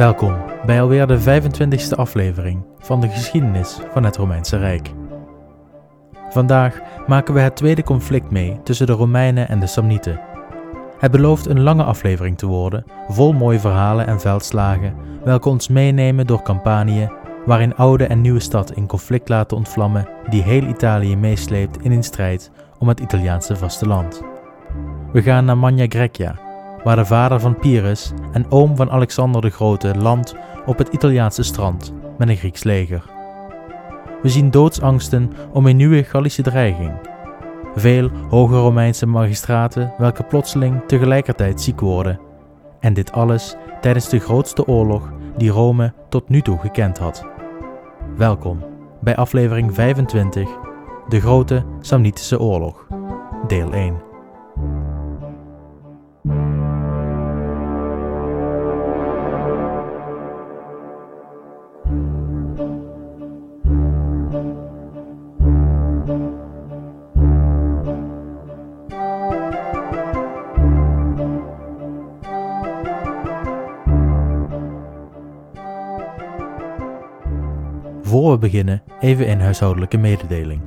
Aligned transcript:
Welkom 0.00 0.36
bij 0.66 0.80
alweer 0.80 1.06
de 1.06 1.20
25e 1.20 1.96
aflevering 1.96 2.64
van 2.78 3.00
de 3.00 3.08
geschiedenis 3.08 3.78
van 3.92 4.04
het 4.04 4.16
Romeinse 4.16 4.56
Rijk. 4.56 4.92
Vandaag 6.30 6.80
maken 7.06 7.34
we 7.34 7.40
het 7.40 7.56
tweede 7.56 7.82
conflict 7.82 8.30
mee 8.30 8.62
tussen 8.62 8.86
de 8.86 8.92
Romeinen 8.92 9.48
en 9.48 9.60
de 9.60 9.66
Samnieten. 9.66 10.20
Het 10.98 11.10
belooft 11.10 11.46
een 11.46 11.60
lange 11.60 11.82
aflevering 11.82 12.38
te 12.38 12.46
worden, 12.46 12.84
vol 13.08 13.32
mooie 13.32 13.60
verhalen 13.60 14.06
en 14.06 14.20
veldslagen, 14.20 14.94
welke 15.24 15.48
ons 15.48 15.68
meenemen 15.68 16.26
door 16.26 16.42
campagneën 16.42 17.12
waarin 17.46 17.76
oude 17.76 18.06
en 18.06 18.20
nieuwe 18.20 18.40
stad 18.40 18.72
in 18.72 18.86
conflict 18.86 19.28
laten 19.28 19.56
ontvlammen 19.56 20.08
die 20.28 20.42
heel 20.42 20.62
Italië 20.62 21.16
meesleept 21.16 21.82
in 21.82 21.92
een 21.92 22.04
strijd 22.04 22.50
om 22.78 22.88
het 22.88 23.00
Italiaanse 23.00 23.56
vasteland. 23.56 24.22
We 25.12 25.22
gaan 25.22 25.44
naar 25.44 25.58
Magna 25.58 25.86
Grecia, 25.88 26.49
waar 26.84 26.96
de 26.96 27.04
vader 27.04 27.40
van 27.40 27.56
Pyrrhus 27.56 28.12
en 28.32 28.50
oom 28.50 28.76
van 28.76 28.90
Alexander 28.90 29.40
de 29.40 29.50
Grote 29.50 29.98
landt 29.98 30.34
op 30.66 30.78
het 30.78 30.88
Italiaanse 30.88 31.42
strand 31.42 31.92
met 32.18 32.28
een 32.28 32.36
Grieks 32.36 32.62
leger. 32.62 33.04
We 34.22 34.28
zien 34.28 34.50
doodsangsten 34.50 35.32
om 35.52 35.66
een 35.66 35.76
nieuwe 35.76 36.04
Gallische 36.04 36.42
dreiging. 36.42 36.92
Veel 37.74 38.10
hoge 38.28 38.56
Romeinse 38.56 39.06
magistraten 39.06 39.92
welke 39.98 40.22
plotseling 40.22 40.82
tegelijkertijd 40.86 41.60
ziek 41.60 41.80
worden. 41.80 42.20
En 42.80 42.94
dit 42.94 43.12
alles 43.12 43.56
tijdens 43.80 44.08
de 44.08 44.18
grootste 44.18 44.66
oorlog 44.66 45.12
die 45.36 45.50
Rome 45.50 45.92
tot 46.08 46.28
nu 46.28 46.42
toe 46.42 46.58
gekend 46.58 46.98
had. 46.98 47.26
Welkom 48.16 48.64
bij 49.00 49.16
aflevering 49.16 49.74
25, 49.74 50.48
de 51.08 51.20
Grote 51.20 51.64
Samnitische 51.80 52.40
Oorlog, 52.40 52.86
deel 53.46 53.72
1. 53.72 54.09
Beginnen, 78.50 78.82
even 79.00 79.30
een 79.30 79.40
huishoudelijke 79.40 79.96
mededeling. 79.96 80.62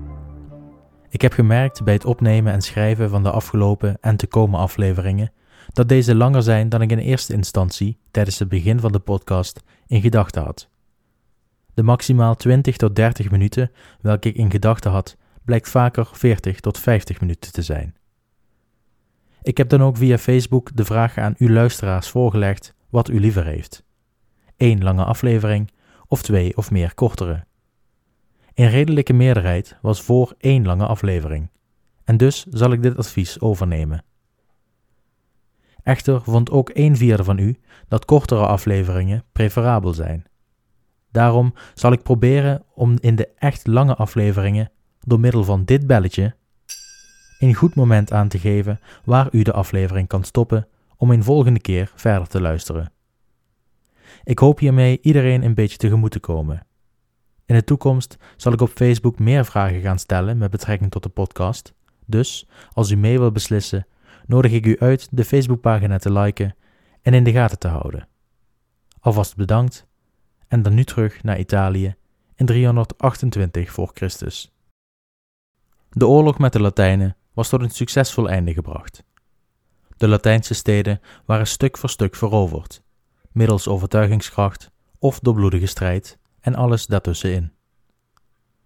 Ik 1.09 1.21
heb 1.21 1.33
gemerkt 1.33 1.83
bij 1.83 1.93
het 1.93 2.05
opnemen 2.05 2.53
en 2.53 2.61
schrijven 2.61 3.09
van 3.09 3.23
de 3.23 3.31
afgelopen 3.31 3.97
en 4.01 4.15
te 4.15 4.27
komen 4.27 4.59
afleveringen 4.59 5.31
dat 5.73 5.89
deze 5.89 6.15
langer 6.15 6.43
zijn 6.43 6.69
dan 6.69 6.81
ik 6.81 6.91
in 6.91 6.97
eerste 6.97 7.33
instantie 7.33 7.97
tijdens 8.11 8.39
het 8.39 8.49
begin 8.49 8.79
van 8.79 8.91
de 8.91 8.99
podcast 8.99 9.63
in 9.87 10.01
gedachten 10.01 10.43
had. 10.43 10.69
De 11.73 11.83
maximaal 11.83 12.35
20 12.35 12.77
tot 12.77 12.95
30 12.95 13.31
minuten 13.31 13.71
welke 14.01 14.29
ik 14.29 14.35
in 14.35 14.51
gedachten 14.51 14.91
had, 14.91 15.17
blijkt 15.45 15.69
vaker 15.69 16.09
40 16.11 16.59
tot 16.59 16.79
50 16.79 17.19
minuten 17.19 17.51
te 17.51 17.61
zijn. 17.61 17.95
Ik 19.41 19.57
heb 19.57 19.69
dan 19.69 19.81
ook 19.81 19.97
via 19.97 20.17
Facebook 20.17 20.75
de 20.75 20.85
vraag 20.85 21.17
aan 21.17 21.35
uw 21.37 21.49
luisteraars 21.49 22.09
voorgelegd 22.09 22.73
wat 22.89 23.09
u 23.09 23.19
liever 23.19 23.45
heeft. 23.45 23.83
Eén 24.57 24.83
lange 24.83 25.03
aflevering 25.03 25.71
of 26.07 26.21
twee 26.21 26.57
of 26.57 26.71
meer 26.71 26.93
kortere. 26.93 27.45
Een 28.53 28.69
redelijke 28.69 29.13
meerderheid 29.13 29.77
was 29.81 30.01
voor 30.01 30.33
één 30.37 30.65
lange 30.65 30.85
aflevering, 30.85 31.49
en 32.03 32.17
dus 32.17 32.45
zal 32.49 32.71
ik 32.71 32.81
dit 32.81 32.97
advies 32.97 33.39
overnemen. 33.39 34.03
Echter 35.83 36.21
vond 36.21 36.51
ook 36.51 36.71
een 36.73 36.97
vierde 36.97 37.23
van 37.23 37.37
u 37.37 37.59
dat 37.87 38.05
kortere 38.05 38.45
afleveringen 38.45 39.23
preferabel 39.31 39.93
zijn. 39.93 40.25
Daarom 41.11 41.53
zal 41.73 41.91
ik 41.91 42.03
proberen 42.03 42.63
om 42.73 42.97
in 42.99 43.15
de 43.15 43.27
echt 43.37 43.67
lange 43.67 43.95
afleveringen 43.95 44.71
door 44.99 45.19
middel 45.19 45.43
van 45.43 45.65
dit 45.65 45.87
belletje 45.87 46.35
een 47.39 47.53
goed 47.53 47.75
moment 47.75 48.11
aan 48.11 48.27
te 48.27 48.39
geven 48.39 48.79
waar 49.03 49.27
u 49.31 49.41
de 49.41 49.53
aflevering 49.53 50.07
kan 50.07 50.23
stoppen 50.23 50.67
om 50.97 51.11
een 51.11 51.23
volgende 51.23 51.59
keer 51.59 51.91
verder 51.95 52.27
te 52.27 52.41
luisteren. 52.41 52.91
Ik 54.23 54.39
hoop 54.39 54.59
hiermee 54.59 54.99
iedereen 55.01 55.43
een 55.43 55.53
beetje 55.53 55.77
tegemoet 55.77 56.11
te 56.11 56.19
komen. 56.19 56.65
In 57.45 57.55
de 57.55 57.63
toekomst 57.63 58.17
zal 58.37 58.53
ik 58.53 58.61
op 58.61 58.69
Facebook 58.69 59.19
meer 59.19 59.45
vragen 59.45 59.81
gaan 59.81 59.99
stellen 59.99 60.37
met 60.37 60.51
betrekking 60.51 60.91
tot 60.91 61.03
de 61.03 61.09
podcast. 61.09 61.73
Dus, 62.05 62.47
als 62.73 62.91
u 62.91 62.95
mee 62.95 63.19
wilt 63.19 63.33
beslissen, 63.33 63.87
nodig 64.25 64.51
ik 64.51 64.65
u 64.65 64.79
uit 64.79 65.07
de 65.11 65.25
Facebookpagina 65.25 65.97
te 65.97 66.11
liken 66.11 66.55
en 67.01 67.13
in 67.13 67.23
de 67.23 67.31
gaten 67.31 67.59
te 67.59 67.67
houden. 67.67 68.07
Alvast 68.99 69.35
bedankt 69.35 69.87
en 70.47 70.61
dan 70.61 70.73
nu 70.73 70.83
terug 70.83 71.23
naar 71.23 71.39
Italië 71.39 71.95
in 72.35 72.45
328 72.45 73.71
voor 73.71 73.91
Christus. 73.93 74.51
De 75.89 76.07
oorlog 76.07 76.37
met 76.37 76.53
de 76.53 76.61
Latijnen 76.61 77.15
was 77.33 77.49
tot 77.49 77.61
een 77.61 77.69
succesvol 77.69 78.29
einde 78.29 78.53
gebracht. 78.53 79.03
De 79.97 80.07
Latijnse 80.07 80.53
steden 80.53 81.01
waren 81.25 81.47
stuk 81.47 81.77
voor 81.77 81.89
stuk 81.89 82.15
veroverd 82.15 82.83
middels 83.33 83.67
overtuigingskracht 83.67 84.71
of 84.99 85.19
door 85.19 85.33
bloedige 85.33 85.65
strijd 85.65 86.19
en 86.43 86.55
alles 86.55 86.85
daartussenin. 86.85 87.51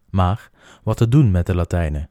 Maar 0.10 0.50
wat 0.84 0.98
te 0.98 1.08
doen 1.08 1.32
met 1.32 1.46
de 1.46 1.56
Latijnen? 1.56 2.10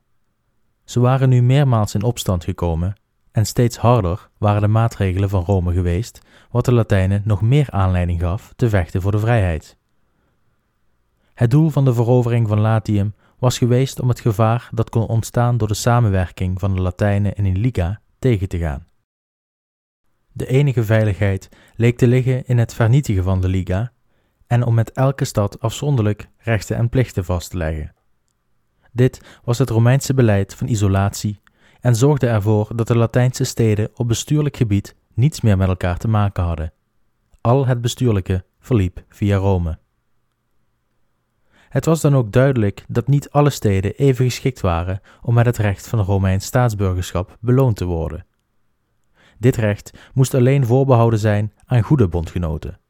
Ze 0.85 1.01
waren 1.01 1.29
nu 1.29 1.43
meermaals 1.43 1.95
in 1.95 2.03
opstand 2.03 2.45
gekomen 2.45 2.97
en 3.33 3.47
steeds 3.47 3.77
harder 3.77 4.29
waren 4.39 4.61
de 4.61 4.69
maatregelen 4.69 5.29
van 5.29 5.45
Rome 5.45 5.73
geweest, 5.73 6.21
wat 6.51 6.65
de 6.65 6.73
Latijnen 6.73 7.23
nog 7.25 7.43
meer 7.43 7.71
aanleiding 7.71 8.21
gaf 8.21 8.53
te 8.57 8.69
vechten 8.69 9.03
voor 9.03 9.13
de 9.13 9.19
vrijheid. 9.19 9.77
Het 11.35 11.51
doel 11.51 11.71
van 11.71 11.85
de 11.85 11.95
verovering 11.95 12.49
van 12.49 12.61
Latium 12.61 13.15
was 13.39 13.59
geweest 13.59 14.01
om 14.01 14.09
het 14.09 14.21
gevaar 14.21 14.69
dat 14.73 14.91
kon 14.91 15.07
ontstaan 15.07 15.57
door 15.57 15.69
de 15.69 15.75
samenwerking 15.75 16.61
van 16.61 16.75
de 16.75 16.81
Latijnen 16.81 17.35
in 17.35 17.45
een 17.45 17.59
liga 17.59 18.01
tegen 18.19 18.49
te 18.49 18.59
gaan. 18.59 18.87
De 20.33 20.47
enige 20.47 20.85
veiligheid 20.85 21.49
leek 21.75 21.99
te 21.99 22.07
liggen 22.07 22.47
in 22.47 22.59
het 22.59 22.75
vernietigen 22.75 23.25
van 23.25 23.41
de 23.41 23.49
Liga 23.49 23.93
en 24.47 24.63
om 24.63 24.75
met 24.75 24.93
elke 24.93 25.25
stad 25.25 25.61
afzonderlijk 25.61 26.29
rechten 26.39 26.77
en 26.77 26.89
plichten 26.89 27.25
vast 27.25 27.51
te 27.51 27.57
leggen. 27.57 27.95
Dit 28.93 29.21
was 29.45 29.59
het 29.59 29.71
Romeinse 29.71 30.15
beleid 30.15 30.55
van 30.55 30.67
isolatie 30.67 31.41
en 31.81 31.97
zorgde 31.97 32.27
ervoor 32.27 32.77
dat 32.77 32.87
de 32.87 32.97
Latijnse 32.97 33.45
steden 33.45 33.91
op 33.95 34.09
bestuurlijk 34.09 34.57
gebied 34.57 34.97
niets 35.15 35.41
meer 35.41 35.57
met 35.57 35.69
elkaar 35.69 35.99
te 35.99 36.09
maken 36.09 36.45
hadden. 36.45 36.73
Al 37.41 37.67
het 37.67 37.81
bestuurlijke 37.81 38.45
verliep 38.59 39.05
via 39.09 39.37
Rome. 39.37 39.79
Het 41.69 41.85
was 41.85 42.01
dan 42.01 42.17
ook 42.17 42.33
duidelijk 42.33 42.85
dat 42.89 43.07
niet 43.07 43.31
alle 43.31 43.51
steden 43.51 43.95
even 43.95 44.25
geschikt 44.25 44.61
waren 44.61 45.01
om 45.23 45.35
met 45.35 45.47
het 45.47 45.57
recht 45.57 45.89
van 45.89 46.01
Romeins 46.01 46.47
staatsburgerschap 46.47 47.37
beloond 47.41 47.77
te 47.77 47.85
worden. 47.85 48.27
Dit 49.39 49.57
recht 49.57 49.99
moest 50.15 50.35
alleen 50.35 50.67
voorbehouden 50.67 51.19
zijn 51.19 51.53
aan 51.65 51.83
goede 51.83 52.09
bondgenoten. 52.09 52.81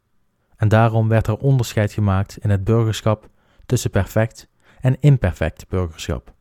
En 0.56 0.68
daarom 0.68 1.08
werd 1.08 1.26
er 1.26 1.36
onderscheid 1.36 1.92
gemaakt 1.92 2.38
in 2.38 2.50
het 2.50 2.64
burgerschap 2.64 3.28
tussen 3.66 3.90
perfect 3.90 4.48
en 4.80 4.96
imperfect 5.00 5.68
burgerschap. 5.68 6.34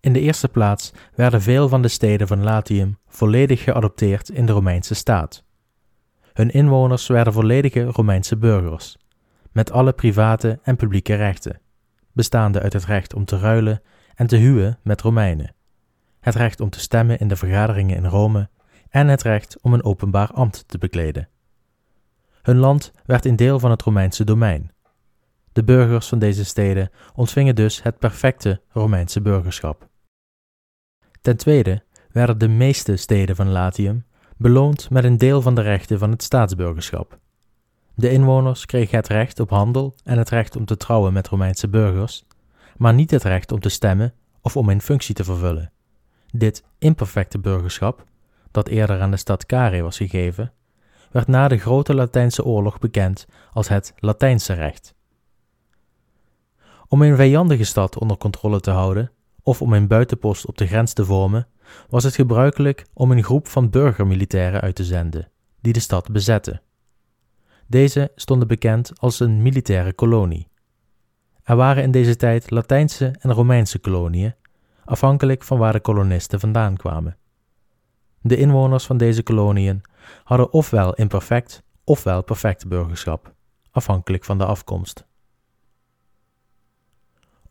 In 0.00 0.12
de 0.12 0.20
eerste 0.20 0.48
plaats 0.48 0.92
werden 1.14 1.42
veel 1.42 1.68
van 1.68 1.82
de 1.82 1.88
steden 1.88 2.26
van 2.26 2.42
Latium 2.42 2.98
volledig 3.06 3.62
geadopteerd 3.62 4.28
in 4.28 4.46
de 4.46 4.52
Romeinse 4.52 4.94
staat. 4.94 5.44
Hun 6.32 6.50
inwoners 6.50 7.06
werden 7.06 7.32
volledige 7.32 7.84
Romeinse 7.84 8.36
burgers, 8.36 8.96
met 9.52 9.70
alle 9.70 9.92
private 9.92 10.58
en 10.62 10.76
publieke 10.76 11.14
rechten, 11.14 11.60
bestaande 12.12 12.60
uit 12.60 12.72
het 12.72 12.84
recht 12.84 13.14
om 13.14 13.24
te 13.24 13.38
ruilen 13.38 13.82
en 14.14 14.26
te 14.26 14.36
huwen 14.36 14.78
met 14.82 15.00
Romeinen, 15.00 15.54
het 16.20 16.34
recht 16.34 16.60
om 16.60 16.70
te 16.70 16.80
stemmen 16.80 17.18
in 17.18 17.28
de 17.28 17.36
vergaderingen 17.36 17.96
in 17.96 18.04
Rome 18.04 18.48
en 18.90 19.08
het 19.08 19.22
recht 19.22 19.62
om 19.62 19.72
een 19.72 19.84
openbaar 19.84 20.30
ambt 20.32 20.64
te 20.68 20.78
bekleden. 20.78 21.28
Hun 22.48 22.58
land 22.58 22.92
werd 23.04 23.24
een 23.24 23.36
deel 23.36 23.58
van 23.58 23.70
het 23.70 23.82
Romeinse 23.82 24.24
domein. 24.24 24.70
De 25.52 25.64
burgers 25.64 26.08
van 26.08 26.18
deze 26.18 26.44
steden 26.44 26.90
ontvingen 27.14 27.54
dus 27.54 27.82
het 27.82 27.98
perfecte 27.98 28.60
Romeinse 28.68 29.20
burgerschap. 29.20 29.88
Ten 31.20 31.36
tweede 31.36 31.82
werden 32.12 32.38
de 32.38 32.48
meeste 32.48 32.96
steden 32.96 33.36
van 33.36 33.48
Latium 33.48 34.04
beloond 34.36 34.90
met 34.90 35.04
een 35.04 35.18
deel 35.18 35.42
van 35.42 35.54
de 35.54 35.60
rechten 35.60 35.98
van 35.98 36.10
het 36.10 36.22
staatsburgerschap. 36.22 37.18
De 37.94 38.10
inwoners 38.10 38.66
kregen 38.66 38.96
het 38.96 39.08
recht 39.08 39.40
op 39.40 39.50
handel 39.50 39.94
en 40.04 40.18
het 40.18 40.30
recht 40.30 40.56
om 40.56 40.64
te 40.64 40.76
trouwen 40.76 41.12
met 41.12 41.28
Romeinse 41.28 41.68
burgers, 41.68 42.26
maar 42.76 42.94
niet 42.94 43.10
het 43.10 43.22
recht 43.22 43.52
om 43.52 43.60
te 43.60 43.68
stemmen 43.68 44.14
of 44.40 44.56
om 44.56 44.68
een 44.68 44.82
functie 44.82 45.14
te 45.14 45.24
vervullen. 45.24 45.72
Dit 46.30 46.64
imperfecte 46.78 47.38
burgerschap 47.38 48.04
dat 48.50 48.68
eerder 48.68 49.00
aan 49.00 49.10
de 49.10 49.16
stad 49.16 49.46
Carre 49.46 49.82
was 49.82 49.96
gegeven, 49.96 50.52
werd 51.10 51.26
na 51.26 51.48
de 51.48 51.58
Grote 51.58 51.94
Latijnse 51.94 52.44
Oorlog 52.44 52.78
bekend 52.78 53.26
als 53.52 53.68
het 53.68 53.92
Latijnse 53.96 54.52
recht. 54.52 54.94
Om 56.88 57.02
een 57.02 57.16
vijandige 57.16 57.64
stad 57.64 57.98
onder 57.98 58.16
controle 58.16 58.60
te 58.60 58.70
houden, 58.70 59.10
of 59.42 59.62
om 59.62 59.72
een 59.72 59.86
buitenpost 59.86 60.46
op 60.46 60.58
de 60.58 60.66
grens 60.66 60.92
te 60.92 61.04
vormen, 61.04 61.46
was 61.88 62.04
het 62.04 62.14
gebruikelijk 62.14 62.86
om 62.92 63.10
een 63.10 63.24
groep 63.24 63.46
van 63.46 63.70
burgermilitairen 63.70 64.60
uit 64.60 64.74
te 64.74 64.84
zenden, 64.84 65.30
die 65.60 65.72
de 65.72 65.80
stad 65.80 66.12
bezetten. 66.12 66.62
Deze 67.66 68.12
stonden 68.14 68.48
bekend 68.48 69.00
als 69.00 69.20
een 69.20 69.42
militaire 69.42 69.92
kolonie. 69.92 70.48
Er 71.42 71.56
waren 71.56 71.82
in 71.82 71.90
deze 71.90 72.16
tijd 72.16 72.50
Latijnse 72.50 73.14
en 73.18 73.32
Romeinse 73.32 73.78
koloniën, 73.78 74.34
afhankelijk 74.84 75.42
van 75.42 75.58
waar 75.58 75.72
de 75.72 75.80
kolonisten 75.80 76.40
vandaan 76.40 76.76
kwamen. 76.76 77.16
De 78.20 78.36
inwoners 78.36 78.86
van 78.86 78.96
deze 78.96 79.22
koloniën 79.22 79.82
hadden 80.24 80.52
ofwel 80.52 80.94
imperfect 80.94 81.62
ofwel 81.84 82.22
perfect 82.22 82.68
burgerschap, 82.68 83.34
afhankelijk 83.70 84.24
van 84.24 84.38
de 84.38 84.44
afkomst. 84.44 85.06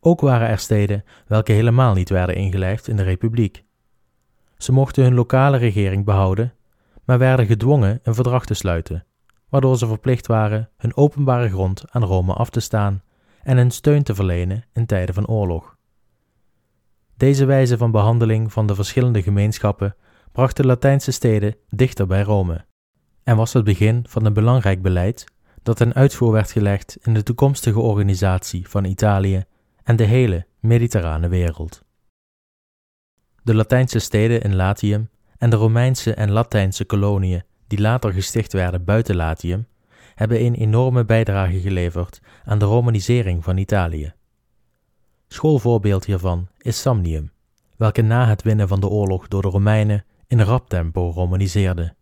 Ook 0.00 0.20
waren 0.20 0.48
er 0.48 0.58
steden 0.58 1.04
welke 1.26 1.52
helemaal 1.52 1.94
niet 1.94 2.08
werden 2.08 2.34
ingelijfd 2.34 2.88
in 2.88 2.96
de 2.96 3.02
republiek. 3.02 3.64
Ze 4.56 4.72
mochten 4.72 5.02
hun 5.02 5.14
lokale 5.14 5.56
regering 5.56 6.04
behouden, 6.04 6.54
maar 7.04 7.18
werden 7.18 7.46
gedwongen 7.46 8.00
een 8.02 8.14
verdrag 8.14 8.44
te 8.44 8.54
sluiten, 8.54 9.06
waardoor 9.48 9.78
ze 9.78 9.86
verplicht 9.86 10.26
waren 10.26 10.70
hun 10.76 10.96
openbare 10.96 11.48
grond 11.48 11.84
aan 11.90 12.04
Rome 12.04 12.32
af 12.32 12.50
te 12.50 12.60
staan 12.60 13.02
en 13.42 13.56
hun 13.56 13.70
steun 13.70 14.02
te 14.02 14.14
verlenen 14.14 14.64
in 14.72 14.86
tijden 14.86 15.14
van 15.14 15.26
oorlog. 15.26 15.76
Deze 17.16 17.44
wijze 17.44 17.76
van 17.76 17.90
behandeling 17.90 18.52
van 18.52 18.66
de 18.66 18.74
verschillende 18.74 19.22
gemeenschappen 19.22 19.96
bracht 20.38 20.56
de 20.56 20.66
Latijnse 20.66 21.10
steden 21.10 21.56
dichter 21.70 22.06
bij 22.06 22.22
Rome 22.22 22.64
en 23.22 23.36
was 23.36 23.52
het 23.52 23.64
begin 23.64 24.04
van 24.08 24.24
een 24.24 24.32
belangrijk 24.32 24.82
beleid 24.82 25.24
dat 25.62 25.76
ten 25.76 25.94
uitvoer 25.94 26.32
werd 26.32 26.52
gelegd 26.52 26.98
in 27.02 27.14
de 27.14 27.22
toekomstige 27.22 27.80
organisatie 27.80 28.68
van 28.68 28.84
Italië 28.84 29.44
en 29.82 29.96
de 29.96 30.04
hele 30.04 30.46
mediterrane 30.60 31.28
wereld. 31.28 31.82
De 33.42 33.54
Latijnse 33.54 33.98
steden 33.98 34.42
in 34.42 34.54
Latium 34.54 35.10
en 35.38 35.50
de 35.50 35.56
Romeinse 35.56 36.14
en 36.14 36.30
Latijnse 36.30 36.84
koloniën 36.84 37.42
die 37.66 37.80
later 37.80 38.12
gesticht 38.12 38.52
werden 38.52 38.84
buiten 38.84 39.16
Latium 39.16 39.66
hebben 40.14 40.44
een 40.44 40.54
enorme 40.54 41.04
bijdrage 41.04 41.60
geleverd 41.60 42.20
aan 42.44 42.58
de 42.58 42.64
romanisering 42.64 43.44
van 43.44 43.56
Italië. 43.56 44.12
Schoolvoorbeeld 45.28 46.04
hiervan 46.04 46.48
is 46.58 46.80
Samnium, 46.80 47.32
welke 47.76 48.02
na 48.02 48.26
het 48.26 48.42
winnen 48.42 48.68
van 48.68 48.80
de 48.80 48.88
oorlog 48.88 49.28
door 49.28 49.42
de 49.42 49.48
Romeinen 49.48 50.04
in 50.28 50.40
rap 50.40 50.68
tempo 50.68 51.10
romaniseerde, 51.10 51.94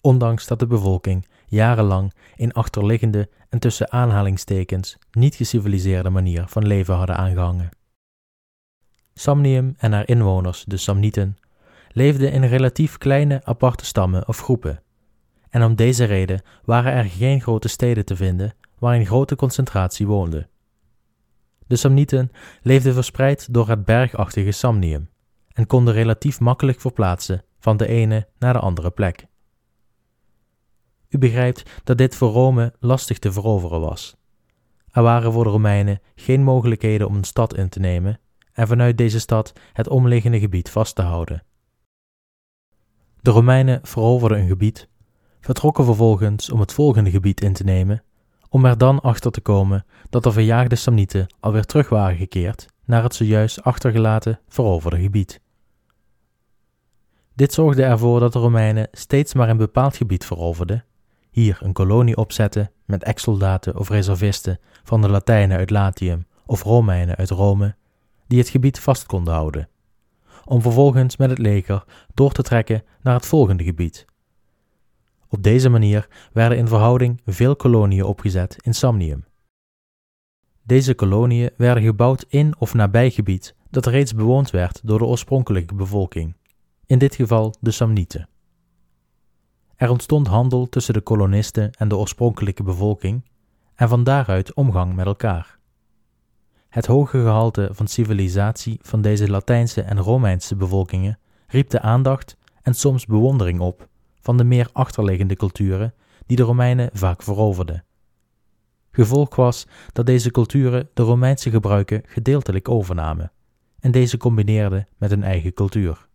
ondanks 0.00 0.46
dat 0.46 0.58
de 0.58 0.66
bevolking 0.66 1.26
jarenlang 1.46 2.12
in 2.36 2.52
achterliggende 2.52 3.28
en 3.48 3.58
tussen 3.58 3.92
aanhalingstekens 3.92 4.98
niet 5.12 5.34
geciviliseerde 5.34 6.10
manier 6.10 6.44
van 6.48 6.66
leven 6.66 6.94
hadden 6.94 7.16
aangehangen. 7.16 7.68
Samnium 9.14 9.74
en 9.78 9.92
haar 9.92 10.08
inwoners, 10.08 10.64
de 10.64 10.76
Samnieten, 10.76 11.36
leefden 11.88 12.32
in 12.32 12.44
relatief 12.44 12.98
kleine 12.98 13.40
aparte 13.44 13.84
stammen 13.84 14.28
of 14.28 14.38
groepen, 14.38 14.82
en 15.48 15.64
om 15.64 15.74
deze 15.74 16.04
reden 16.04 16.42
waren 16.64 16.92
er 16.92 17.04
geen 17.04 17.40
grote 17.40 17.68
steden 17.68 18.04
te 18.04 18.16
vinden 18.16 18.54
waar 18.78 18.94
een 18.94 19.06
grote 19.06 19.36
concentratie 19.36 20.06
woonde. 20.06 20.48
De 21.66 21.76
Samnieten 21.76 22.30
leefden 22.62 22.94
verspreid 22.94 23.54
door 23.54 23.68
het 23.68 23.84
bergachtige 23.84 24.50
Samnium 24.50 25.08
en 25.52 25.66
konden 25.66 25.94
relatief 25.94 26.40
makkelijk 26.40 26.80
verplaatsen 26.80 27.44
van 27.60 27.76
de 27.76 27.86
ene 27.86 28.28
naar 28.38 28.52
de 28.52 28.58
andere 28.58 28.90
plek. 28.90 29.26
U 31.08 31.18
begrijpt 31.18 31.70
dat 31.84 31.98
dit 31.98 32.14
voor 32.14 32.30
Rome 32.30 32.74
lastig 32.78 33.18
te 33.18 33.32
veroveren 33.32 33.80
was. 33.80 34.16
Er 34.90 35.02
waren 35.02 35.32
voor 35.32 35.44
de 35.44 35.50
Romeinen 35.50 36.00
geen 36.14 36.42
mogelijkheden 36.42 37.06
om 37.06 37.14
een 37.14 37.24
stad 37.24 37.56
in 37.56 37.68
te 37.68 37.80
nemen 37.80 38.20
en 38.52 38.66
vanuit 38.66 38.98
deze 38.98 39.20
stad 39.20 39.52
het 39.72 39.88
omliggende 39.88 40.38
gebied 40.38 40.70
vast 40.70 40.94
te 40.94 41.02
houden. 41.02 41.42
De 43.20 43.30
Romeinen 43.30 43.80
veroverden 43.82 44.38
een 44.38 44.48
gebied, 44.48 44.88
vertrokken 45.40 45.84
vervolgens 45.84 46.50
om 46.50 46.60
het 46.60 46.72
volgende 46.72 47.10
gebied 47.10 47.40
in 47.40 47.52
te 47.52 47.64
nemen, 47.64 48.02
om 48.48 48.64
er 48.64 48.78
dan 48.78 49.00
achter 49.00 49.30
te 49.30 49.40
komen 49.40 49.86
dat 50.10 50.22
de 50.22 50.32
verjaagde 50.32 50.76
Samnieten 50.76 51.34
alweer 51.40 51.64
terug 51.64 51.88
waren 51.88 52.16
gekeerd 52.16 52.66
naar 52.84 53.02
het 53.02 53.14
zojuist 53.14 53.62
achtergelaten 53.62 54.40
veroverde 54.48 55.00
gebied. 55.00 55.40
Dit 57.40 57.52
zorgde 57.52 57.82
ervoor 57.82 58.20
dat 58.20 58.32
de 58.32 58.38
Romeinen 58.38 58.88
steeds 58.92 59.34
maar 59.34 59.48
een 59.48 59.56
bepaald 59.56 59.96
gebied 59.96 60.24
veroverden, 60.24 60.84
hier 61.30 61.58
een 61.62 61.72
kolonie 61.72 62.16
opzetten 62.16 62.70
met 62.84 63.02
ex-soldaten 63.02 63.78
of 63.78 63.88
reservisten 63.88 64.58
van 64.84 65.00
de 65.00 65.08
Latijnen 65.08 65.56
uit 65.56 65.70
Latium 65.70 66.26
of 66.46 66.62
Romeinen 66.62 67.16
uit 67.16 67.30
Rome, 67.30 67.74
die 68.26 68.38
het 68.38 68.48
gebied 68.48 68.80
vast 68.80 69.06
konden 69.06 69.34
houden, 69.34 69.68
om 70.44 70.62
vervolgens 70.62 71.16
met 71.16 71.30
het 71.30 71.38
leger 71.38 71.84
door 72.14 72.32
te 72.32 72.42
trekken 72.42 72.82
naar 73.02 73.14
het 73.14 73.26
volgende 73.26 73.64
gebied. 73.64 74.04
Op 75.28 75.42
deze 75.42 75.68
manier 75.68 76.08
werden 76.32 76.58
in 76.58 76.68
verhouding 76.68 77.20
veel 77.26 77.56
koloniën 77.56 78.04
opgezet 78.04 78.56
in 78.60 78.74
Samnium. 78.74 79.24
Deze 80.62 80.94
koloniën 80.94 81.50
werden 81.56 81.82
gebouwd 81.82 82.24
in 82.28 82.54
of 82.58 82.74
nabij 82.74 83.10
gebied 83.10 83.54
dat 83.70 83.86
reeds 83.86 84.14
bewoond 84.14 84.50
werd 84.50 84.80
door 84.82 84.98
de 84.98 85.04
oorspronkelijke 85.04 85.74
bevolking 85.74 86.38
in 86.90 86.98
dit 86.98 87.14
geval 87.14 87.54
de 87.60 87.70
Samnieten. 87.70 88.28
Er 89.76 89.90
ontstond 89.90 90.26
handel 90.26 90.68
tussen 90.68 90.94
de 90.94 91.00
kolonisten 91.00 91.70
en 91.72 91.88
de 91.88 91.96
oorspronkelijke 91.96 92.62
bevolking 92.62 93.30
en 93.74 93.88
van 93.88 94.04
daaruit 94.04 94.54
omgang 94.54 94.94
met 94.94 95.06
elkaar. 95.06 95.58
Het 96.68 96.86
hoge 96.86 97.18
gehalte 97.18 97.68
van 97.72 97.86
civilisatie 97.86 98.78
van 98.82 99.00
deze 99.00 99.30
Latijnse 99.30 99.82
en 99.82 99.98
Romeinse 99.98 100.56
bevolkingen 100.56 101.18
riep 101.46 101.70
de 101.70 101.80
aandacht 101.80 102.36
en 102.62 102.74
soms 102.74 103.06
bewondering 103.06 103.60
op 103.60 103.88
van 104.20 104.36
de 104.36 104.44
meer 104.44 104.68
achterliggende 104.72 105.36
culturen 105.36 105.94
die 106.26 106.36
de 106.36 106.42
Romeinen 106.42 106.90
vaak 106.92 107.22
veroverden. 107.22 107.84
Gevolg 108.90 109.36
was 109.36 109.66
dat 109.92 110.06
deze 110.06 110.30
culturen 110.30 110.88
de 110.94 111.02
Romeinse 111.02 111.50
gebruiken 111.50 112.02
gedeeltelijk 112.06 112.68
overnamen 112.68 113.32
en 113.80 113.90
deze 113.90 114.16
combineerden 114.16 114.88
met 114.96 115.10
hun 115.10 115.22
eigen 115.22 115.52
cultuur. 115.52 116.08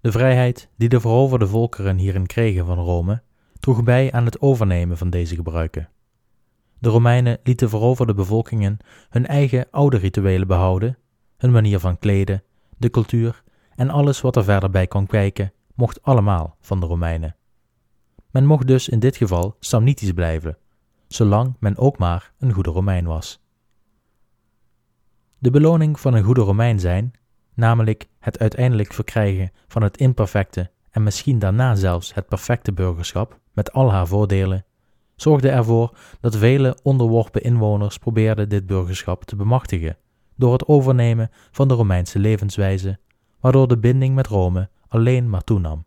De 0.00 0.12
vrijheid 0.12 0.68
die 0.76 0.88
de 0.88 1.00
veroverde 1.00 1.46
volkeren 1.46 1.96
hierin 1.96 2.26
kregen 2.26 2.66
van 2.66 2.78
Rome, 2.78 3.22
droeg 3.60 3.82
bij 3.82 4.12
aan 4.12 4.24
het 4.24 4.40
overnemen 4.40 4.98
van 4.98 5.10
deze 5.10 5.34
gebruiken. 5.34 5.88
De 6.78 6.88
Romeinen 6.88 7.38
lieten 7.42 7.68
veroverde 7.68 8.14
bevolkingen 8.14 8.78
hun 9.08 9.26
eigen 9.26 9.66
oude 9.70 9.96
rituelen 9.96 10.46
behouden, 10.46 10.98
hun 11.36 11.50
manier 11.50 11.78
van 11.78 11.98
kleden, 11.98 12.42
de 12.76 12.90
cultuur 12.90 13.42
en 13.74 13.90
alles 13.90 14.20
wat 14.20 14.36
er 14.36 14.44
verder 14.44 14.70
bij 14.70 14.86
kon 14.86 15.06
kijken, 15.06 15.52
mocht 15.74 16.02
allemaal 16.02 16.56
van 16.60 16.80
de 16.80 16.86
Romeinen. 16.86 17.36
Men 18.30 18.46
mocht 18.46 18.66
dus 18.66 18.88
in 18.88 18.98
dit 18.98 19.16
geval 19.16 19.56
Samnitisch 19.60 20.12
blijven, 20.12 20.58
zolang 21.08 21.54
men 21.58 21.76
ook 21.76 21.98
maar 21.98 22.32
een 22.38 22.52
goede 22.52 22.70
Romein 22.70 23.04
was. 23.04 23.40
De 25.38 25.50
beloning 25.50 26.00
van 26.00 26.14
een 26.14 26.24
goede 26.24 26.40
Romein 26.40 26.80
zijn 26.80 27.12
namelijk 27.58 28.08
het 28.18 28.38
uiteindelijk 28.38 28.92
verkrijgen 28.92 29.50
van 29.66 29.82
het 29.82 29.96
imperfecte 29.96 30.70
en 30.90 31.02
misschien 31.02 31.38
daarna 31.38 31.74
zelfs 31.74 32.14
het 32.14 32.28
perfecte 32.28 32.72
burgerschap, 32.72 33.38
met 33.52 33.72
al 33.72 33.90
haar 33.90 34.06
voordelen, 34.06 34.64
zorgde 35.14 35.48
ervoor 35.48 35.96
dat 36.20 36.36
vele 36.36 36.78
onderworpen 36.82 37.42
inwoners 37.42 37.98
probeerden 37.98 38.48
dit 38.48 38.66
burgerschap 38.66 39.24
te 39.24 39.36
bemachtigen 39.36 39.96
door 40.36 40.52
het 40.52 40.66
overnemen 40.66 41.30
van 41.50 41.68
de 41.68 41.74
Romeinse 41.74 42.18
levenswijze, 42.18 42.98
waardoor 43.40 43.68
de 43.68 43.78
binding 43.78 44.14
met 44.14 44.26
Rome 44.26 44.68
alleen 44.88 45.30
maar 45.30 45.44
toenam. 45.44 45.84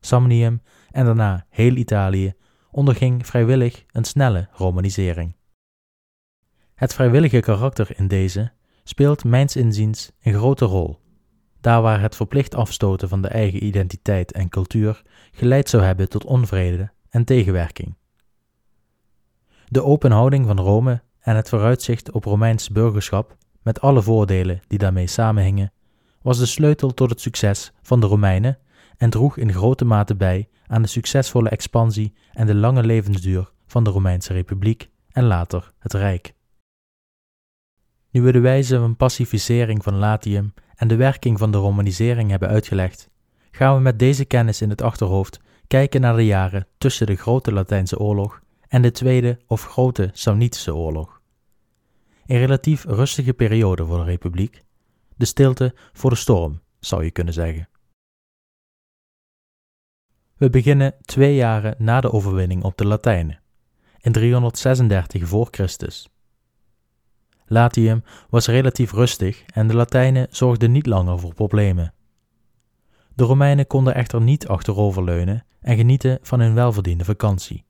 Samnium 0.00 0.62
en 0.90 1.04
daarna 1.04 1.46
heel 1.48 1.74
Italië 1.74 2.34
onderging 2.70 3.26
vrijwillig 3.26 3.84
een 3.92 4.04
snelle 4.04 4.48
romanisering. 4.52 5.36
Het 6.74 6.94
vrijwillige 6.94 7.40
karakter 7.40 7.90
in 7.96 8.08
deze 8.08 8.52
speelt 8.88 9.24
mijns 9.24 9.56
inziens 9.56 10.10
een 10.22 10.34
grote 10.34 10.64
rol, 10.64 11.00
daar 11.60 11.82
waar 11.82 12.00
het 12.00 12.16
verplicht 12.16 12.54
afstoten 12.54 13.08
van 13.08 13.22
de 13.22 13.28
eigen 13.28 13.64
identiteit 13.64 14.32
en 14.32 14.48
cultuur 14.48 15.02
geleid 15.32 15.68
zou 15.68 15.82
hebben 15.82 16.08
tot 16.08 16.24
onvrede 16.24 16.90
en 17.10 17.24
tegenwerking. 17.24 17.96
De 19.66 19.84
open 19.84 20.10
houding 20.10 20.46
van 20.46 20.60
Rome 20.60 21.02
en 21.20 21.36
het 21.36 21.48
vooruitzicht 21.48 22.10
op 22.10 22.24
Romeins 22.24 22.70
burgerschap, 22.70 23.36
met 23.62 23.80
alle 23.80 24.02
voordelen 24.02 24.60
die 24.66 24.78
daarmee 24.78 25.06
samenhingen, 25.06 25.72
was 26.22 26.38
de 26.38 26.46
sleutel 26.46 26.94
tot 26.94 27.10
het 27.10 27.20
succes 27.20 27.72
van 27.82 28.00
de 28.00 28.06
Romeinen 28.06 28.58
en 28.96 29.10
droeg 29.10 29.36
in 29.36 29.52
grote 29.52 29.84
mate 29.84 30.16
bij 30.16 30.48
aan 30.66 30.82
de 30.82 30.88
succesvolle 30.88 31.48
expansie 31.48 32.14
en 32.32 32.46
de 32.46 32.54
lange 32.54 32.82
levensduur 32.82 33.52
van 33.66 33.84
de 33.84 33.90
Romeinse 33.90 34.32
Republiek 34.32 34.90
en 35.10 35.24
later 35.24 35.72
het 35.78 35.92
Rijk. 35.92 36.36
Nu 38.10 38.22
we 38.22 38.32
de 38.32 38.40
wijze 38.40 38.78
van 38.78 38.96
pacificering 38.96 39.82
van 39.82 39.94
Latium 39.94 40.54
en 40.74 40.88
de 40.88 40.96
werking 40.96 41.38
van 41.38 41.50
de 41.50 41.58
romanisering 41.58 42.30
hebben 42.30 42.48
uitgelegd, 42.48 43.10
gaan 43.50 43.74
we 43.74 43.80
met 43.80 43.98
deze 43.98 44.24
kennis 44.24 44.60
in 44.60 44.70
het 44.70 44.82
achterhoofd 44.82 45.40
kijken 45.66 46.00
naar 46.00 46.16
de 46.16 46.26
jaren 46.26 46.66
tussen 46.78 47.06
de 47.06 47.16
Grote 47.16 47.52
Latijnse 47.52 47.98
Oorlog 47.98 48.40
en 48.68 48.82
de 48.82 48.90
Tweede 48.90 49.38
of 49.46 49.64
Grote 49.64 50.10
Samnitische 50.12 50.74
Oorlog. 50.74 51.20
Een 52.26 52.38
relatief 52.38 52.84
rustige 52.84 53.32
periode 53.32 53.84
voor 53.84 53.98
de 53.98 54.04
Republiek, 54.04 54.64
de 55.16 55.24
stilte 55.24 55.74
voor 55.92 56.10
de 56.10 56.16
storm, 56.16 56.60
zou 56.80 57.04
je 57.04 57.10
kunnen 57.10 57.34
zeggen. 57.34 57.68
We 60.36 60.50
beginnen 60.50 60.94
twee 61.00 61.34
jaren 61.34 61.74
na 61.78 62.00
de 62.00 62.12
overwinning 62.12 62.62
op 62.62 62.76
de 62.76 62.86
Latijnen, 62.86 63.40
in 63.98 64.12
336 64.12 65.28
voor 65.28 65.48
Christus. 65.50 66.08
Latium 67.48 68.02
was 68.28 68.46
relatief 68.46 68.92
rustig 68.92 69.44
en 69.46 69.68
de 69.68 69.74
Latijnen 69.74 70.26
zorgden 70.30 70.72
niet 70.72 70.86
langer 70.86 71.18
voor 71.18 71.34
problemen. 71.34 71.92
De 73.14 73.24
Romeinen 73.24 73.66
konden 73.66 73.94
echter 73.94 74.20
niet 74.20 74.48
achteroverleunen 74.48 75.44
en 75.60 75.76
genieten 75.76 76.18
van 76.22 76.40
hun 76.40 76.54
welverdiende 76.54 77.04
vakantie. 77.04 77.64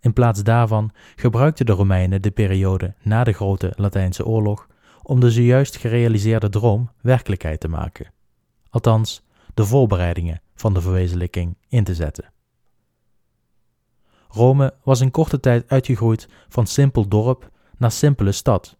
In 0.00 0.12
plaats 0.12 0.42
daarvan 0.42 0.90
gebruikten 1.16 1.66
de 1.66 1.72
Romeinen 1.72 2.22
de 2.22 2.30
periode 2.30 2.94
na 3.02 3.24
de 3.24 3.32
Grote 3.32 3.72
Latijnse 3.76 4.26
Oorlog 4.26 4.66
om 5.02 5.20
de 5.20 5.30
zojuist 5.30 5.76
gerealiseerde 5.76 6.48
droom 6.48 6.90
werkelijkheid 7.00 7.60
te 7.60 7.68
maken. 7.68 8.12
Althans, 8.70 9.22
de 9.54 9.64
voorbereidingen 9.64 10.40
van 10.54 10.74
de 10.74 10.80
verwezenlijking 10.80 11.56
in 11.68 11.84
te 11.84 11.94
zetten. 11.94 12.32
Rome 14.28 14.74
was 14.82 15.00
in 15.00 15.10
korte 15.10 15.40
tijd 15.40 15.64
uitgegroeid 15.68 16.28
van 16.48 16.66
simpel 16.66 17.08
dorp 17.08 17.50
naar 17.78 17.92
simpele 17.92 18.32
stad, 18.32 18.76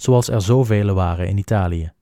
zoals 0.00 0.28
er 0.28 0.42
zoveel 0.42 0.94
waren 0.94 1.28
in 1.28 1.38
Italië. 1.38 1.92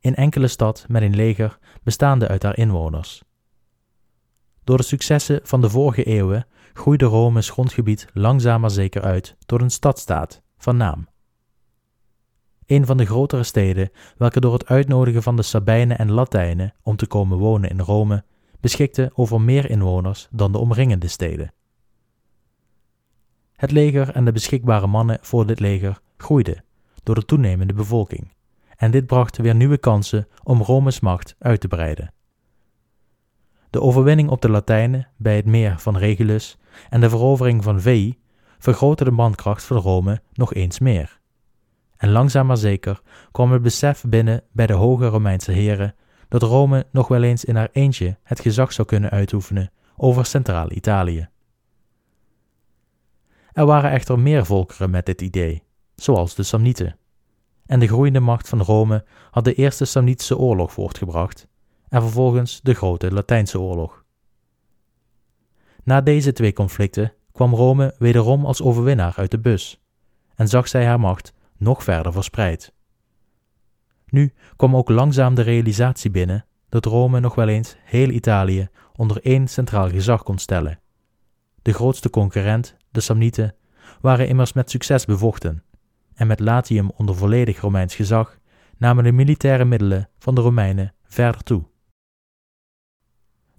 In 0.00 0.14
enkele 0.14 0.48
stad 0.48 0.84
met 0.88 1.02
een 1.02 1.16
leger 1.16 1.58
bestaande 1.82 2.28
uit 2.28 2.42
haar 2.42 2.56
inwoners. 2.56 3.22
Door 4.64 4.76
de 4.76 4.82
successen 4.82 5.40
van 5.42 5.60
de 5.60 5.70
vorige 5.70 6.04
eeuwen 6.04 6.46
groeide 6.72 7.04
Rome's 7.04 7.50
grondgebied 7.50 8.06
langzaam 8.12 8.60
maar 8.60 8.70
zeker 8.70 9.02
uit 9.02 9.36
tot 9.46 9.60
een 9.60 9.70
stadstaat 9.70 10.42
van 10.58 10.76
naam. 10.76 11.08
Een 12.66 12.86
van 12.86 12.96
de 12.96 13.06
grotere 13.06 13.42
steden, 13.42 13.90
welke 14.16 14.40
door 14.40 14.52
het 14.52 14.66
uitnodigen 14.66 15.22
van 15.22 15.36
de 15.36 15.42
Sabijnen 15.42 15.98
en 15.98 16.10
Latijnen 16.10 16.74
om 16.82 16.96
te 16.96 17.06
komen 17.06 17.38
wonen 17.38 17.70
in 17.70 17.80
Rome, 17.80 18.24
beschikte 18.60 19.10
over 19.14 19.40
meer 19.40 19.70
inwoners 19.70 20.28
dan 20.30 20.52
de 20.52 20.58
omringende 20.58 21.08
steden. 21.08 21.54
Het 23.52 23.70
leger 23.70 24.10
en 24.10 24.24
de 24.24 24.32
beschikbare 24.32 24.86
mannen 24.86 25.18
voor 25.20 25.46
dit 25.46 25.60
leger 25.60 26.00
groeiden 26.16 26.64
door 27.06 27.14
de 27.14 27.24
toenemende 27.24 27.72
bevolking, 27.72 28.32
en 28.76 28.90
dit 28.90 29.06
bracht 29.06 29.36
weer 29.36 29.54
nieuwe 29.54 29.78
kansen 29.78 30.28
om 30.42 30.62
Rome's 30.62 31.00
macht 31.00 31.34
uit 31.38 31.60
te 31.60 31.68
breiden. 31.68 32.12
De 33.70 33.80
overwinning 33.80 34.28
op 34.28 34.40
de 34.42 34.50
Latijnen 34.50 35.08
bij 35.16 35.36
het 35.36 35.44
meer 35.44 35.78
van 35.78 35.96
Regulus 35.96 36.58
en 36.88 37.00
de 37.00 37.08
verovering 37.08 37.62
van 37.62 37.80
Veii 37.80 38.18
vergrootte 38.58 39.04
de 39.04 39.10
mankracht 39.10 39.64
van 39.64 39.76
Rome 39.76 40.22
nog 40.32 40.54
eens 40.54 40.78
meer. 40.78 41.20
En 41.96 42.10
langzaam 42.10 42.46
maar 42.46 42.56
zeker 42.56 43.00
kwam 43.32 43.52
het 43.52 43.62
besef 43.62 44.04
binnen 44.08 44.42
bij 44.52 44.66
de 44.66 44.72
hoge 44.72 45.06
Romeinse 45.06 45.52
heren 45.52 45.94
dat 46.28 46.42
Rome 46.42 46.86
nog 46.92 47.08
wel 47.08 47.22
eens 47.22 47.44
in 47.44 47.56
haar 47.56 47.70
eentje 47.72 48.18
het 48.22 48.40
gezag 48.40 48.72
zou 48.72 48.88
kunnen 48.88 49.10
uitoefenen 49.10 49.70
over 49.96 50.26
Centraal-Italië. 50.26 51.28
Er 53.52 53.66
waren 53.66 53.90
echter 53.90 54.18
meer 54.18 54.46
volkeren 54.46 54.90
met 54.90 55.06
dit 55.06 55.22
idee, 55.22 55.65
zoals 55.96 56.34
de 56.34 56.42
Samnieten. 56.42 56.96
En 57.66 57.80
de 57.80 57.86
groeiende 57.86 58.20
macht 58.20 58.48
van 58.48 58.62
Rome 58.62 59.04
had 59.30 59.44
de 59.44 59.54
Eerste 59.54 59.84
Samnitische 59.84 60.38
Oorlog 60.38 60.72
voortgebracht 60.72 61.46
en 61.88 62.02
vervolgens 62.02 62.60
de 62.62 62.74
Grote 62.74 63.12
Latijnse 63.12 63.60
Oorlog. 63.60 64.04
Na 65.82 66.00
deze 66.00 66.32
twee 66.32 66.52
conflicten 66.52 67.12
kwam 67.32 67.54
Rome 67.54 67.94
wederom 67.98 68.44
als 68.46 68.62
overwinnaar 68.62 69.14
uit 69.16 69.30
de 69.30 69.38
bus 69.38 69.80
en 70.34 70.48
zag 70.48 70.68
zij 70.68 70.86
haar 70.86 71.00
macht 71.00 71.32
nog 71.56 71.84
verder 71.84 72.12
verspreid. 72.12 72.72
Nu 74.06 74.32
kwam 74.56 74.76
ook 74.76 74.88
langzaam 74.88 75.34
de 75.34 75.42
realisatie 75.42 76.10
binnen 76.10 76.46
dat 76.68 76.84
Rome 76.84 77.20
nog 77.20 77.34
wel 77.34 77.48
eens 77.48 77.76
heel 77.84 78.08
Italië 78.08 78.68
onder 78.96 79.22
één 79.22 79.48
centraal 79.48 79.88
gezag 79.88 80.22
kon 80.22 80.38
stellen. 80.38 80.80
De 81.62 81.72
grootste 81.72 82.10
concurrent, 82.10 82.76
de 82.90 83.00
Samnieten, 83.00 83.54
waren 84.00 84.28
immers 84.28 84.52
met 84.52 84.70
succes 84.70 85.04
bevochten, 85.04 85.62
en 86.16 86.26
met 86.26 86.40
Latium 86.40 86.90
onder 86.96 87.16
volledig 87.16 87.60
Romeins 87.60 87.94
gezag 87.94 88.38
namen 88.76 89.04
de 89.04 89.12
militaire 89.12 89.64
middelen 89.64 90.08
van 90.18 90.34
de 90.34 90.40
Romeinen 90.40 90.94
verder 91.04 91.42
toe. 91.42 91.64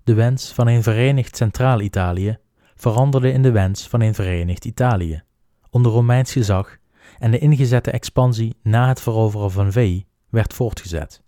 De 0.04 0.14
wens 0.14 0.52
van 0.52 0.68
een 0.68 0.84
verenigd 0.84 1.38
Centraal-Italië 1.38 2.38
veranderde 2.76 3.32
in 3.32 3.42
de 3.42 3.52
wens 3.52 3.88
van 3.88 4.02
een 4.02 4.14
verenigd 4.14 4.66
Italië, 4.66 5.24
onder 5.70 5.92
Romeins 5.92 6.32
gezag 6.32 6.78
en 7.20 7.32
de 7.32 7.40
ingezette 7.40 7.92
expansie 7.92 8.58
na 8.64 8.88
het 8.88 9.02
veroveren 9.02 9.52
van 9.52 9.72
Veii 9.72 10.08
werd 10.30 10.54
voortgezet. 10.54 11.22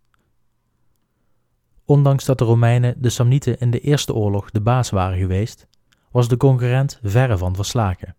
Ondanks 1.85 2.25
dat 2.25 2.37
de 2.37 2.45
Romeinen 2.45 3.01
de 3.01 3.09
Samnieten 3.09 3.59
in 3.59 3.71
de 3.71 3.79
Eerste 3.79 4.13
Oorlog 4.13 4.51
de 4.51 4.61
baas 4.61 4.89
waren 4.89 5.17
geweest, 5.17 5.67
was 6.11 6.27
de 6.27 6.37
concurrent 6.37 6.99
verre 7.03 7.37
van 7.37 7.55
verslagen. 7.55 8.15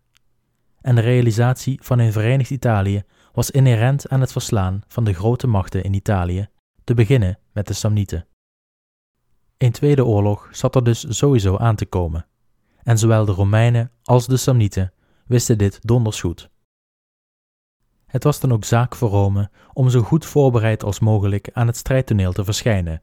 En 0.81 0.95
de 0.95 1.01
realisatie 1.01 1.79
van 1.83 1.99
een 1.99 2.11
verenigd 2.11 2.49
Italië 2.49 3.03
was 3.33 3.51
inherent 3.51 4.09
aan 4.09 4.21
het 4.21 4.31
verslaan 4.31 4.81
van 4.87 5.03
de 5.03 5.13
grote 5.13 5.47
machten 5.47 5.83
in 5.83 5.93
Italië, 5.93 6.47
te 6.83 6.93
beginnen 6.93 7.39
met 7.51 7.67
de 7.67 7.73
Samnieten. 7.73 8.27
Een 9.57 9.71
tweede 9.71 10.05
oorlog 10.05 10.49
zat 10.51 10.75
er 10.75 10.83
dus 10.83 11.17
sowieso 11.17 11.57
aan 11.57 11.75
te 11.75 11.85
komen, 11.85 12.25
en 12.83 12.97
zowel 12.97 13.25
de 13.25 13.31
Romeinen 13.31 13.91
als 14.03 14.27
de 14.27 14.37
Samnieten 14.37 14.93
wisten 15.25 15.57
dit 15.57 15.79
donders 15.81 16.21
goed. 16.21 16.49
Het 18.05 18.23
was 18.23 18.39
dan 18.39 18.51
ook 18.51 18.65
zaak 18.65 18.95
voor 18.95 19.09
Rome 19.09 19.49
om 19.73 19.89
zo 19.89 20.01
goed 20.01 20.25
voorbereid 20.25 20.83
als 20.83 20.99
mogelijk 20.99 21.49
aan 21.53 21.67
het 21.67 21.77
strijdtoneel 21.77 22.33
te 22.33 22.43
verschijnen. 22.43 23.01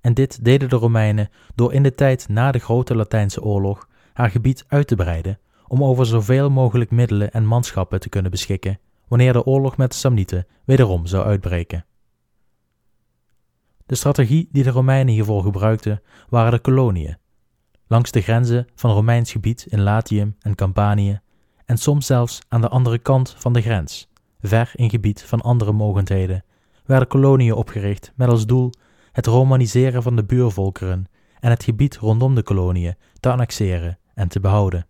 En 0.00 0.14
dit 0.14 0.44
deden 0.44 0.68
de 0.68 0.76
Romeinen 0.76 1.30
door 1.54 1.72
in 1.72 1.82
de 1.82 1.94
tijd 1.94 2.28
na 2.28 2.52
de 2.52 2.58
Grote 2.58 2.94
Latijnse 2.94 3.42
Oorlog 3.42 3.88
haar 4.12 4.30
gebied 4.30 4.64
uit 4.68 4.86
te 4.86 4.94
breiden 4.94 5.38
om 5.68 5.84
over 5.84 6.06
zoveel 6.06 6.50
mogelijk 6.50 6.90
middelen 6.90 7.32
en 7.32 7.46
manschappen 7.46 8.00
te 8.00 8.08
kunnen 8.08 8.30
beschikken 8.30 8.78
wanneer 9.08 9.32
de 9.32 9.44
oorlog 9.44 9.76
met 9.76 9.90
de 9.90 9.96
Samnieten 9.96 10.46
wederom 10.64 11.06
zou 11.06 11.24
uitbreken. 11.24 11.84
De 13.86 13.94
strategie 13.94 14.48
die 14.52 14.62
de 14.62 14.70
Romeinen 14.70 15.14
hiervoor 15.14 15.42
gebruikten 15.42 16.02
waren 16.28 16.52
de 16.52 16.58
koloniën, 16.58 17.18
langs 17.86 18.10
de 18.10 18.20
grenzen 18.20 18.66
van 18.74 18.90
Romeins 18.90 19.32
gebied 19.32 19.66
in 19.68 19.80
Latium 19.80 20.36
en 20.40 20.54
Campanië 20.54 21.20
en 21.64 21.76
soms 21.76 22.06
zelfs 22.06 22.40
aan 22.48 22.60
de 22.60 22.68
andere 22.68 22.98
kant 22.98 23.34
van 23.38 23.52
de 23.52 23.62
grens, 23.62 24.08
ver 24.40 24.70
in 24.74 24.90
gebied 24.90 25.22
van 25.22 25.40
andere 25.40 25.72
mogendheden, 25.72 26.44
werden 26.84 27.08
koloniën 27.08 27.52
opgericht 27.52 28.12
met 28.14 28.28
als 28.28 28.46
doel 28.46 28.72
het 29.12 29.26
romaniseren 29.26 30.02
van 30.02 30.16
de 30.16 30.24
buurvolkeren 30.24 31.06
en 31.40 31.50
het 31.50 31.64
gebied 31.64 31.96
rondom 31.96 32.34
de 32.34 32.42
koloniën 32.42 32.94
te 33.20 33.30
annexeren 33.30 33.98
en 34.14 34.28
te 34.28 34.40
behouden. 34.40 34.86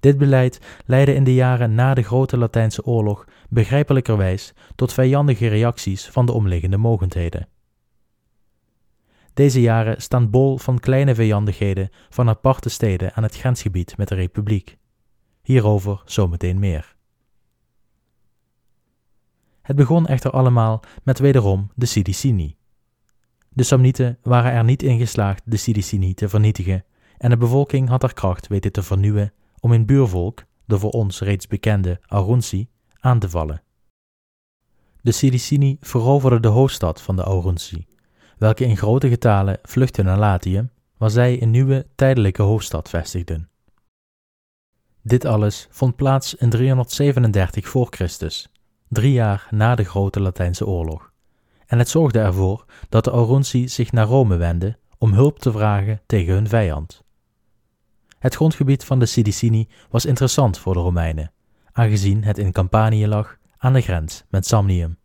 Dit 0.00 0.18
beleid 0.18 0.60
leidde 0.86 1.14
in 1.14 1.24
de 1.24 1.34
jaren 1.34 1.74
na 1.74 1.94
de 1.94 2.02
Grote 2.02 2.36
Latijnse 2.36 2.84
Oorlog 2.84 3.24
begrijpelijkerwijs 3.48 4.52
tot 4.74 4.92
vijandige 4.92 5.48
reacties 5.48 6.08
van 6.08 6.26
de 6.26 6.32
omliggende 6.32 6.76
mogendheden. 6.76 7.48
Deze 9.34 9.60
jaren 9.60 10.02
staan 10.02 10.30
bol 10.30 10.58
van 10.58 10.78
kleine 10.78 11.14
vijandigheden 11.14 11.90
van 12.08 12.28
aparte 12.28 12.68
steden 12.68 13.14
aan 13.14 13.22
het 13.22 13.36
grensgebied 13.36 13.96
met 13.96 14.08
de 14.08 14.14
Republiek. 14.14 14.78
Hierover 15.42 16.02
zometeen 16.04 16.58
meer. 16.58 16.96
Het 19.62 19.76
begon 19.76 20.06
echter 20.06 20.30
allemaal 20.30 20.82
met 21.02 21.18
wederom 21.18 21.70
de 21.74 21.86
Sidicini. 21.86 22.56
De 23.48 23.62
Samnieten 23.62 24.18
waren 24.22 24.52
er 24.52 24.64
niet 24.64 24.82
in 24.82 24.98
geslaagd 24.98 25.42
de 25.44 25.56
Sidicini 25.56 26.14
te 26.14 26.28
vernietigen 26.28 26.84
en 27.18 27.30
de 27.30 27.36
bevolking 27.36 27.88
had 27.88 28.02
haar 28.02 28.14
kracht 28.14 28.46
weten 28.46 28.72
te 28.72 28.82
vernieuwen 28.82 29.32
om 29.60 29.72
een 29.72 29.86
buurvolk, 29.86 30.44
de 30.64 30.78
voor 30.78 30.90
ons 30.90 31.20
reeds 31.20 31.46
bekende 31.46 32.00
Aurunci, 32.06 32.68
aan 33.00 33.18
te 33.18 33.30
vallen. 33.30 33.62
De 35.02 35.12
Sidicini 35.12 35.76
veroverden 35.80 36.42
de 36.42 36.48
hoofdstad 36.48 37.02
van 37.02 37.16
de 37.16 37.22
Aurunci, 37.22 37.86
welke 38.38 38.64
in 38.64 38.76
grote 38.76 39.08
getalen 39.08 39.58
vluchtten 39.62 40.04
naar 40.04 40.18
Latium, 40.18 40.70
waar 40.96 41.10
zij 41.10 41.42
een 41.42 41.50
nieuwe 41.50 41.86
tijdelijke 41.94 42.42
hoofdstad 42.42 42.88
vestigden. 42.88 43.48
Dit 45.02 45.24
alles 45.24 45.66
vond 45.70 45.96
plaats 45.96 46.34
in 46.34 46.50
337 46.50 47.68
voor 47.68 47.86
Christus, 47.90 48.48
drie 48.88 49.12
jaar 49.12 49.48
na 49.50 49.74
de 49.74 49.84
Grote 49.84 50.20
Latijnse 50.20 50.66
Oorlog, 50.66 51.12
en 51.66 51.78
het 51.78 51.88
zorgde 51.88 52.18
ervoor 52.18 52.64
dat 52.88 53.04
de 53.04 53.10
Aurunci 53.10 53.68
zich 53.68 53.92
naar 53.92 54.06
Rome 54.06 54.36
wendden 54.36 54.78
om 54.98 55.12
hulp 55.12 55.38
te 55.38 55.52
vragen 55.52 56.00
tegen 56.06 56.34
hun 56.34 56.48
vijand. 56.48 57.04
Het 58.20 58.34
grondgebied 58.34 58.84
van 58.84 58.98
de 58.98 59.06
Sidicini 59.06 59.68
was 59.90 60.04
interessant 60.04 60.58
voor 60.58 60.74
de 60.74 60.80
Romeinen, 60.80 61.32
aangezien 61.72 62.24
het 62.24 62.38
in 62.38 62.52
Campanië 62.52 63.06
lag, 63.06 63.36
aan 63.58 63.72
de 63.72 63.80
grens 63.80 64.24
met 64.28 64.46
Samnium. 64.46 64.98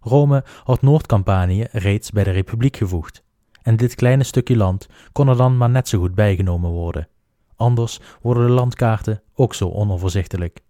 Rome 0.00 0.44
had 0.64 0.82
Noord-Campanië 0.82 1.66
reeds 1.70 2.10
bij 2.10 2.24
de 2.24 2.30
Republiek 2.30 2.76
gevoegd, 2.76 3.22
en 3.62 3.76
dit 3.76 3.94
kleine 3.94 4.24
stukje 4.24 4.56
land 4.56 4.86
kon 5.12 5.28
er 5.28 5.36
dan 5.36 5.56
maar 5.56 5.70
net 5.70 5.88
zo 5.88 5.98
goed 5.98 6.14
bijgenomen 6.14 6.70
worden. 6.70 7.08
Anders 7.56 8.00
worden 8.20 8.46
de 8.46 8.52
landkaarten 8.52 9.22
ook 9.34 9.54
zo 9.54 9.68
onoverzichtelijk. 9.68 10.62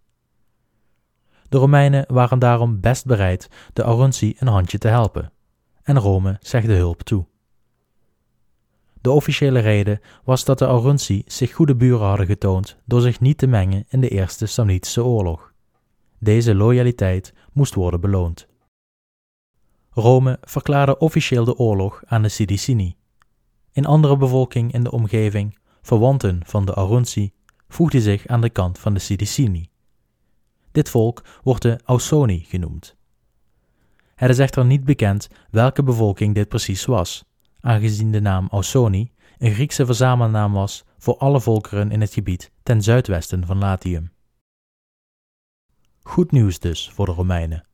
De 1.49 1.59
Romeinen 1.59 2.05
waren 2.09 2.39
daarom 2.39 2.81
best 2.81 3.07
bereid 3.07 3.49
de 3.73 3.83
Aurunci 3.83 4.37
een 4.39 4.49
handje 4.49 4.79
te 4.79 4.89
helpen, 4.89 5.33
en 5.83 5.99
Rome 5.99 6.37
zegde 6.41 6.75
hulp 6.75 7.03
toe. 7.03 7.27
De 9.05 9.11
officiële 9.11 9.59
reden 9.59 10.01
was 10.23 10.45
dat 10.45 10.59
de 10.59 10.65
Aurunci 10.65 11.23
zich 11.27 11.53
goede 11.53 11.77
buren 11.77 12.07
hadden 12.07 12.27
getoond 12.27 12.77
door 12.85 13.01
zich 13.01 13.21
niet 13.21 13.39
te 13.39 13.47
mengen 13.47 13.85
in 13.89 14.01
de 14.01 14.09
Eerste 14.09 14.47
Samnitische 14.47 15.05
Oorlog. 15.05 15.53
Deze 16.19 16.55
loyaliteit 16.55 17.35
moest 17.53 17.75
worden 17.75 18.01
beloond. 18.01 18.47
Rome 19.91 20.39
verklaarde 20.41 20.99
officieel 20.99 21.45
de 21.45 21.57
oorlog 21.57 22.03
aan 22.07 22.23
de 22.23 22.29
Sidicini. 22.29 22.97
In 23.73 23.87
andere 23.87 24.17
bevolking 24.17 24.73
in 24.73 24.83
de 24.83 24.91
omgeving, 24.91 25.59
verwanten 25.83 26.41
van 26.45 26.65
de 26.65 26.73
Aurunci, 26.73 27.33
voegde 27.69 28.01
zich 28.01 28.27
aan 28.27 28.41
de 28.41 28.51
kant 28.51 28.79
van 28.79 28.95
de 28.95 29.01
Sidicini. 29.01 29.69
Dit 30.73 30.89
volk 30.91 31.25
wordt 31.43 31.63
de 31.63 31.81
Ausoni 31.85 32.45
genoemd. 32.49 32.97
Het 34.15 34.31
is 34.31 34.39
echter 34.39 34.65
niet 34.65 34.85
bekend 34.85 35.29
welke 35.51 35.83
bevolking 35.83 36.35
dit 36.35 36.49
precies 36.49 36.85
was, 36.85 37.25
aangezien 37.65 38.13
de 38.13 38.21
naam 38.21 38.49
Ausoni 38.51 39.13
een 39.39 39.53
Griekse 39.53 39.87
verzamelnaam 39.87 40.53
was 40.53 40.85
voor 40.99 41.17
alle 41.17 41.41
volkeren 41.41 41.91
in 41.91 42.01
het 42.01 42.13
gebied 42.13 42.51
ten 42.63 42.83
zuidwesten 42.83 43.47
van 43.47 43.59
Latium. 43.59 44.13
Goed 46.03 46.31
nieuws 46.31 46.59
dus 46.59 46.91
voor 46.95 47.07
de 47.07 47.13
Romeinen, 47.13 47.67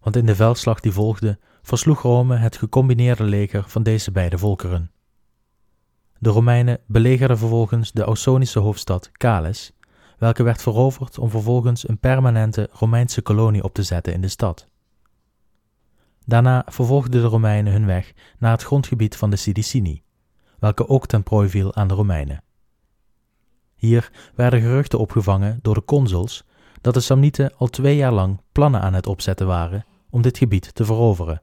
want 0.00 0.16
in 0.16 0.26
de 0.26 0.34
veldslag 0.34 0.80
die 0.80 0.92
volgde 0.92 1.38
versloeg 1.62 2.02
Rome 2.02 2.36
het 2.36 2.56
gecombineerde 2.56 3.24
leger 3.24 3.64
van 3.68 3.82
deze 3.82 4.12
beide 4.12 4.38
volkeren. 4.38 4.90
De 6.18 6.30
Romeinen 6.30 6.80
belegerden 6.86 7.38
vervolgens 7.38 7.92
de 7.92 8.02
Ausonische 8.02 8.58
hoofdstad 8.58 9.10
Cales, 9.12 9.72
welke 10.18 10.42
werd 10.42 10.62
veroverd 10.62 11.18
om 11.18 11.30
vervolgens 11.30 11.88
een 11.88 11.98
permanente 11.98 12.68
Romeinse 12.72 13.22
kolonie 13.22 13.62
op 13.62 13.74
te 13.74 13.82
zetten 13.82 14.12
in 14.12 14.20
de 14.20 14.28
stad. 14.28 14.70
Daarna 16.26 16.66
vervolgden 16.66 17.20
de 17.20 17.26
Romeinen 17.26 17.72
hun 17.72 17.86
weg 17.86 18.12
naar 18.38 18.52
het 18.52 18.62
grondgebied 18.62 19.16
van 19.16 19.30
de 19.30 19.36
Sidicini, 19.36 20.02
welke 20.58 20.88
ook 20.88 21.06
ten 21.06 21.22
prooi 21.22 21.48
viel 21.48 21.74
aan 21.74 21.88
de 21.88 21.94
Romeinen. 21.94 22.42
Hier 23.74 24.10
werden 24.34 24.60
geruchten 24.60 24.98
opgevangen 24.98 25.58
door 25.62 25.74
de 25.74 25.84
consuls 25.84 26.44
dat 26.80 26.94
de 26.94 27.00
Samnieten 27.00 27.56
al 27.56 27.66
twee 27.66 27.96
jaar 27.96 28.12
lang 28.12 28.40
plannen 28.52 28.80
aan 28.80 28.94
het 28.94 29.06
opzetten 29.06 29.46
waren 29.46 29.84
om 30.10 30.22
dit 30.22 30.38
gebied 30.38 30.74
te 30.74 30.84
veroveren. 30.84 31.42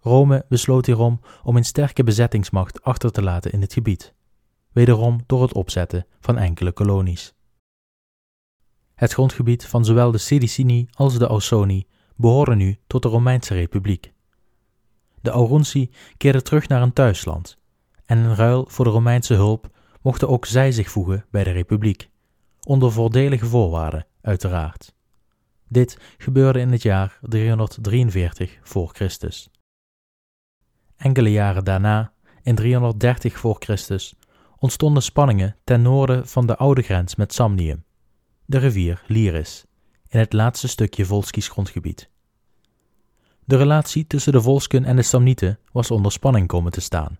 Rome 0.00 0.44
besloot 0.48 0.86
hierom 0.86 1.20
om 1.42 1.56
een 1.56 1.64
sterke 1.64 2.04
bezettingsmacht 2.04 2.82
achter 2.82 3.12
te 3.12 3.22
laten 3.22 3.52
in 3.52 3.60
het 3.60 3.72
gebied, 3.72 4.14
wederom 4.72 5.20
door 5.26 5.42
het 5.42 5.54
opzetten 5.54 6.06
van 6.20 6.38
enkele 6.38 6.72
kolonies. 6.72 7.34
Het 8.94 9.12
grondgebied 9.12 9.66
van 9.66 9.84
zowel 9.84 10.10
de 10.10 10.18
Sidicini 10.18 10.88
als 10.92 11.18
de 11.18 11.26
Ausoni 11.26 11.86
behoorde 12.22 12.54
nu 12.54 12.78
tot 12.86 13.02
de 13.02 13.08
Romeinse 13.08 13.54
Republiek. 13.54 14.12
De 15.20 15.30
Aurunci 15.30 15.90
keerden 16.16 16.44
terug 16.44 16.68
naar 16.68 16.82
een 16.82 16.92
thuisland, 16.92 17.58
en 18.04 18.18
in 18.18 18.34
ruil 18.34 18.64
voor 18.68 18.84
de 18.84 18.90
Romeinse 18.90 19.34
hulp 19.34 19.70
mochten 20.02 20.28
ook 20.28 20.46
zij 20.46 20.72
zich 20.72 20.90
voegen 20.90 21.24
bij 21.30 21.44
de 21.44 21.50
Republiek, 21.50 22.08
onder 22.66 22.92
voordelige 22.92 23.46
voorwaarden, 23.46 24.06
uiteraard. 24.20 24.94
Dit 25.68 25.98
gebeurde 26.18 26.60
in 26.60 26.72
het 26.72 26.82
jaar 26.82 27.18
343 27.20 28.58
voor 28.62 28.90
Christus. 28.92 29.50
Enkele 30.96 31.30
jaren 31.30 31.64
daarna, 31.64 32.12
in 32.42 32.54
330 32.54 33.38
voor 33.38 33.56
Christus, 33.58 34.14
ontstonden 34.58 35.02
spanningen 35.02 35.56
ten 35.64 35.82
noorden 35.82 36.28
van 36.28 36.46
de 36.46 36.56
oude 36.56 36.82
grens 36.82 37.14
met 37.14 37.34
Samnium, 37.34 37.84
de 38.44 38.58
rivier 38.58 39.02
Liris, 39.06 39.64
in 40.08 40.18
het 40.18 40.32
laatste 40.32 40.68
stukje 40.68 41.04
Volskisch 41.04 41.48
grondgebied. 41.48 42.10
De 43.52 43.58
relatie 43.58 44.06
tussen 44.06 44.32
de 44.32 44.42
Volsken 44.42 44.84
en 44.84 44.96
de 44.96 45.02
Samnieten 45.02 45.58
was 45.72 45.90
onder 45.90 46.12
spanning 46.12 46.46
komen 46.46 46.72
te 46.72 46.80
staan, 46.80 47.18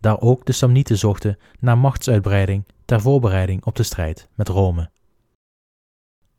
daar 0.00 0.20
ook 0.20 0.46
de 0.46 0.52
Samnieten 0.52 0.98
zochten 0.98 1.38
naar 1.58 1.78
machtsuitbreiding 1.78 2.64
ter 2.84 3.00
voorbereiding 3.00 3.64
op 3.64 3.76
de 3.76 3.82
strijd 3.82 4.28
met 4.34 4.48
Rome. 4.48 4.90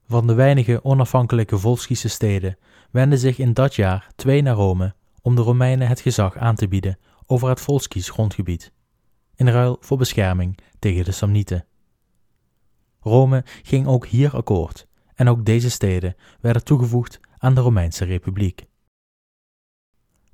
Van 0.08 0.28
de 0.28 0.34
weinige 0.34 0.84
onafhankelijke 0.84 1.58
Volskische 1.58 2.10
steden 2.10 2.58
wenden 2.92 3.20
zich 3.20 3.38
in 3.38 3.54
dat 3.54 3.76
jaar 3.76 4.12
twee 4.16 4.42
naar 4.42 4.56
Rome 4.56 4.96
om 5.22 5.36
de 5.36 5.42
Romeinen 5.42 5.88
het 5.88 6.00
gezag 6.00 6.38
aan 6.38 6.56
te 6.56 6.68
bieden 6.68 7.00
over 7.26 7.50
het 7.50 7.62
Volskisch 7.62 8.10
grondgebied, 8.10 8.72
in 9.36 9.48
ruil 9.48 9.78
voor 9.80 9.98
bescherming 9.98 10.58
tegen 10.80 11.06
de 11.06 11.12
Samnieten. 11.12 11.66
Rome 13.00 13.44
ging 13.64 13.88
ook 13.88 14.06
hier 14.08 14.36
akkoord 14.36 14.88
en 15.16 15.30
ook 15.30 15.46
deze 15.46 15.70
steden 15.70 16.16
werden 16.42 16.64
toegevoegd 16.64 17.20
aan 17.38 17.54
de 17.54 17.62
Romeinse 17.62 18.06
Republiek. 18.06 18.68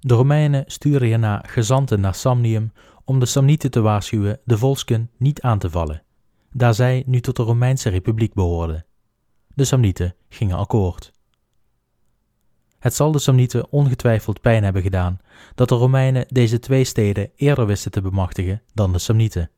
De 0.05 0.13
Romeinen 0.13 0.63
stuurden 0.67 1.07
hierna 1.07 1.43
gezanten 1.47 1.99
naar 1.99 2.15
Samnium 2.15 2.71
om 3.03 3.19
de 3.19 3.25
Samnieten 3.25 3.71
te 3.71 3.81
waarschuwen 3.81 4.39
de 4.43 4.57
Volsken 4.57 5.09
niet 5.17 5.41
aan 5.41 5.59
te 5.59 5.69
vallen, 5.69 6.03
daar 6.51 6.73
zij 6.73 7.03
nu 7.05 7.19
tot 7.19 7.35
de 7.35 7.43
Romeinse 7.43 7.89
Republiek 7.89 8.33
behoorden. 8.33 8.85
De 9.53 9.63
Samnieten 9.63 10.15
gingen 10.29 10.57
akkoord. 10.57 11.11
Het 12.79 12.93
zal 12.93 13.11
de 13.11 13.19
Samnieten 13.19 13.71
ongetwijfeld 13.71 14.41
pijn 14.41 14.63
hebben 14.63 14.81
gedaan 14.81 15.19
dat 15.55 15.69
de 15.69 15.75
Romeinen 15.75 16.25
deze 16.29 16.59
twee 16.59 16.83
steden 16.83 17.31
eerder 17.35 17.65
wisten 17.65 17.91
te 17.91 18.01
bemachtigen 18.01 18.61
dan 18.73 18.91
de 18.91 18.99
Samnieten. 18.99 19.51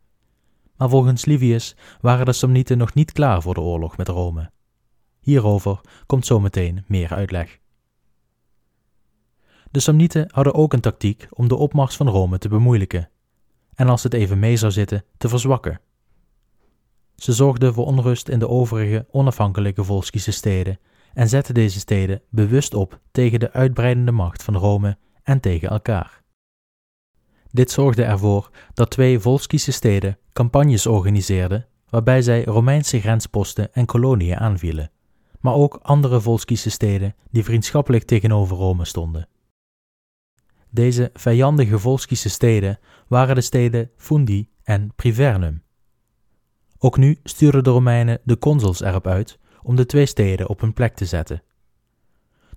Maar 0.76 0.90
volgens 0.90 1.26
Livius 1.26 1.76
waren 2.02 2.26
de 2.26 2.34
Samnieten 2.34 2.78
nog 2.78 2.94
niet 2.94 3.12
klaar 3.12 3.42
voor 3.42 3.54
de 3.54 3.62
oorlog 3.62 3.98
met 3.98 4.08
Rome. 4.08 4.52
Hierover 5.20 5.82
komt 6.06 6.26
zometeen 6.26 6.84
meer 6.88 7.14
uitleg. 7.14 7.60
De 9.72 9.80
Samnieten 9.80 10.30
hadden 10.32 10.54
ook 10.54 10.74
een 10.74 10.82
tactiek 10.82 11.28
om 11.30 11.48
de 11.48 11.56
opmars 11.56 11.96
van 11.96 12.08
Rome 12.08 12.38
te 12.38 12.50
bemoeilijken 12.50 13.10
en 13.78 13.90
als 13.90 14.04
het 14.04 14.14
even 14.14 14.40
mee 14.40 14.58
zou 14.58 14.72
zitten, 14.72 15.04
te 15.18 15.30
verzwakken. 15.30 15.80
Ze 17.16 17.34
zorgden 17.34 17.74
voor 17.74 17.86
onrust 17.86 18.28
in 18.30 18.40
de 18.40 18.48
overige 18.48 19.06
onafhankelijke 19.12 19.84
Volskische 19.84 20.32
steden 20.32 20.80
en 21.14 21.30
zetten 21.30 21.54
deze 21.54 21.80
steden 21.80 22.22
bewust 22.30 22.74
op 22.74 23.00
tegen 23.12 23.40
de 23.40 23.52
uitbreidende 23.52 24.12
macht 24.12 24.44
van 24.44 24.56
Rome 24.56 24.98
en 25.24 25.40
tegen 25.40 25.70
elkaar. 25.70 26.24
Dit 27.52 27.72
zorgde 27.72 28.04
ervoor 28.04 28.50
dat 28.74 28.90
twee 28.90 29.20
Volskische 29.20 29.72
steden 29.72 30.18
campagnes 30.34 30.86
organiseerden 30.86 31.68
waarbij 31.90 32.22
zij 32.22 32.44
Romeinse 32.44 33.00
grensposten 33.00 33.74
en 33.74 33.86
koloniën 33.86 34.38
aanvielen, 34.38 34.92
maar 35.40 35.54
ook 35.54 35.80
andere 35.82 36.22
Volskische 36.22 36.70
steden 36.70 37.16
die 37.32 37.44
vriendschappelijk 37.44 38.04
tegenover 38.04 38.58
Rome 38.58 38.86
stonden. 38.86 39.28
Deze 40.70 41.10
vijandige 41.14 41.80
Volskische 41.80 42.30
steden 42.30 42.80
waren 43.08 43.36
de 43.36 43.42
steden 43.42 43.92
Fundi 43.98 44.50
en 44.64 44.92
Privernum. 44.96 45.64
Ook 46.78 46.98
nu 46.98 47.20
stuurden 47.24 47.64
de 47.64 47.70
Romeinen 47.70 48.20
de 48.24 48.38
consuls 48.38 48.82
erop 48.82 49.08
uit 49.08 49.40
om 49.64 49.76
de 49.76 49.86
twee 49.86 50.06
steden 50.06 50.50
op 50.50 50.62
hun 50.62 50.74
plek 50.74 50.96
te 50.96 51.06
zetten. 51.06 51.44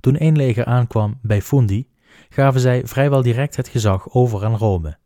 Toen 0.00 0.16
één 0.16 0.36
leger 0.36 0.64
aankwam 0.64 1.18
bij 1.22 1.42
Fundi, 1.42 1.88
gaven 2.28 2.60
zij 2.60 2.86
vrijwel 2.86 3.22
direct 3.22 3.56
het 3.56 3.68
gezag 3.68 4.10
over 4.10 4.44
aan 4.44 4.56
Rome. 4.56 4.98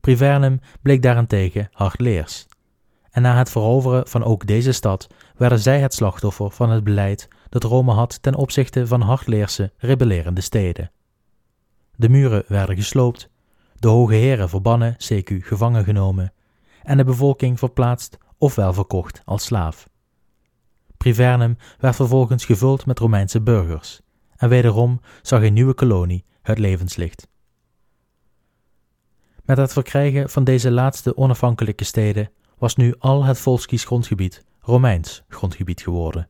Privernum 0.00 0.60
bleek 0.82 1.02
daarentegen 1.02 1.68
hardleers. 1.72 2.46
En 3.10 3.22
na 3.22 3.36
het 3.36 3.50
veroveren 3.50 4.08
van 4.08 4.24
ook 4.24 4.46
deze 4.46 4.72
stad 4.72 5.06
werden 5.36 5.58
zij 5.58 5.80
het 5.80 5.94
slachtoffer 5.94 6.50
van 6.50 6.70
het 6.70 6.84
beleid 6.84 7.28
dat 7.48 7.62
Rome 7.62 7.92
had 7.92 8.22
ten 8.22 8.34
opzichte 8.34 8.86
van 8.86 9.00
hardleerse, 9.00 9.72
rebellerende 9.76 10.40
steden. 10.40 10.90
De 11.96 12.08
muren 12.08 12.44
werden 12.48 12.76
gesloopt, 12.76 13.30
de 13.78 13.88
hoge 13.88 14.14
heren 14.14 14.48
verbannen, 14.48 14.96
CQ 14.96 15.36
gevangen 15.38 15.84
genomen, 15.84 16.32
en 16.82 16.96
de 16.96 17.04
bevolking 17.04 17.58
verplaatst 17.58 18.18
ofwel 18.38 18.72
verkocht 18.72 19.22
als 19.24 19.44
slaaf. 19.44 19.88
Privernum 20.96 21.56
werd 21.78 21.96
vervolgens 21.96 22.44
gevuld 22.44 22.86
met 22.86 22.98
Romeinse 22.98 23.40
burgers, 23.40 24.00
en 24.36 24.48
wederom 24.48 25.00
zag 25.22 25.42
een 25.42 25.52
nieuwe 25.52 25.74
kolonie 25.74 26.24
het 26.42 26.58
levenslicht. 26.58 27.28
Met 29.44 29.56
het 29.56 29.72
verkrijgen 29.72 30.30
van 30.30 30.44
deze 30.44 30.70
laatste 30.70 31.16
onafhankelijke 31.16 31.84
steden 31.84 32.30
was 32.58 32.76
nu 32.76 32.94
al 32.98 33.24
het 33.24 33.38
Volskisch 33.38 33.84
grondgebied 33.84 34.44
Romeins 34.60 35.22
grondgebied 35.28 35.82
geworden. 35.82 36.28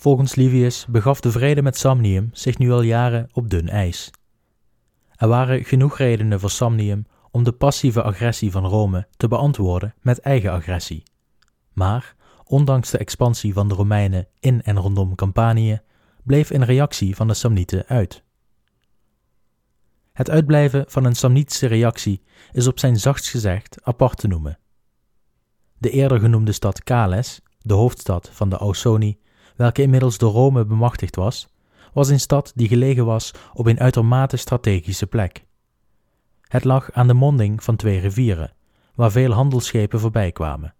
Volgens 0.00 0.34
Livius 0.34 0.86
begaf 0.86 1.20
de 1.20 1.30
vrede 1.30 1.62
met 1.62 1.76
Samnium 1.76 2.30
zich 2.32 2.58
nu 2.58 2.70
al 2.70 2.82
jaren 2.82 3.28
op 3.32 3.50
dun 3.50 3.68
ijs. 3.68 4.10
Er 5.14 5.28
waren 5.28 5.64
genoeg 5.64 5.98
redenen 5.98 6.40
voor 6.40 6.50
Samnium 6.50 7.06
om 7.30 7.44
de 7.44 7.52
passieve 7.52 8.02
agressie 8.02 8.50
van 8.50 8.66
Rome 8.66 9.06
te 9.16 9.28
beantwoorden 9.28 9.94
met 10.00 10.20
eigen 10.20 10.52
agressie. 10.52 11.02
Maar, 11.72 12.14
ondanks 12.44 12.90
de 12.90 12.98
expansie 12.98 13.52
van 13.52 13.68
de 13.68 13.74
Romeinen 13.74 14.28
in 14.40 14.62
en 14.62 14.78
rondom 14.78 15.14
Campanië, 15.14 15.80
bleef 16.24 16.50
een 16.50 16.64
reactie 16.64 17.16
van 17.16 17.26
de 17.26 17.34
Samnieten 17.34 17.86
uit. 17.86 18.22
Het 20.12 20.30
uitblijven 20.30 20.84
van 20.88 21.04
een 21.04 21.16
Samnitische 21.16 21.66
reactie 21.66 22.22
is 22.52 22.66
op 22.66 22.78
zijn 22.78 22.96
zachtst 22.96 23.30
gezegd 23.30 23.78
apart 23.82 24.18
te 24.18 24.28
noemen. 24.28 24.58
De 25.78 25.90
eerder 25.90 26.20
genoemde 26.20 26.52
stad 26.52 26.82
Cales, 26.82 27.40
de 27.58 27.74
hoofdstad 27.74 28.30
van 28.32 28.48
de 28.48 28.56
Ausoni, 28.56 29.18
welke 29.58 29.82
inmiddels 29.82 30.18
door 30.18 30.32
Rome 30.32 30.64
bemachtigd 30.64 31.16
was, 31.16 31.48
was 31.92 32.08
een 32.08 32.20
stad 32.20 32.52
die 32.54 32.68
gelegen 32.68 33.06
was 33.06 33.34
op 33.52 33.66
een 33.66 33.80
uitermate 33.80 34.36
strategische 34.36 35.06
plek. 35.06 35.46
Het 36.40 36.64
lag 36.64 36.92
aan 36.92 37.06
de 37.06 37.14
monding 37.14 37.62
van 37.62 37.76
twee 37.76 38.00
rivieren, 38.00 38.52
waar 38.94 39.10
veel 39.10 39.32
handelsschepen 39.32 40.00
voorbij 40.00 40.32
kwamen. 40.32 40.74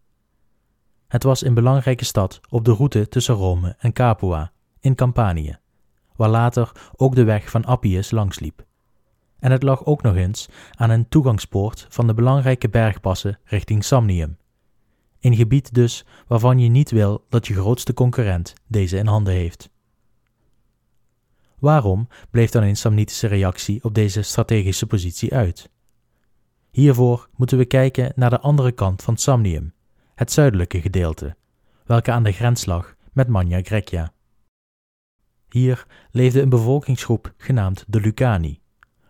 Het 1.08 1.22
was 1.22 1.44
een 1.44 1.54
belangrijke 1.54 2.04
stad 2.04 2.40
op 2.48 2.64
de 2.64 2.72
route 2.72 3.08
tussen 3.08 3.34
Rome 3.34 3.76
en 3.78 3.92
Capua 3.92 4.52
in 4.80 4.94
Campanië, 4.94 5.58
waar 6.16 6.28
later 6.28 6.72
ook 6.96 7.14
de 7.14 7.24
weg 7.24 7.50
van 7.50 7.64
Appius 7.64 8.10
langsliep. 8.10 8.66
En 9.38 9.50
het 9.50 9.62
lag 9.62 9.84
ook 9.84 10.02
nog 10.02 10.14
eens 10.14 10.48
aan 10.74 10.90
een 10.90 11.08
toegangspoort 11.08 11.86
van 11.88 12.06
de 12.06 12.14
belangrijke 12.14 12.68
bergpassen 12.68 13.38
richting 13.44 13.84
Samnium. 13.84 14.36
Een 15.20 15.36
gebied 15.36 15.74
dus 15.74 16.04
waarvan 16.26 16.58
je 16.58 16.68
niet 16.68 16.90
wil 16.90 17.24
dat 17.28 17.46
je 17.46 17.54
grootste 17.54 17.94
concurrent 17.94 18.52
deze 18.66 18.96
in 18.96 19.06
handen 19.06 19.34
heeft. 19.34 19.70
Waarom 21.58 22.08
bleef 22.30 22.50
dan 22.50 22.62
een 22.62 22.76
Samnitische 22.76 23.26
reactie 23.26 23.84
op 23.84 23.94
deze 23.94 24.22
strategische 24.22 24.86
positie 24.86 25.34
uit? 25.34 25.70
Hiervoor 26.70 27.28
moeten 27.36 27.58
we 27.58 27.64
kijken 27.64 28.12
naar 28.16 28.30
de 28.30 28.40
andere 28.40 28.72
kant 28.72 29.02
van 29.02 29.16
Samnium, 29.16 29.72
het 30.14 30.32
zuidelijke 30.32 30.80
gedeelte, 30.80 31.36
welke 31.84 32.12
aan 32.12 32.22
de 32.22 32.32
grens 32.32 32.64
lag 32.64 32.94
met 33.12 33.28
Magna 33.28 33.60
Grecia. 33.62 34.12
Hier 35.48 35.86
leefde 36.10 36.40
een 36.40 36.48
bevolkingsgroep 36.48 37.32
genaamd 37.36 37.84
de 37.86 38.00
Lucani, 38.00 38.60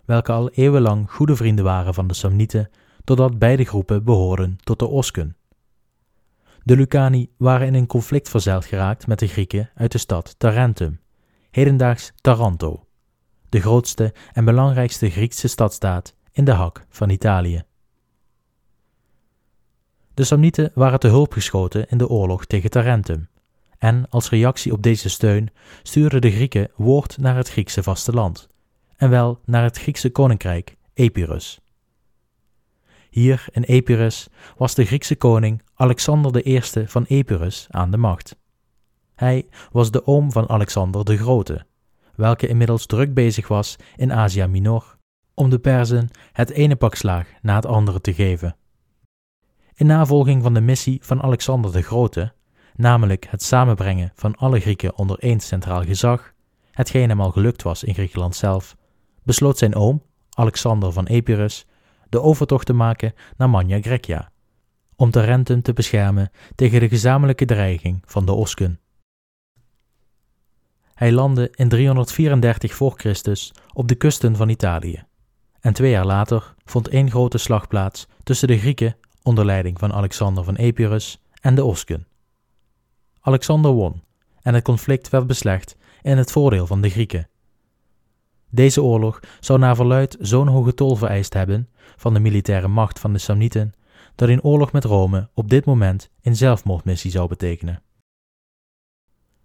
welke 0.04 0.32
al 0.32 0.50
eeuwenlang 0.50 1.10
goede 1.10 1.36
vrienden 1.36 1.64
waren 1.64 1.94
van 1.94 2.06
de 2.06 2.14
Samnieten, 2.14 2.70
totdat 3.04 3.38
beide 3.38 3.64
groepen 3.64 4.04
behoorden 4.04 4.58
tot 4.60 4.78
de 4.78 4.86
Osken. 4.86 5.37
De 6.68 6.76
Lucani 6.76 7.30
waren 7.36 7.66
in 7.66 7.74
een 7.74 7.86
conflict 7.86 8.28
verzeild 8.28 8.64
geraakt 8.64 9.06
met 9.06 9.18
de 9.18 9.26
Grieken 9.26 9.70
uit 9.74 9.92
de 9.92 9.98
stad 9.98 10.34
Tarentum, 10.38 11.00
hedendaags 11.50 12.12
Taranto, 12.20 12.86
de 13.48 13.60
grootste 13.60 14.14
en 14.32 14.44
belangrijkste 14.44 15.10
Griekse 15.10 15.48
stadstaat 15.48 16.14
in 16.32 16.44
de 16.44 16.52
hak 16.52 16.86
van 16.88 17.10
Italië. 17.10 17.62
De 20.14 20.24
Samnieten 20.24 20.70
waren 20.74 21.00
te 21.00 21.08
hulp 21.08 21.32
geschoten 21.32 21.88
in 21.88 21.98
de 21.98 22.08
oorlog 22.08 22.44
tegen 22.44 22.70
Tarentum, 22.70 23.28
en 23.78 24.08
als 24.08 24.30
reactie 24.30 24.72
op 24.72 24.82
deze 24.82 25.08
steun 25.08 25.50
stuurden 25.82 26.20
de 26.20 26.30
Grieken 26.30 26.70
woord 26.76 27.18
naar 27.18 27.36
het 27.36 27.48
Griekse 27.48 27.82
vasteland, 27.82 28.48
en 28.96 29.10
wel 29.10 29.40
naar 29.44 29.62
het 29.62 29.78
Griekse 29.78 30.10
koninkrijk 30.10 30.76
Epirus. 30.94 31.60
Hier 33.18 33.46
in 33.50 33.62
Epirus 33.62 34.28
was 34.56 34.74
de 34.74 34.84
Griekse 34.84 35.16
koning 35.16 35.62
Alexander 35.74 36.46
I 36.46 36.60
van 36.86 37.04
Epirus 37.04 37.66
aan 37.70 37.90
de 37.90 37.96
macht. 37.96 38.36
Hij 39.14 39.48
was 39.72 39.90
de 39.90 40.06
oom 40.06 40.32
van 40.32 40.48
Alexander 40.48 41.04
de 41.04 41.16
Grote, 41.16 41.66
welke 42.14 42.46
inmiddels 42.46 42.86
druk 42.86 43.14
bezig 43.14 43.48
was 43.48 43.76
in 43.96 44.12
Asia 44.12 44.46
Minor 44.46 44.96
om 45.34 45.50
de 45.50 45.58
Perzen 45.58 46.08
het 46.32 46.50
ene 46.50 46.76
pak 46.76 46.94
slaag 46.94 47.28
na 47.42 47.54
het 47.54 47.66
andere 47.66 48.00
te 48.00 48.14
geven. 48.14 48.56
In 49.74 49.86
navolging 49.86 50.42
van 50.42 50.54
de 50.54 50.60
missie 50.60 50.98
van 51.02 51.22
Alexander 51.22 51.72
de 51.72 51.82
Grote, 51.82 52.32
namelijk 52.74 53.26
het 53.30 53.42
samenbrengen 53.42 54.12
van 54.14 54.34
alle 54.34 54.60
Grieken 54.60 54.98
onder 54.98 55.18
één 55.18 55.40
centraal 55.40 55.82
gezag, 55.82 56.32
hetgeen 56.70 57.08
hem 57.08 57.20
al 57.20 57.30
gelukt 57.30 57.62
was 57.62 57.84
in 57.84 57.94
Griekenland 57.94 58.36
zelf, 58.36 58.76
besloot 59.22 59.58
zijn 59.58 59.74
oom, 59.74 60.02
Alexander 60.30 60.92
van 60.92 61.06
Epirus, 61.06 61.66
de 62.08 62.22
overtocht 62.22 62.66
te 62.66 62.72
maken 62.72 63.14
naar 63.36 63.50
Magna 63.50 63.80
Grecia, 63.80 64.30
om 64.96 65.10
Tarentum 65.10 65.62
te 65.62 65.72
beschermen 65.72 66.30
tegen 66.54 66.80
de 66.80 66.88
gezamenlijke 66.88 67.44
dreiging 67.44 68.02
van 68.06 68.26
de 68.26 68.32
Osken. 68.32 68.80
Hij 70.94 71.12
landde 71.12 71.52
in 71.54 71.68
334 71.68 72.74
voor 72.74 72.94
Christus 72.96 73.54
op 73.72 73.88
de 73.88 73.94
kusten 73.94 74.36
van 74.36 74.48
Italië. 74.48 75.04
En 75.60 75.72
twee 75.72 75.90
jaar 75.90 76.06
later 76.06 76.54
vond 76.64 76.88
één 76.88 77.10
grote 77.10 77.38
slag 77.38 77.68
plaats 77.68 78.06
tussen 78.22 78.48
de 78.48 78.58
Grieken 78.58 78.96
onder 79.22 79.44
leiding 79.44 79.78
van 79.78 79.92
Alexander 79.92 80.44
van 80.44 80.56
Epirus 80.56 81.22
en 81.40 81.54
de 81.54 81.64
Osken. 81.64 82.06
Alexander 83.20 83.70
won 83.70 84.02
en 84.42 84.54
het 84.54 84.64
conflict 84.64 85.08
werd 85.08 85.26
beslecht 85.26 85.76
in 86.02 86.16
het 86.16 86.32
voordeel 86.32 86.66
van 86.66 86.80
de 86.80 86.90
Grieken. 86.90 87.28
Deze 88.50 88.82
oorlog 88.82 89.20
zou 89.40 89.58
naar 89.58 89.76
verluid 89.76 90.16
zo'n 90.20 90.48
hoge 90.48 90.74
tol 90.74 90.96
vereist 90.96 91.34
hebben 91.34 91.68
van 91.96 92.14
de 92.14 92.20
militaire 92.20 92.68
macht 92.68 92.98
van 92.98 93.12
de 93.12 93.18
Samnieten 93.18 93.72
dat 94.14 94.28
een 94.28 94.42
oorlog 94.42 94.72
met 94.72 94.84
Rome 94.84 95.28
op 95.34 95.50
dit 95.50 95.64
moment 95.64 96.10
een 96.22 96.36
zelfmoordmissie 96.36 97.10
zou 97.10 97.28
betekenen. 97.28 97.82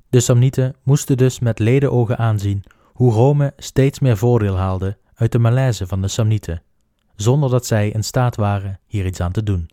De 0.10 0.20
Samnieten 0.20 0.76
moesten 0.84 1.18
dus 1.18 1.40
met 1.40 1.60
ledenogen 1.60 2.18
aanzien 2.18 2.64
hoe 2.94 3.12
Rome 3.14 3.54
steeds 3.58 4.00
meer 4.00 4.18
voordeel 4.18 4.58
haalde 4.58 4.98
uit 5.14 5.32
de 5.32 5.40
malaise 5.40 5.88
van 5.88 6.02
de 6.02 6.08
Samnieten, 6.08 6.62
zonder 7.16 7.50
dat 7.50 7.66
zij 7.66 7.90
in 7.90 8.04
staat 8.04 8.36
waren 8.36 8.80
hier 8.86 9.06
iets 9.06 9.20
aan 9.20 9.32
te 9.32 9.44
doen, 9.44 9.70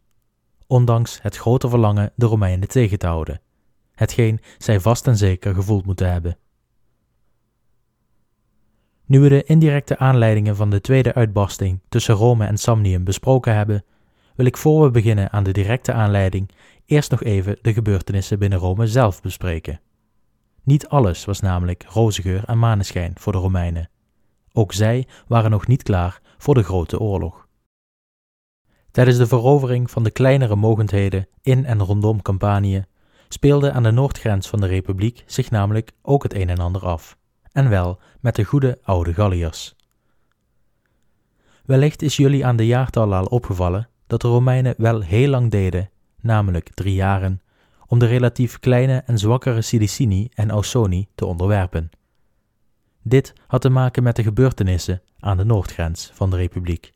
ondanks 0.66 1.22
het 1.22 1.36
grote 1.36 1.68
verlangen 1.68 2.12
de 2.14 2.26
Romeinen 2.26 2.68
tegen 2.68 2.98
te 2.98 3.06
houden, 3.06 3.40
hetgeen 3.94 4.40
zij 4.58 4.80
vast 4.80 5.06
en 5.06 5.16
zeker 5.16 5.54
gevoeld 5.54 5.86
moeten 5.86 6.12
hebben. 6.12 6.36
Nu 9.10 9.20
we 9.20 9.28
de 9.28 9.42
indirecte 9.42 9.98
aanleidingen 9.98 10.56
van 10.56 10.70
de 10.70 10.80
tweede 10.80 11.14
uitbarsting 11.14 11.80
tussen 11.88 12.14
Rome 12.14 12.46
en 12.46 12.58
Samnium 12.58 13.04
besproken 13.04 13.54
hebben, 13.54 13.84
wil 14.34 14.46
ik 14.46 14.56
voor 14.56 14.82
we 14.82 14.90
beginnen 14.90 15.32
aan 15.32 15.42
de 15.42 15.52
directe 15.52 15.92
aanleiding 15.92 16.50
eerst 16.86 17.10
nog 17.10 17.22
even 17.22 17.58
de 17.62 17.72
gebeurtenissen 17.72 18.38
binnen 18.38 18.58
Rome 18.58 18.86
zelf 18.86 19.22
bespreken. 19.22 19.80
Niet 20.62 20.88
alles 20.88 21.24
was 21.24 21.40
namelijk 21.40 21.84
rozengeur 21.88 22.44
en 22.44 22.58
maneschijn 22.58 23.12
voor 23.14 23.32
de 23.32 23.38
Romeinen. 23.38 23.90
Ook 24.52 24.72
zij 24.72 25.06
waren 25.26 25.50
nog 25.50 25.66
niet 25.66 25.82
klaar 25.82 26.20
voor 26.38 26.54
de 26.54 26.62
grote 26.62 27.00
oorlog. 27.00 27.48
Tijdens 28.90 29.16
de 29.16 29.26
verovering 29.26 29.90
van 29.90 30.02
de 30.02 30.10
kleinere 30.10 30.56
mogendheden 30.56 31.28
in 31.42 31.64
en 31.64 31.82
rondom 31.82 32.22
Campanië 32.22 32.84
speelde 33.28 33.72
aan 33.72 33.82
de 33.82 33.90
noordgrens 33.90 34.48
van 34.48 34.60
de 34.60 34.66
republiek 34.66 35.24
zich 35.26 35.50
namelijk 35.50 35.92
ook 36.02 36.22
het 36.22 36.34
een 36.34 36.48
en 36.48 36.58
ander 36.58 36.86
af, 36.86 37.18
en 37.52 37.68
wel 37.68 37.98
met 38.20 38.36
de 38.36 38.44
goede 38.44 38.78
oude 38.82 39.14
Galliërs. 39.14 39.74
Wellicht 41.64 42.02
is 42.02 42.16
jullie 42.16 42.46
aan 42.46 42.56
de 42.56 42.66
jaartallen 42.66 43.18
al 43.18 43.24
opgevallen 43.24 43.88
dat 44.06 44.20
de 44.20 44.28
Romeinen 44.28 44.74
wel 44.76 45.00
heel 45.00 45.28
lang 45.28 45.50
deden, 45.50 45.90
namelijk 46.20 46.70
drie 46.74 46.94
jaren, 46.94 47.40
om 47.86 47.98
de 47.98 48.06
relatief 48.06 48.58
kleine 48.58 49.02
en 49.06 49.18
zwakkere 49.18 49.62
Silicini 49.62 50.28
en 50.34 50.50
Ausoni 50.50 51.08
te 51.14 51.26
onderwerpen. 51.26 51.90
Dit 53.02 53.32
had 53.46 53.60
te 53.60 53.68
maken 53.68 54.02
met 54.02 54.16
de 54.16 54.22
gebeurtenissen 54.22 55.02
aan 55.18 55.36
de 55.36 55.44
noordgrens 55.44 56.10
van 56.14 56.30
de 56.30 56.36
republiek. 56.36 56.92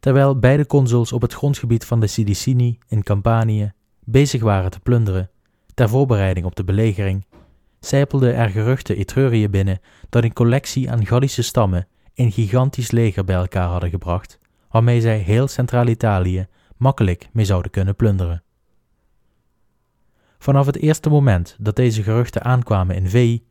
Terwijl 0.00 0.38
beide 0.38 0.66
consuls 0.66 1.12
op 1.12 1.22
het 1.22 1.32
grondgebied 1.32 1.84
van 1.84 2.00
de 2.00 2.06
Silicini 2.06 2.78
in 2.88 3.02
Campanië 3.02 3.72
bezig 4.04 4.42
waren 4.42 4.70
te 4.70 4.80
plunderen, 4.80 5.30
ter 5.74 5.88
voorbereiding 5.88 6.46
op 6.46 6.56
de 6.56 6.64
belegering, 6.64 7.26
zijpelden 7.80 8.34
er 8.34 8.48
geruchten 8.48 8.96
Etrurië 8.96 9.48
binnen 9.48 9.80
dat 10.08 10.24
een 10.24 10.32
collectie 10.32 10.90
aan 10.90 11.06
Gallische 11.06 11.42
stammen 11.42 11.88
een 12.14 12.32
gigantisch 12.32 12.90
leger 12.90 13.24
bij 13.24 13.36
elkaar 13.36 13.68
hadden 13.68 13.90
gebracht, 13.90 14.38
waarmee 14.70 15.00
zij 15.00 15.18
heel 15.18 15.48
Centraal-Italië 15.48 16.46
makkelijk 16.76 17.28
mee 17.32 17.44
zouden 17.44 17.70
kunnen 17.70 17.96
plunderen. 17.96 18.42
Vanaf 20.38 20.66
het 20.66 20.76
eerste 20.76 21.08
moment 21.08 21.56
dat 21.58 21.76
deze 21.76 22.02
geruchten 22.02 22.44
aankwamen 22.44 22.96
in 22.96 23.08
Veii, 23.08 23.46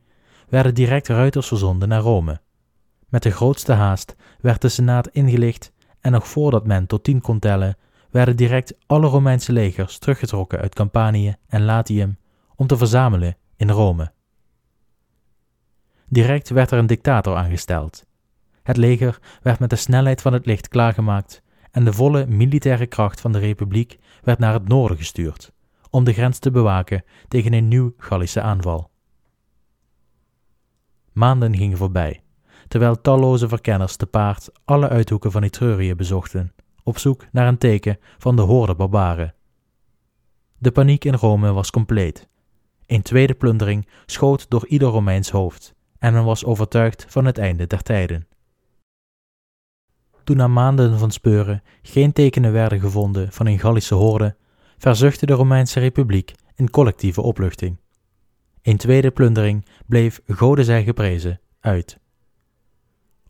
werden 0.48 0.74
direct 0.74 1.08
ruiters 1.08 1.46
verzonden 1.46 1.88
naar 1.88 2.00
Rome. 2.00 2.40
Met 3.08 3.22
de 3.22 3.30
grootste 3.30 3.72
haast 3.72 4.16
werd 4.40 4.60
de 4.60 4.68
Senaat 4.68 5.08
ingelicht 5.08 5.72
en 6.00 6.12
nog 6.12 6.28
voordat 6.28 6.66
men 6.66 6.86
tot 6.86 7.04
tien 7.04 7.20
kon 7.20 7.38
tellen, 7.38 7.76
werden 8.10 8.36
direct 8.36 8.74
alle 8.86 9.06
Romeinse 9.06 9.52
legers 9.52 9.98
teruggetrokken 9.98 10.58
uit 10.58 10.74
Campanië 10.74 11.34
en 11.46 11.64
Latium 11.64 12.18
om 12.56 12.66
te 12.66 12.76
verzamelen 12.76 13.36
in 13.56 13.70
Rome. 13.70 14.14
Direct 16.08 16.48
werd 16.48 16.70
er 16.70 16.78
een 16.78 16.86
dictator 16.86 17.36
aangesteld. 17.36 18.06
Het 18.62 18.76
leger 18.76 19.18
werd 19.42 19.58
met 19.58 19.70
de 19.70 19.76
snelheid 19.76 20.22
van 20.22 20.32
het 20.32 20.46
licht 20.46 20.68
klaargemaakt 20.68 21.42
en 21.70 21.84
de 21.84 21.92
volle 21.92 22.26
militaire 22.26 22.86
kracht 22.86 23.20
van 23.20 23.32
de 23.32 23.38
republiek 23.38 23.98
werd 24.22 24.38
naar 24.38 24.52
het 24.52 24.68
noorden 24.68 24.96
gestuurd, 24.96 25.52
om 25.90 26.04
de 26.04 26.12
grens 26.12 26.38
te 26.38 26.50
bewaken 26.50 27.04
tegen 27.28 27.52
een 27.52 27.68
nieuw 27.68 27.94
Gallische 27.98 28.40
aanval. 28.40 28.90
Maanden 31.12 31.56
gingen 31.56 31.76
voorbij, 31.76 32.22
terwijl 32.68 33.00
talloze 33.00 33.48
verkenners 33.48 33.96
te 33.96 34.06
paard 34.06 34.50
alle 34.64 34.88
uithoeken 34.88 35.32
van 35.32 35.42
Etrurië 35.42 35.94
bezochten, 35.94 36.54
op 36.82 36.98
zoek 36.98 37.26
naar 37.32 37.48
een 37.48 37.58
teken 37.58 37.98
van 38.18 38.36
de 38.36 38.42
horde 38.42 38.74
barbaren. 38.74 39.34
De 40.58 40.70
paniek 40.72 41.04
in 41.04 41.14
Rome 41.14 41.52
was 41.52 41.70
compleet. 41.70 42.28
Een 42.86 43.02
tweede 43.02 43.34
plundering 43.34 43.88
schoot 44.06 44.50
door 44.50 44.66
ieder 44.66 44.88
Romeins 44.88 45.30
hoofd, 45.30 45.75
en 45.98 46.12
men 46.12 46.24
was 46.24 46.44
overtuigd 46.44 47.04
van 47.08 47.24
het 47.24 47.38
einde 47.38 47.66
der 47.66 47.82
tijden. 47.82 48.26
Toen 50.24 50.36
na 50.36 50.48
maanden 50.48 50.98
van 50.98 51.10
speuren 51.10 51.62
geen 51.82 52.12
tekenen 52.12 52.52
werden 52.52 52.80
gevonden 52.80 53.32
van 53.32 53.46
een 53.46 53.58
Gallische 53.58 53.94
horde, 53.94 54.36
verzuchtte 54.78 55.26
de 55.26 55.32
Romeinse 55.32 55.80
Republiek 55.80 56.34
in 56.54 56.70
collectieve 56.70 57.22
opluchting. 57.22 57.80
Een 58.62 58.76
tweede 58.76 59.10
plundering 59.10 59.66
bleef, 59.86 60.20
goden 60.26 60.64
zij 60.64 60.84
geprezen, 60.84 61.40
uit. 61.60 61.98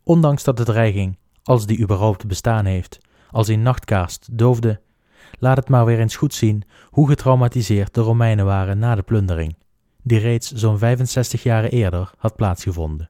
ondanks 0.03 0.43
dat 0.43 0.57
de 0.57 0.63
dreiging, 0.63 1.17
als 1.43 1.65
die 1.65 1.79
überhaupt 1.79 2.27
bestaan 2.27 2.65
heeft, 2.65 2.99
als 3.31 3.47
een 3.47 3.61
nachtkaars 3.61 4.19
doofde, 4.31 4.81
laat 5.39 5.57
het 5.57 5.69
maar 5.69 5.85
weer 5.85 5.99
eens 5.99 6.15
goed 6.15 6.33
zien 6.33 6.63
hoe 6.89 7.07
getraumatiseerd 7.07 7.93
de 7.93 8.01
Romeinen 8.01 8.45
waren 8.45 8.79
na 8.79 8.95
de 8.95 9.01
plundering, 9.01 9.55
die 10.07 10.19
reeds 10.19 10.51
zo'n 10.51 10.77
65 10.77 11.43
jaar 11.43 11.63
eerder 11.63 12.11
had 12.17 12.35
plaatsgevonden. 12.35 13.09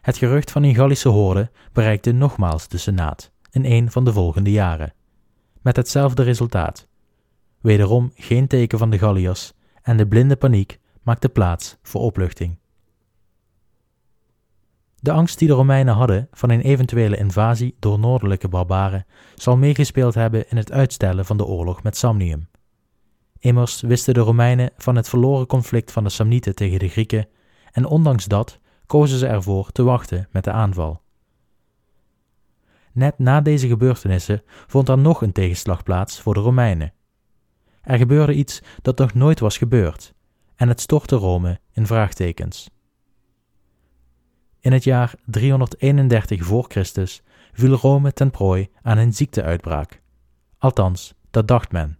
Het 0.00 0.16
gerucht 0.16 0.50
van 0.50 0.62
een 0.62 0.74
Gallische 0.74 1.08
hoorde 1.08 1.50
bereikte 1.72 2.12
nogmaals 2.12 2.68
de 2.68 2.78
Senaat 2.78 3.32
in 3.50 3.64
een 3.64 3.90
van 3.90 4.04
de 4.04 4.12
volgende 4.12 4.50
jaren, 4.50 4.94
met 5.62 5.76
hetzelfde 5.76 6.22
resultaat. 6.22 6.86
Wederom 7.60 8.12
geen 8.14 8.46
teken 8.46 8.78
van 8.78 8.90
de 8.90 8.98
Galliërs 8.98 9.52
en 9.82 9.96
de 9.96 10.06
blinde 10.06 10.36
paniek 10.36 10.78
maakte 11.02 11.28
plaats 11.28 11.76
voor 11.82 12.00
opluchting. 12.00 12.58
De 15.00 15.12
angst 15.12 15.38
die 15.38 15.48
de 15.48 15.54
Romeinen 15.54 15.94
hadden 15.94 16.28
van 16.30 16.50
een 16.50 16.60
eventuele 16.60 17.16
invasie 17.16 17.76
door 17.78 17.98
noordelijke 17.98 18.48
barbaren 18.48 19.06
zal 19.34 19.56
meegespeeld 19.56 20.14
hebben 20.14 20.50
in 20.50 20.56
het 20.56 20.72
uitstellen 20.72 21.24
van 21.24 21.36
de 21.36 21.44
oorlog 21.44 21.82
met 21.82 21.96
Samnium. 21.96 22.48
Immers 23.38 23.80
wisten 23.80 24.14
de 24.14 24.20
Romeinen 24.20 24.70
van 24.76 24.96
het 24.96 25.08
verloren 25.08 25.46
conflict 25.46 25.92
van 25.92 26.04
de 26.04 26.10
Samnieten 26.10 26.54
tegen 26.54 26.78
de 26.78 26.88
Grieken 26.88 27.28
en 27.72 27.84
ondanks 27.84 28.24
dat 28.24 28.58
kozen 28.86 29.18
ze 29.18 29.26
ervoor 29.26 29.72
te 29.72 29.82
wachten 29.82 30.28
met 30.30 30.44
de 30.44 30.52
aanval. 30.52 31.02
Net 32.92 33.18
na 33.18 33.40
deze 33.40 33.68
gebeurtenissen 33.68 34.42
vond 34.66 34.88
er 34.88 34.98
nog 34.98 35.22
een 35.22 35.32
tegenslag 35.32 35.82
plaats 35.82 36.20
voor 36.20 36.34
de 36.34 36.40
Romeinen. 36.40 36.92
Er 37.82 37.98
gebeurde 37.98 38.34
iets 38.34 38.60
dat 38.82 38.98
nog 38.98 39.14
nooit 39.14 39.40
was 39.40 39.58
gebeurd, 39.58 40.14
en 40.56 40.68
het 40.68 40.80
stortte 40.80 41.16
Rome 41.16 41.60
in 41.72 41.86
vraagtekens. 41.86 42.70
In 44.60 44.72
het 44.72 44.84
jaar 44.84 45.14
331 45.24 46.44
voor 46.44 46.64
Christus 46.68 47.22
viel 47.52 47.74
Rome 47.74 48.12
ten 48.12 48.30
prooi 48.30 48.68
aan 48.82 48.98
een 48.98 49.14
ziekteuitbraak. 49.14 50.02
Althans, 50.58 51.14
dat 51.30 51.48
dacht 51.48 51.72
men. 51.72 51.98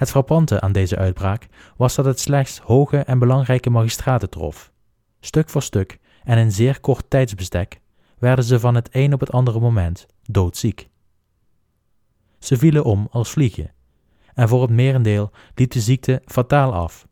Het 0.00 0.10
frappante 0.10 0.60
aan 0.60 0.72
deze 0.72 0.96
uitbraak 0.96 1.46
was 1.76 1.94
dat 1.94 2.04
het 2.04 2.20
slechts 2.20 2.58
hoge 2.58 2.98
en 2.98 3.18
belangrijke 3.18 3.70
magistraten 3.70 4.30
trof. 4.30 4.72
Stuk 5.20 5.48
voor 5.48 5.62
stuk 5.62 5.98
en 6.24 6.38
in 6.38 6.52
zeer 6.52 6.80
kort 6.80 7.10
tijdsbestek 7.10 7.80
werden 8.18 8.44
ze 8.44 8.60
van 8.60 8.74
het 8.74 8.88
een 8.92 9.12
op 9.12 9.20
het 9.20 9.32
andere 9.32 9.60
moment 9.60 10.06
doodziek. 10.22 10.88
Ze 12.38 12.56
vielen 12.56 12.84
om 12.84 13.08
als 13.10 13.30
vliegen, 13.30 13.72
en 14.34 14.48
voor 14.48 14.62
het 14.62 14.70
merendeel 14.70 15.30
liep 15.54 15.70
de 15.70 15.80
ziekte 15.80 16.22
fataal 16.24 16.72
af. 16.72 17.06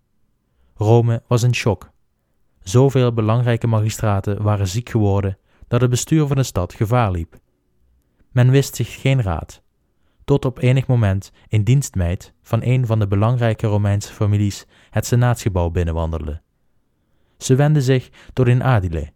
Rome 0.75 1.23
was 1.27 1.43
in 1.43 1.55
shock. 1.55 1.91
Zoveel 2.63 3.13
belangrijke 3.13 3.67
magistraten 3.67 4.43
waren 4.43 4.69
ziek 4.69 4.89
geworden 4.89 5.39
dat 5.67 5.81
het 5.81 5.91
bestuur 5.91 6.27
van 6.27 6.37
de 6.37 6.43
stad 6.43 6.75
gevaar 6.75 7.11
liep. 7.11 7.37
Men 8.31 8.51
wist 8.51 8.75
zich 8.75 9.01
geen 9.01 9.23
raad, 9.23 9.63
tot 10.29 10.45
op 10.45 10.59
enig 10.59 10.87
moment 10.87 11.33
een 11.49 11.65
dienstmeid 11.65 12.33
van 12.43 12.61
een 12.63 12.87
van 12.87 12.99
de 12.99 13.07
belangrijke 13.07 13.67
Romeinse 13.67 14.13
families 14.13 14.67
het 14.91 15.07
senaatsgebouw 15.07 15.71
binnenwandelde. 15.71 16.41
Ze 17.39 17.55
wendde 17.55 17.83
zich 17.83 18.11
tot 18.33 18.47
een 18.47 18.65
adile, 18.65 19.13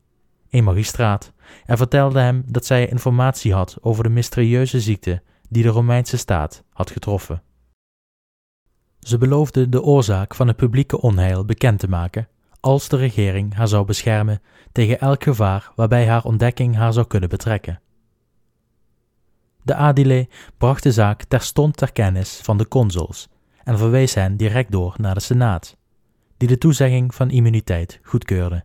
een 0.51 0.65
magistraat, 0.65 1.33
en 1.65 1.77
vertelde 1.77 2.21
hem 2.21 2.43
dat 2.47 2.67
zij 2.67 2.89
informatie 2.89 3.55
had 3.55 3.77
over 3.81 4.03
de 4.03 4.09
mysterieuze 4.09 4.81
ziekte 4.81 5.23
die 5.49 5.63
de 5.63 5.69
Romeinse 5.69 6.17
staat 6.17 6.65
had 6.71 6.91
getroffen. 6.91 7.43
Ze 8.99 9.19
beloofde 9.19 9.69
de 9.69 9.83
oorzaak 9.83 10.35
van 10.35 10.47
het 10.47 10.57
publieke 10.57 11.01
onheil 11.01 11.45
bekend 11.45 11.79
te 11.79 11.89
maken, 11.89 12.29
als 12.61 12.89
de 12.89 12.97
regering 12.97 13.55
haar 13.55 13.69
zou 13.69 13.85
beschermen 13.85 14.43
tegen 14.73 15.01
elk 15.01 15.23
gevaar 15.23 15.73
waarbij 15.75 16.07
haar 16.07 16.25
ontdekking 16.25 16.77
haar 16.77 16.93
zou 16.93 17.07
kunnen 17.07 17.29
betrekken. 17.29 17.81
De 19.63 19.75
adile 19.75 20.29
bracht 20.59 20.83
de 20.83 20.93
zaak 20.93 21.25
terstond 21.25 21.77
ter 21.77 21.93
kennis 21.93 22.41
van 22.43 22.59
de 22.59 22.69
consuls 22.69 23.29
en 23.65 23.79
verwees 23.79 24.15
hen 24.15 24.37
direct 24.37 24.73
door 24.73 24.95
naar 24.97 25.15
de 25.15 25.21
Senaat, 25.21 25.77
die 26.37 26.49
de 26.49 26.59
toezegging 26.59 27.15
van 27.15 27.31
immuniteit 27.31 28.01
goedkeurde. 28.03 28.65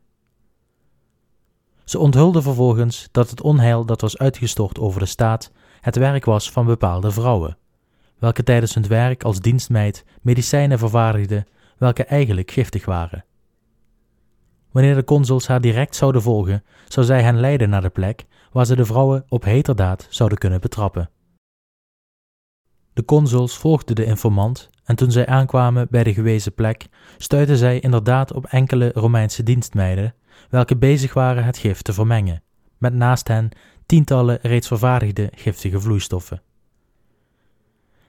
Ze 1.84 2.00
onthulde 2.00 2.42
vervolgens 2.42 3.08
dat 3.12 3.30
het 3.30 3.42
onheil 3.42 3.86
dat 3.86 4.02
was 4.02 4.18
uitgestort 4.18 4.80
over 4.80 5.00
de 5.00 5.06
staat 5.06 5.52
het 5.82 5.96
werk 5.96 6.26
was 6.26 6.52
van 6.52 6.66
bepaalde 6.66 7.12
vrouwen, 7.12 7.58
welke 8.20 8.44
tijdens 8.44 8.74
hun 8.74 8.88
werk 8.88 9.24
als 9.24 9.40
dienstmeid 9.40 10.06
medicijnen 10.22 10.80
vervaardigden 10.80 11.48
welke 11.78 12.04
eigenlijk 12.04 12.52
giftig 12.52 12.86
waren. 12.86 13.26
Wanneer 14.72 14.96
de 14.96 15.04
consuls 15.04 15.48
haar 15.48 15.62
direct 15.62 15.96
zouden 15.96 16.22
volgen, 16.22 16.64
zou 16.88 17.06
zij 17.06 17.22
hen 17.22 17.40
leiden 17.40 17.70
naar 17.70 17.82
de 17.82 17.90
plek 17.90 18.26
waar 18.52 18.66
ze 18.66 18.76
de 18.76 18.86
vrouwen 18.86 19.26
op 19.30 19.44
heterdaad 19.44 20.08
zouden 20.10 20.38
kunnen 20.38 20.62
betrappen. 20.62 21.10
De 22.94 23.06
consuls 23.06 23.58
volgden 23.58 23.96
de 23.96 24.06
informant 24.06 24.70
en 24.84 24.96
toen 24.96 25.12
zij 25.12 25.28
aankwamen 25.28 25.88
bij 25.90 26.04
de 26.04 26.14
gewezen 26.14 26.54
plek, 26.54 26.88
stuitten 27.18 27.58
zij 27.58 27.80
inderdaad 27.80 28.34
op 28.34 28.46
enkele 28.46 28.92
Romeinse 28.94 29.44
dienstmeiden, 29.44 30.16
welke 30.50 30.78
bezig 30.78 31.14
waren 31.14 31.44
het 31.44 31.58
gif 31.58 31.82
te 31.82 31.94
vermengen, 31.94 32.44
met 32.78 32.94
naast 32.94 33.28
hen 33.28 33.50
tientallen 33.86 34.40
reeds 34.42 34.68
vervaardigde 34.68 35.32
giftige 35.36 35.80
vloeistoffen. 35.80 36.42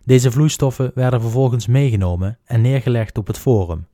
Deze 0.04 0.30
vloeistoffen 0.30 0.90
werden 0.94 1.20
vervolgens 1.20 1.66
meegenomen 1.66 2.38
en 2.44 2.60
neergelegd 2.60 3.18
op 3.18 3.26
het 3.26 3.38
forum. 3.38 3.86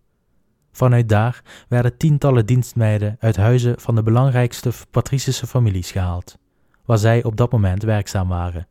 Vanuit 0.76 1.08
daar 1.08 1.42
werden 1.68 1.96
tientallen 1.96 2.46
dienstmeiden 2.46 3.16
uit 3.20 3.36
huizen 3.36 3.80
van 3.80 3.94
de 3.94 4.02
belangrijkste 4.02 4.70
patricische 4.90 5.46
families 5.46 5.90
gehaald, 5.90 6.38
waar 6.84 6.98
zij 6.98 7.22
op 7.24 7.36
dat 7.36 7.52
moment 7.52 7.82
werkzaam 7.82 8.28
waren. 8.28 8.66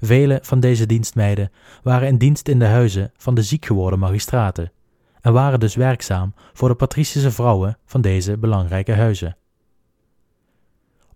Vele 0.00 0.38
van 0.42 0.60
deze 0.60 0.86
dienstmeiden 0.86 1.50
waren 1.82 2.08
in 2.08 2.18
dienst 2.18 2.48
in 2.48 2.58
de 2.58 2.66
huizen 2.66 3.12
van 3.16 3.34
de 3.34 3.42
ziek 3.42 3.64
geworden 3.64 3.98
magistraten 3.98 4.72
en 5.20 5.32
waren 5.32 5.60
dus 5.60 5.74
werkzaam 5.74 6.34
voor 6.52 6.68
de 6.68 6.74
patricische 6.74 7.30
vrouwen 7.30 7.78
van 7.84 8.00
deze 8.00 8.38
belangrijke 8.38 8.92
huizen. 8.94 9.36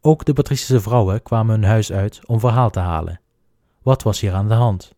Ook 0.01 0.25
de 0.25 0.33
patricische 0.33 0.81
vrouwen 0.81 1.23
kwamen 1.23 1.55
hun 1.55 1.71
huis 1.71 1.93
uit 1.93 2.21
om 2.27 2.41
verhaal 2.41 2.71
te 2.71 2.81
halen. 2.81 3.21
Wat 3.83 4.03
was 4.03 4.21
hier 4.21 4.33
aan 4.33 4.49
de 4.49 4.55
hand? 4.55 4.95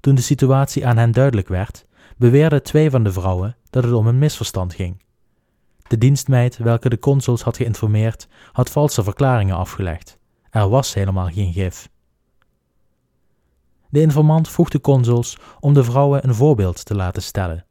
Toen 0.00 0.14
de 0.14 0.22
situatie 0.22 0.86
aan 0.86 0.96
hen 0.96 1.12
duidelijk 1.12 1.48
werd, 1.48 1.85
beweerden 2.16 2.62
twee 2.62 2.90
van 2.90 3.02
de 3.02 3.12
vrouwen 3.12 3.56
dat 3.70 3.84
het 3.84 3.92
om 3.92 4.06
een 4.06 4.18
misverstand 4.18 4.74
ging. 4.74 5.04
De 5.88 5.98
dienstmeid, 5.98 6.56
welke 6.56 6.88
de 6.88 6.98
consuls 6.98 7.42
had 7.42 7.56
geïnformeerd, 7.56 8.28
had 8.52 8.70
valse 8.70 9.02
verklaringen 9.02 9.56
afgelegd. 9.56 10.18
Er 10.50 10.68
was 10.68 10.94
helemaal 10.94 11.28
geen 11.28 11.52
gif. 11.52 11.88
De 13.90 14.00
informant 14.00 14.48
vroeg 14.48 14.68
de 14.68 14.80
consuls 14.80 15.38
om 15.60 15.74
de 15.74 15.84
vrouwen 15.84 16.28
een 16.28 16.34
voorbeeld 16.34 16.84
te 16.84 16.94
laten 16.94 17.22
stellen. 17.22 17.64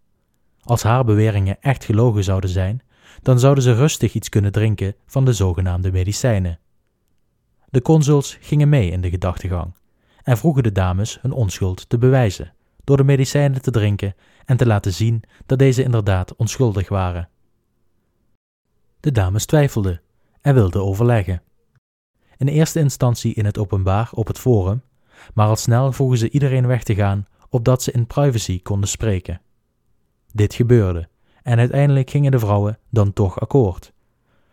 Als 0.62 0.84
haar 0.84 1.06
beweringen 1.06 1.62
echt 1.62 1.84
gelogen 1.84 2.24
zouden 2.24 2.50
zijn, 2.50 2.82
dan 3.22 3.40
zouden 3.40 3.64
ze 3.64 3.74
rustig 3.74 4.14
iets 4.14 4.30
kunnen 4.30 4.52
drinken 4.52 4.96
van 5.06 5.26
de 5.26 5.34
zogenaamde 5.34 5.92
medicijnen. 5.92 6.60
De 7.70 7.82
consuls 7.82 8.38
gingen 8.42 8.70
mee 8.70 8.92
in 8.92 9.02
de 9.02 9.10
gedachtegang 9.10 9.74
en 10.24 10.38
vroegen 10.38 10.64
de 10.64 10.72
dames 10.72 11.22
hun 11.22 11.32
onschuld 11.32 11.90
te 11.90 11.98
bewijzen 11.98 12.54
door 12.86 12.98
de 12.98 13.04
medicijnen 13.04 13.62
te 13.62 13.72
drinken 13.72 14.16
en 14.46 14.58
te 14.58 14.66
laten 14.66 14.94
zien 14.94 15.24
dat 15.46 15.60
deze 15.60 15.84
inderdaad 15.84 16.36
onschuldig 16.36 16.90
waren. 16.90 17.30
De 19.00 19.12
dames 19.12 19.46
twijfelden 19.46 20.02
en 20.42 20.54
wilden 20.54 20.84
overleggen. 20.84 21.42
In 22.38 22.48
eerste 22.48 22.80
instantie 22.80 23.34
in 23.34 23.46
het 23.46 23.58
openbaar 23.58 24.10
op 24.12 24.28
het 24.28 24.40
forum, 24.40 24.82
maar 25.34 25.48
al 25.48 25.56
snel 25.56 25.92
vroegen 25.92 26.18
ze 26.18 26.30
iedereen 26.30 26.68
weg 26.68 26.84
te 26.84 26.96
gaan 26.96 27.26
opdat 27.50 27.84
ze 27.84 27.92
in 27.92 28.08
privacy 28.08 28.62
konden 28.62 28.90
spreken. 28.90 29.42
Dit 30.32 30.54
gebeurde 30.54 31.08
en 31.44 31.60
uiteindelijk 31.60 32.10
gingen 32.10 32.32
de 32.32 32.40
vrouwen 32.40 32.78
dan 32.90 33.14
toch 33.14 33.40
akkoord. 33.40 33.94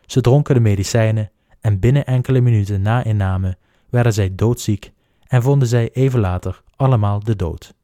Ze 0.07 0.21
dronken 0.21 0.55
de 0.55 0.61
medicijnen 0.61 1.31
en 1.61 1.79
binnen 1.79 2.07
enkele 2.07 2.41
minuten 2.41 2.83
na 2.83 3.05
inname 3.05 3.57
werden 3.91 4.13
zij 4.13 4.35
doodziek 4.35 4.93
en 5.27 5.43
vonden 5.43 5.69
zij 5.69 5.91
even 5.93 6.21
later 6.21 6.63
allemaal 6.77 7.21
de 7.21 7.37
dood. 7.37 7.75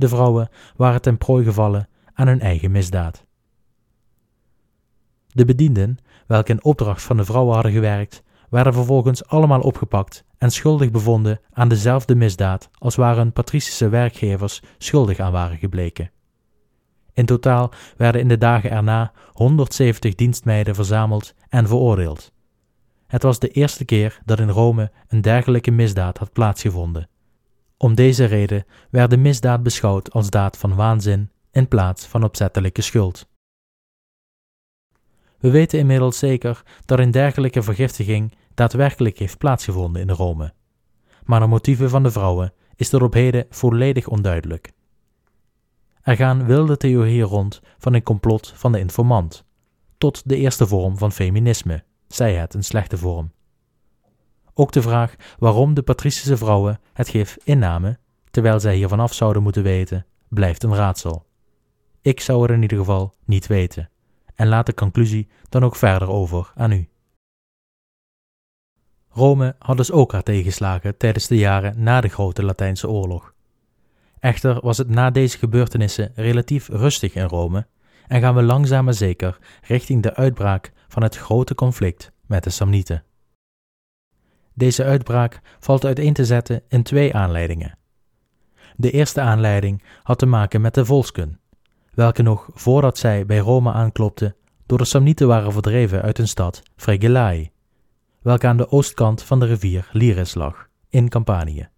De 0.00 0.08
vrouwen 0.08 0.48
waren 0.76 1.02
ten 1.02 1.18
prooi 1.18 1.44
gevallen 1.44 1.88
aan 2.12 2.26
hun 2.26 2.40
eigen 2.40 2.70
misdaad. 2.70 3.24
De 5.26 5.44
bedienden, 5.44 5.98
welke 6.26 6.52
in 6.52 6.64
opdracht 6.64 7.02
van 7.02 7.16
de 7.16 7.24
vrouwen 7.24 7.54
hadden 7.54 7.72
gewerkt, 7.72 8.22
werden 8.50 8.72
vervolgens 8.72 9.26
allemaal 9.26 9.60
opgepakt 9.60 10.24
en 10.38 10.50
schuldig 10.50 10.90
bevonden 10.90 11.40
aan 11.52 11.68
dezelfde 11.68 12.14
misdaad 12.14 12.70
als 12.78 12.96
waar 12.96 13.16
hun 13.16 13.32
patricische 13.32 13.88
werkgevers 13.88 14.62
schuldig 14.78 15.18
aan 15.18 15.32
waren 15.32 15.58
gebleken. 15.58 16.10
In 17.12 17.26
totaal 17.26 17.70
werden 17.96 18.20
in 18.20 18.28
de 18.28 18.38
dagen 18.38 18.70
erna 18.70 19.12
170 19.32 20.14
dienstmeiden 20.14 20.74
verzameld 20.74 21.34
en 21.48 21.66
veroordeeld. 21.68 22.32
Het 23.06 23.22
was 23.22 23.38
de 23.38 23.48
eerste 23.48 23.84
keer 23.84 24.20
dat 24.24 24.40
in 24.40 24.48
Rome 24.48 24.90
een 25.08 25.20
dergelijke 25.20 25.70
misdaad 25.70 26.18
had 26.18 26.32
plaatsgevonden. 26.32 27.08
Om 27.82 27.94
deze 27.94 28.24
reden 28.24 28.64
werd 28.90 29.10
de 29.10 29.16
misdaad 29.16 29.62
beschouwd 29.62 30.12
als 30.12 30.30
daad 30.30 30.56
van 30.56 30.74
waanzin 30.74 31.30
in 31.50 31.68
plaats 31.68 32.06
van 32.06 32.24
opzettelijke 32.24 32.82
schuld. 32.82 33.28
We 35.38 35.50
weten 35.50 35.78
inmiddels 35.78 36.18
zeker 36.18 36.62
dat 36.84 36.98
een 36.98 37.10
dergelijke 37.10 37.62
vergiftiging 37.62 38.34
daadwerkelijk 38.54 39.18
heeft 39.18 39.38
plaatsgevonden 39.38 40.02
in 40.02 40.10
Rome. 40.10 40.52
Maar 41.24 41.40
de 41.40 41.46
motieven 41.46 41.90
van 41.90 42.02
de 42.02 42.10
vrouwen 42.10 42.52
is 42.76 42.88
tot 42.88 43.02
op 43.02 43.12
heden 43.12 43.46
volledig 43.50 44.08
onduidelijk. 44.08 44.72
Er 46.02 46.16
gaan 46.16 46.46
wilde 46.46 46.76
theorieën 46.76 47.26
rond 47.26 47.60
van 47.78 47.94
een 47.94 48.02
complot 48.02 48.52
van 48.56 48.72
de 48.72 48.78
informant, 48.78 49.44
tot 49.98 50.28
de 50.28 50.36
eerste 50.36 50.66
vorm 50.66 50.98
van 50.98 51.12
feminisme, 51.12 51.84
zij 52.06 52.34
het 52.34 52.54
een 52.54 52.64
slechte 52.64 52.96
vorm. 52.96 53.32
Ook 54.54 54.72
de 54.72 54.82
vraag 54.82 55.14
waarom 55.38 55.74
de 55.74 55.82
patricische 55.82 56.36
vrouwen 56.36 56.80
het 56.92 57.08
gif 57.08 57.36
innamen, 57.44 57.98
terwijl 58.30 58.60
zij 58.60 58.74
hiervan 58.74 59.00
af 59.00 59.14
zouden 59.14 59.42
moeten 59.42 59.62
weten, 59.62 60.06
blijft 60.28 60.62
een 60.62 60.74
raadsel. 60.74 61.26
Ik 62.00 62.20
zou 62.20 62.42
het 62.42 62.50
in 62.50 62.62
ieder 62.62 62.78
geval 62.78 63.14
niet 63.24 63.46
weten, 63.46 63.90
en 64.34 64.48
laat 64.48 64.66
de 64.66 64.74
conclusie 64.74 65.28
dan 65.48 65.64
ook 65.64 65.76
verder 65.76 66.08
over 66.08 66.52
aan 66.54 66.72
u. 66.72 66.88
Rome 69.08 69.54
had 69.58 69.76
dus 69.76 69.92
ook 69.92 70.12
haar 70.12 70.22
tegenslagen 70.22 70.96
tijdens 70.96 71.26
de 71.26 71.36
jaren 71.38 71.82
na 71.82 72.00
de 72.00 72.08
Grote 72.08 72.44
Latijnse 72.44 72.88
Oorlog. 72.88 73.34
Echter 74.18 74.60
was 74.60 74.78
het 74.78 74.88
na 74.88 75.10
deze 75.10 75.38
gebeurtenissen 75.38 76.12
relatief 76.14 76.68
rustig 76.68 77.14
in 77.14 77.24
Rome 77.24 77.66
en 78.06 78.20
gaan 78.20 78.34
we 78.34 78.42
langzaam 78.42 78.84
maar 78.84 78.94
zeker 78.94 79.38
richting 79.62 80.02
de 80.02 80.14
uitbraak 80.14 80.72
van 80.88 81.02
het 81.02 81.16
grote 81.16 81.54
conflict 81.54 82.12
met 82.26 82.44
de 82.44 82.50
Samnieten. 82.50 83.04
Deze 84.60 84.84
uitbraak 84.84 85.40
valt 85.60 85.84
uiteen 85.84 86.12
te 86.12 86.24
zetten 86.24 86.62
in 86.68 86.82
twee 86.82 87.14
aanleidingen. 87.14 87.78
De 88.76 88.90
eerste 88.90 89.20
aanleiding 89.20 89.82
had 90.02 90.18
te 90.18 90.26
maken 90.26 90.60
met 90.60 90.74
de 90.74 90.84
volsken, 90.84 91.40
welke 91.94 92.22
nog 92.22 92.48
voordat 92.54 92.98
zij 92.98 93.26
bij 93.26 93.38
Rome 93.38 93.72
aanklopten 93.72 94.36
door 94.66 94.78
de 94.78 94.84
Samnieten 94.84 95.26
waren 95.26 95.52
verdreven 95.52 96.02
uit 96.02 96.16
hun 96.16 96.28
stad 96.28 96.62
Fregelai, 96.76 97.50
welke 98.22 98.46
aan 98.46 98.56
de 98.56 98.70
oostkant 98.70 99.22
van 99.22 99.40
de 99.40 99.46
rivier 99.46 99.88
Liris 99.92 100.34
lag, 100.34 100.68
in 100.88 101.08
Campanië. 101.08 101.68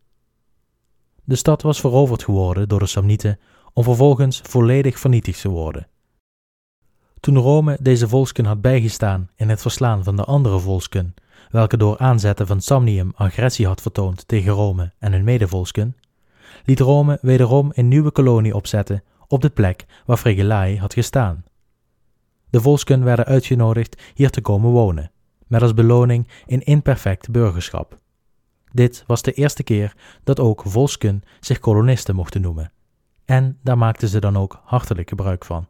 De 1.25 1.37
stad 1.37 1.63
was 1.63 1.81
veroverd 1.81 2.23
geworden 2.23 2.69
door 2.69 2.79
de 2.79 2.87
Samnieten 2.87 3.39
om 3.73 3.85
vervolgens 3.85 4.41
volledig 4.45 4.99
vernietigd 4.99 5.41
te 5.41 5.49
worden. 5.49 5.89
Toen 7.21 7.39
Rome 7.39 7.79
deze 7.81 8.09
volsken 8.09 8.45
had 8.45 8.61
bijgestaan 8.61 9.31
in 9.37 9.49
het 9.49 9.61
verslaan 9.61 10.05
van 10.05 10.17
de 10.17 10.25
andere 10.25 10.59
volsken, 10.59 11.15
welke 11.53 11.77
door 11.77 11.99
aanzetten 11.99 12.47
van 12.47 12.61
Samnium 12.61 13.13
agressie 13.15 13.67
had 13.67 13.81
vertoond 13.81 14.29
tegen 14.29 14.53
Rome 14.53 14.93
en 14.99 15.13
hun 15.13 15.25
medevolsken, 15.25 15.97
liet 16.65 16.81
Rome 16.81 17.19
wederom 17.23 17.71
een 17.75 17.89
nieuwe 17.89 18.11
kolonie 18.11 18.55
opzetten 18.55 19.03
op 19.29 19.41
de 19.41 19.51
plek 19.51 19.87
waar 20.07 20.17
Fregelai 20.17 20.79
had 20.79 20.95
gestaan. 20.95 21.45
De 22.51 22.61
volsken 22.61 23.05
werden 23.05 23.25
uitgenodigd 23.25 24.03
hier 24.15 24.31
te 24.31 24.41
komen 24.41 24.71
wonen, 24.71 25.11
met 25.47 25.63
als 25.63 25.75
beloning 25.75 26.29
een 26.47 26.63
imperfect 26.63 27.31
burgerschap. 27.31 27.99
Dit 28.71 29.05
was 29.07 29.23
de 29.23 29.33
eerste 29.33 29.63
keer 29.63 29.97
dat 30.25 30.41
ook 30.41 30.63
volsken 30.67 31.23
zich 31.41 31.59
kolonisten 31.59 32.15
mochten 32.15 32.41
noemen, 32.41 32.73
en 33.25 33.59
daar 33.63 33.79
maakten 33.79 34.09
ze 34.09 34.21
dan 34.21 34.37
ook 34.37 34.61
hartelijk 34.65 35.09
gebruik 35.09 35.45
van. 35.45 35.67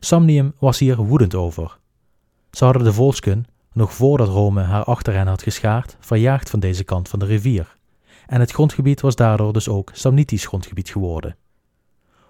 Samnium 0.00 0.54
was 0.58 0.78
hier 0.78 0.96
woedend 0.96 1.34
over. 1.34 1.78
Ze 2.50 2.64
hadden 2.64 2.84
de 2.84 2.92
volsken, 2.92 3.46
nog 3.76 3.94
voordat 3.94 4.28
Rome 4.28 4.62
haar 4.62 4.84
achter 4.84 5.14
hen 5.14 5.26
had 5.26 5.42
geschaard, 5.42 5.96
verjaagd 6.00 6.50
van 6.50 6.60
deze 6.60 6.84
kant 6.84 7.08
van 7.08 7.18
de 7.18 7.24
rivier, 7.24 7.76
en 8.26 8.40
het 8.40 8.50
grondgebied 8.50 9.00
was 9.00 9.16
daardoor 9.16 9.52
dus 9.52 9.68
ook 9.68 9.90
Samnitisch 9.94 10.46
grondgebied 10.46 10.90
geworden. 10.90 11.36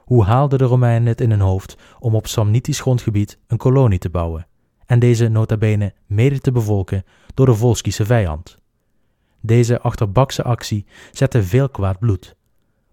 Hoe 0.04 0.24
haalden 0.24 0.58
de 0.58 0.64
Romeinen 0.64 1.08
het 1.08 1.20
in 1.20 1.30
hun 1.30 1.40
hoofd 1.40 1.76
om 1.98 2.14
op 2.14 2.26
Samnitisch 2.26 2.80
grondgebied 2.80 3.38
een 3.46 3.56
kolonie 3.56 3.98
te 3.98 4.10
bouwen, 4.10 4.46
en 4.86 4.98
deze 4.98 5.28
nota 5.28 5.56
bene 5.56 5.94
mede 6.06 6.40
te 6.40 6.52
bevolken 6.52 7.04
door 7.34 7.46
de 7.46 7.54
Volskische 7.54 8.06
vijand? 8.06 8.58
Deze 9.40 9.80
achterbakse 9.80 10.42
actie 10.42 10.86
zette 11.12 11.42
veel 11.42 11.68
kwaad 11.68 11.98
bloed. 11.98 12.36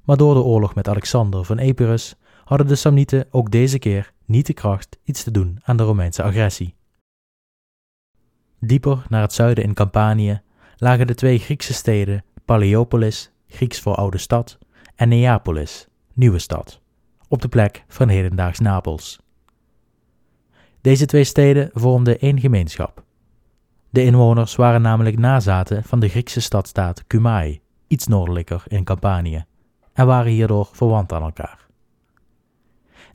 Maar 0.03 0.17
door 0.17 0.33
de 0.33 0.41
oorlog 0.41 0.75
met 0.75 0.87
Alexander 0.87 1.43
van 1.43 1.57
Epirus 1.57 2.15
hadden 2.43 2.67
de 2.67 2.75
Samnieten 2.75 3.27
ook 3.31 3.51
deze 3.51 3.79
keer 3.79 4.13
niet 4.25 4.45
de 4.45 4.53
kracht 4.53 4.97
iets 5.03 5.23
te 5.23 5.31
doen 5.31 5.59
aan 5.63 5.77
de 5.77 5.83
Romeinse 5.83 6.23
agressie. 6.23 6.75
Dieper 8.65 9.03
naar 9.09 9.21
het 9.21 9.33
zuiden 9.33 9.63
in 9.63 9.73
Campanië 9.73 10.41
lagen 10.77 11.07
de 11.07 11.15
twee 11.15 11.39
Griekse 11.39 11.73
steden 11.73 12.23
Paleopolis, 12.45 13.31
Grieks 13.47 13.79
voor 13.79 13.95
oude 13.95 14.17
stad, 14.17 14.57
en 14.95 15.09
Neapolis, 15.09 15.87
nieuwe 16.13 16.39
stad, 16.39 16.81
op 17.27 17.41
de 17.41 17.47
plek 17.47 17.83
van 17.87 18.07
hedendaags 18.07 18.59
Napels. 18.59 19.19
Deze 20.81 21.05
twee 21.05 21.23
steden 21.23 21.69
vormden 21.73 22.19
één 22.19 22.39
gemeenschap. 22.39 23.03
De 23.89 24.03
inwoners 24.03 24.55
waren 24.55 24.81
namelijk 24.81 25.17
nazaten 25.17 25.83
van 25.83 25.99
de 25.99 26.07
Griekse 26.07 26.41
stadstaat 26.41 27.07
Cumae, 27.07 27.59
iets 27.87 28.07
noordelijker 28.07 28.63
in 28.67 28.83
Campanië, 28.83 29.45
en 29.93 30.05
waren 30.05 30.31
hierdoor 30.31 30.69
verwant 30.71 31.13
aan 31.13 31.23
elkaar. 31.23 31.62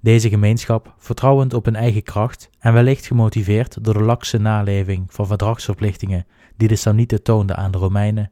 Deze 0.01 0.29
gemeenschap, 0.29 0.95
vertrouwend 0.99 1.55
op 1.55 1.65
hun 1.65 1.77
eigen 1.77 2.03
kracht 2.03 2.51
en 2.59 2.73
wellicht 2.73 3.07
gemotiveerd 3.07 3.85
door 3.85 3.95
de 3.95 4.03
lakse 4.03 4.39
naleving 4.39 5.13
van 5.13 5.27
verdragsverplichtingen 5.27 6.27
die 6.57 6.69
de 6.69 6.77
Samnieten 6.77 7.23
toonden 7.23 7.57
aan 7.57 7.71
de 7.71 7.79
Romeinen, 7.79 8.31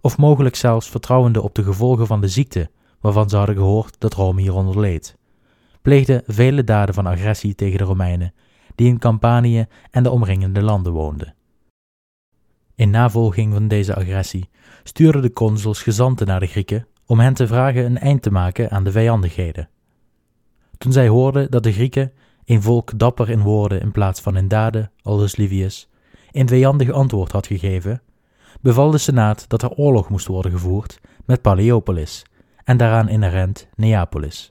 of 0.00 0.18
mogelijk 0.18 0.56
zelfs 0.56 0.88
vertrouwende 0.88 1.42
op 1.42 1.54
de 1.54 1.62
gevolgen 1.62 2.06
van 2.06 2.20
de 2.20 2.28
ziekte 2.28 2.70
waarvan 3.00 3.28
ze 3.28 3.36
hadden 3.36 3.56
gehoord 3.56 3.96
dat 3.98 4.14
Rome 4.14 4.40
hieronder 4.40 4.80
leed, 4.80 5.16
pleegden 5.82 6.22
vele 6.26 6.64
daden 6.64 6.94
van 6.94 7.06
agressie 7.06 7.54
tegen 7.54 7.78
de 7.78 7.84
Romeinen 7.84 8.34
die 8.74 8.88
in 8.88 8.98
Campanië 8.98 9.66
en 9.90 10.02
de 10.02 10.10
omringende 10.10 10.62
landen 10.62 10.92
woonden. 10.92 11.34
In 12.74 12.90
navolging 12.90 13.52
van 13.52 13.68
deze 13.68 13.94
agressie 13.94 14.48
stuurden 14.82 15.22
de 15.22 15.32
consuls 15.32 15.82
gezanten 15.82 16.26
naar 16.26 16.40
de 16.40 16.46
Grieken 16.46 16.86
om 17.06 17.20
hen 17.20 17.34
te 17.34 17.46
vragen 17.46 17.84
een 17.84 17.98
eind 17.98 18.22
te 18.22 18.30
maken 18.30 18.70
aan 18.70 18.84
de 18.84 18.90
vijandigheden. 18.90 19.68
Toen 20.82 20.92
zij 20.92 21.08
hoorden 21.08 21.50
dat 21.50 21.62
de 21.62 21.72
Grieken, 21.72 22.12
een 22.44 22.62
volk 22.62 22.98
dapper 22.98 23.30
in 23.30 23.40
woorden 23.40 23.80
in 23.80 23.92
plaats 23.92 24.20
van 24.20 24.36
in 24.36 24.48
daden, 24.48 24.90
aldus 25.02 25.36
Livius, 25.36 25.88
een 26.30 26.48
vijandig 26.48 26.90
antwoord 26.90 27.32
had 27.32 27.46
gegeven, 27.46 28.02
beval 28.60 28.90
de 28.90 28.98
Senaat 28.98 29.44
dat 29.48 29.62
er 29.62 29.70
oorlog 29.70 30.08
moest 30.08 30.26
worden 30.26 30.52
gevoerd 30.52 31.00
met 31.24 31.42
Paleopolis 31.42 32.24
en 32.64 32.76
daaraan 32.76 33.08
inherent 33.08 33.68
Neapolis. 33.74 34.48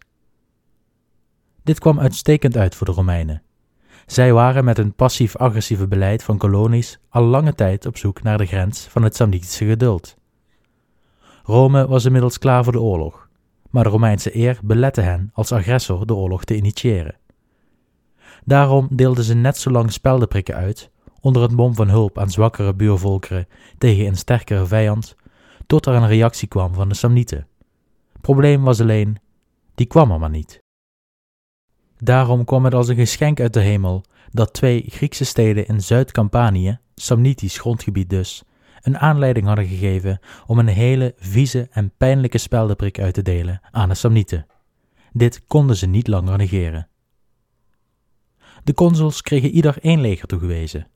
Dit 1.63 1.79
kwam 1.79 1.99
uitstekend 1.99 2.57
uit 2.57 2.75
voor 2.75 2.87
de 2.87 2.93
Romeinen. 2.93 3.43
Zij 4.05 4.33
waren 4.33 4.63
met 4.63 4.77
een 4.77 4.93
passief-agressieve 4.93 5.87
beleid 5.87 6.23
van 6.23 6.37
kolonies 6.37 6.99
al 7.09 7.23
lange 7.23 7.53
tijd 7.53 7.85
op 7.85 7.97
zoek 7.97 8.23
naar 8.23 8.37
de 8.37 8.45
grens 8.45 8.81
van 8.81 9.03
het 9.03 9.15
Samnitische 9.15 9.65
geduld. 9.65 10.15
Rome 11.43 11.87
was 11.87 12.05
inmiddels 12.05 12.37
klaar 12.37 12.63
voor 12.63 12.73
de 12.73 12.81
oorlog, 12.81 13.29
maar 13.71 13.83
de 13.83 13.89
Romeinse 13.89 14.35
eer 14.35 14.59
belette 14.63 15.01
hen 15.01 15.29
als 15.33 15.51
agressor 15.51 16.05
de 16.05 16.15
oorlog 16.15 16.43
te 16.43 16.55
initiëren. 16.55 17.15
Daarom 18.45 18.87
deelden 18.91 19.23
ze 19.23 19.33
net 19.33 19.57
zo 19.57 19.69
lang 19.69 19.91
speldenprikken 19.91 20.55
uit, 20.55 20.91
onder 21.19 21.41
het 21.41 21.51
mom 21.51 21.75
van 21.75 21.89
hulp 21.89 22.19
aan 22.19 22.29
zwakkere 22.29 22.73
buurvolkeren 22.73 23.47
tegen 23.77 24.05
een 24.05 24.17
sterkere 24.17 24.65
vijand, 24.65 25.15
tot 25.67 25.85
er 25.85 25.93
een 25.93 26.07
reactie 26.07 26.47
kwam 26.47 26.73
van 26.73 26.89
de 26.89 26.95
Samnieten. 26.95 27.47
Probleem 28.21 28.63
was 28.63 28.81
alleen, 28.81 29.17
die 29.75 29.85
kwam 29.85 30.11
er 30.11 30.19
maar 30.19 30.29
niet. 30.29 30.63
Daarom 31.97 32.45
kwam 32.45 32.65
het 32.65 32.73
als 32.73 32.87
een 32.87 32.95
geschenk 32.95 33.39
uit 33.39 33.53
de 33.53 33.59
hemel 33.59 34.03
dat 34.31 34.53
twee 34.53 34.83
Griekse 34.87 35.25
steden 35.25 35.67
in 35.67 35.81
Zuid-Campanië, 35.81 36.79
Samnitisch 36.95 37.57
grondgebied 37.57 38.09
dus, 38.09 38.43
een 38.81 38.97
aanleiding 38.97 39.45
hadden 39.45 39.67
gegeven 39.67 40.19
om 40.45 40.59
een 40.59 40.67
hele 40.67 41.13
vieze 41.17 41.67
en 41.71 41.91
pijnlijke 41.97 42.37
speldenprik 42.37 42.99
uit 42.99 43.13
te 43.13 43.21
delen 43.21 43.61
aan 43.71 43.89
de 43.89 43.95
Samnieten. 43.95 44.45
Dit 45.11 45.45
konden 45.45 45.75
ze 45.75 45.85
niet 45.85 46.07
langer 46.07 46.37
negeren. 46.37 46.87
De 48.63 48.73
consuls 48.73 49.21
kregen 49.21 49.49
ieder 49.49 49.77
één 49.81 50.01
leger 50.01 50.27
toegewezen. 50.27 50.87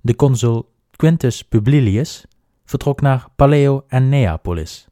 De 0.00 0.16
consul 0.16 0.72
Quintus 0.90 1.42
Publilius 1.42 2.24
vertrok 2.64 3.00
naar 3.00 3.26
Paleo 3.36 3.84
en 3.88 4.08
Neapolis, 4.08 4.88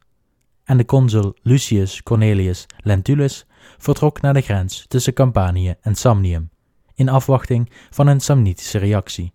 en 0.65 0.77
de 0.77 0.85
consul 0.85 1.35
Lucius 1.43 2.03
Cornelius 2.03 2.67
Lentulus 2.77 3.47
vertrok 3.79 4.21
naar 4.21 4.35
de 4.35 4.41
grens 4.41 4.85
tussen 4.89 5.13
Campanië 5.13 5.75
en 5.81 5.95
Samnium, 5.95 6.51
in 6.95 7.09
afwachting 7.09 7.73
van 7.91 8.07
een 8.07 8.21
Samnitische 8.21 8.79
reactie. 8.79 9.33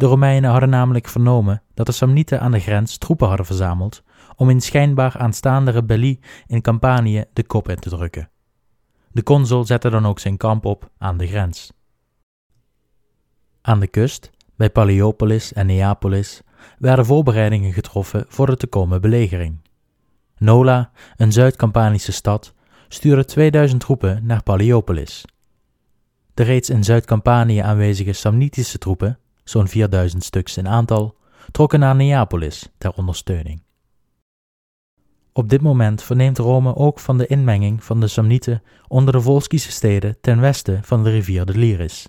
De 0.00 0.06
Romeinen 0.06 0.50
hadden 0.50 0.68
namelijk 0.68 1.08
vernomen 1.08 1.62
dat 1.74 1.86
de 1.86 1.92
Samnieten 1.92 2.40
aan 2.40 2.50
de 2.50 2.60
grens 2.60 2.98
troepen 2.98 3.28
hadden 3.28 3.46
verzameld 3.46 4.02
om 4.36 4.50
in 4.50 4.60
schijnbaar 4.60 5.18
aanstaande 5.18 5.70
rebellie 5.70 6.20
in 6.46 6.60
Campanië 6.60 7.24
de 7.32 7.44
kop 7.44 7.68
in 7.68 7.76
te 7.76 7.88
drukken. 7.88 8.30
De 9.12 9.22
consul 9.22 9.64
zette 9.64 9.90
dan 9.90 10.06
ook 10.06 10.18
zijn 10.18 10.36
kamp 10.36 10.64
op 10.64 10.90
aan 10.98 11.16
de 11.16 11.26
grens. 11.26 11.72
Aan 13.62 13.80
de 13.80 13.86
kust, 13.86 14.30
bij 14.56 14.70
Paleopolis 14.70 15.52
en 15.52 15.66
Neapolis, 15.66 16.42
werden 16.78 17.06
voorbereidingen 17.06 17.72
getroffen 17.72 18.24
voor 18.28 18.46
de 18.46 18.56
te 18.56 18.66
komen 18.66 19.00
belegering. 19.00 19.60
Nola, 20.38 20.90
een 21.16 21.32
Zuid-Campanische 21.32 22.12
stad, 22.12 22.54
stuurde 22.88 23.24
2000 23.24 23.80
troepen 23.80 24.26
naar 24.26 24.42
Paleopolis. 24.42 25.24
De 26.34 26.42
reeds 26.42 26.70
in 26.70 26.84
Zuid-Campanië 26.84 27.58
aanwezige 27.58 28.12
Samnitische 28.12 28.78
troepen, 28.78 29.18
zo'n 29.50 29.68
4000 29.68 30.24
stuks 30.24 30.56
in 30.56 30.68
aantal, 30.68 31.16
trokken 31.50 31.80
naar 31.80 31.96
Neapolis 31.96 32.68
ter 32.78 32.92
ondersteuning. 32.92 33.62
Op 35.32 35.48
dit 35.48 35.60
moment 35.60 36.02
verneemt 36.02 36.38
Rome 36.38 36.76
ook 36.76 37.00
van 37.00 37.18
de 37.18 37.26
inmenging 37.26 37.84
van 37.84 38.00
de 38.00 38.06
Samnieten 38.06 38.62
onder 38.88 39.12
de 39.12 39.20
Volskische 39.20 39.70
steden 39.72 40.16
ten 40.20 40.40
westen 40.40 40.84
van 40.84 41.04
de 41.04 41.10
rivier 41.10 41.44
de 41.44 41.58
Liris. 41.58 42.08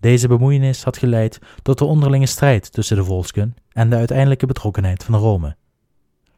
Deze 0.00 0.28
bemoeienis 0.28 0.84
had 0.84 0.96
geleid 0.96 1.38
tot 1.62 1.78
de 1.78 1.84
onderlinge 1.84 2.26
strijd 2.26 2.72
tussen 2.72 2.96
de 2.96 3.04
volsken 3.04 3.54
en 3.72 3.90
de 3.90 3.96
uiteindelijke 3.96 4.46
betrokkenheid 4.46 5.04
van 5.04 5.14
Rome. 5.14 5.56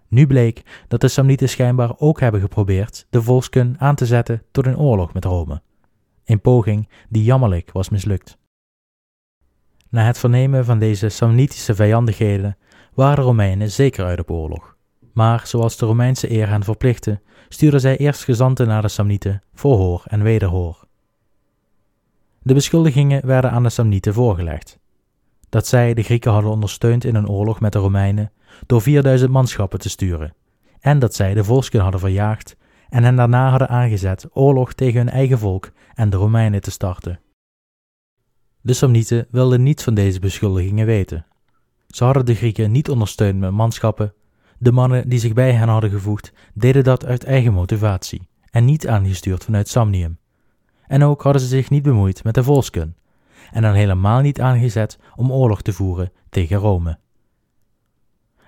Nu 0.08 0.26
bleek 0.26 0.84
dat 0.88 1.00
de 1.00 1.08
Samnieten 1.08 1.48
schijnbaar 1.48 1.94
ook 1.98 2.20
hebben 2.20 2.40
geprobeerd 2.40 3.06
de 3.10 3.22
volsken 3.22 3.74
aan 3.78 3.94
te 3.94 4.06
zetten 4.06 4.42
tot 4.50 4.66
een 4.66 4.78
oorlog 4.78 5.12
met 5.12 5.24
Rome, 5.24 5.62
een 6.24 6.40
poging 6.40 6.88
die 7.08 7.24
jammerlijk 7.24 7.72
was 7.72 7.88
mislukt. 7.88 8.40
Na 9.93 10.05
het 10.05 10.18
vernemen 10.18 10.64
van 10.64 10.78
deze 10.78 11.09
Samnitische 11.09 11.74
vijandigheden 11.74 12.57
waren 12.95 13.16
de 13.16 13.22
Romeinen 13.22 13.70
zeker 13.70 14.05
uit 14.05 14.18
op 14.18 14.30
oorlog. 14.30 14.76
Maar 15.12 15.47
zoals 15.47 15.76
de 15.76 15.86
Romeinse 15.86 16.30
eer 16.30 16.49
hen 16.49 16.64
verplichtte, 16.64 17.20
stuurden 17.49 17.80
zij 17.80 17.97
eerst 17.97 18.24
gezanten 18.24 18.66
naar 18.66 18.82
de 18.82 18.88
Samnieten 18.88 19.43
voor 19.55 19.76
hoor 19.76 20.03
en 20.07 20.22
wederhoor. 20.22 20.84
De 22.43 22.55
beschuldigingen 22.55 23.26
werden 23.26 23.51
aan 23.51 23.62
de 23.62 23.68
Samnieten 23.68 24.14
voorgelegd. 24.14 24.78
Dat 25.49 25.66
zij 25.66 25.95
de 25.95 26.03
Grieken 26.03 26.32
hadden 26.32 26.51
ondersteund 26.51 27.05
in 27.05 27.14
een 27.14 27.28
oorlog 27.28 27.61
met 27.61 27.72
de 27.72 27.78
Romeinen 27.78 28.32
door 28.66 28.82
4000 28.82 29.30
manschappen 29.30 29.78
te 29.78 29.88
sturen, 29.88 30.34
en 30.80 30.99
dat 30.99 31.14
zij 31.14 31.34
de 31.34 31.45
volksken 31.45 31.80
hadden 31.80 32.01
verjaagd 32.01 32.57
en 32.88 33.05
hen 33.05 33.16
daarna 33.16 33.51
hadden 33.51 33.68
aangezet 33.68 34.26
oorlog 34.30 34.72
tegen 34.72 34.99
hun 34.99 35.11
eigen 35.11 35.38
volk 35.38 35.70
en 35.95 36.11
de 36.11 36.16
Romeinen 36.16 36.61
te 36.61 36.70
starten. 36.70 37.20
De 38.64 38.72
Samnieten 38.72 39.26
wilden 39.30 39.62
niets 39.62 39.84
van 39.84 39.94
deze 39.94 40.20
beschuldigingen 40.20 40.86
weten. 40.86 41.26
Ze 41.88 42.04
hadden 42.04 42.26
de 42.26 42.34
Grieken 42.34 42.70
niet 42.70 42.90
ondersteund 42.90 43.38
met 43.38 43.50
manschappen. 43.50 44.14
De 44.58 44.72
mannen 44.72 45.08
die 45.08 45.18
zich 45.18 45.32
bij 45.32 45.52
hen 45.52 45.68
hadden 45.68 45.90
gevoegd, 45.90 46.32
deden 46.54 46.84
dat 46.84 47.04
uit 47.04 47.24
eigen 47.24 47.52
motivatie 47.52 48.28
en 48.50 48.64
niet 48.64 48.88
aangestuurd 48.88 49.44
vanuit 49.44 49.68
Samnium. 49.68 50.18
En 50.86 51.04
ook 51.04 51.22
hadden 51.22 51.42
ze 51.42 51.48
zich 51.48 51.70
niet 51.70 51.82
bemoeid 51.82 52.24
met 52.24 52.34
de 52.34 52.42
volksken 52.42 52.96
en 53.50 53.62
dan 53.62 53.74
helemaal 53.74 54.20
niet 54.20 54.40
aangezet 54.40 54.98
om 55.16 55.32
oorlog 55.32 55.62
te 55.62 55.72
voeren 55.72 56.12
tegen 56.28 56.56
Rome. 56.56 56.98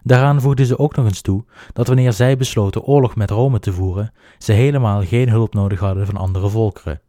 Daaraan 0.02 0.40
voegden 0.40 0.66
ze 0.66 0.78
ook 0.78 0.96
nog 0.96 1.06
eens 1.06 1.20
toe 1.20 1.44
dat 1.72 1.86
wanneer 1.86 2.12
zij 2.12 2.36
besloten 2.36 2.82
oorlog 2.82 3.16
met 3.16 3.30
Rome 3.30 3.58
te 3.58 3.72
voeren, 3.72 4.12
ze 4.38 4.52
helemaal 4.52 5.02
geen 5.02 5.28
hulp 5.28 5.54
nodig 5.54 5.80
hadden 5.80 6.06
van 6.06 6.16
andere 6.16 6.48
volkeren. 6.48 7.00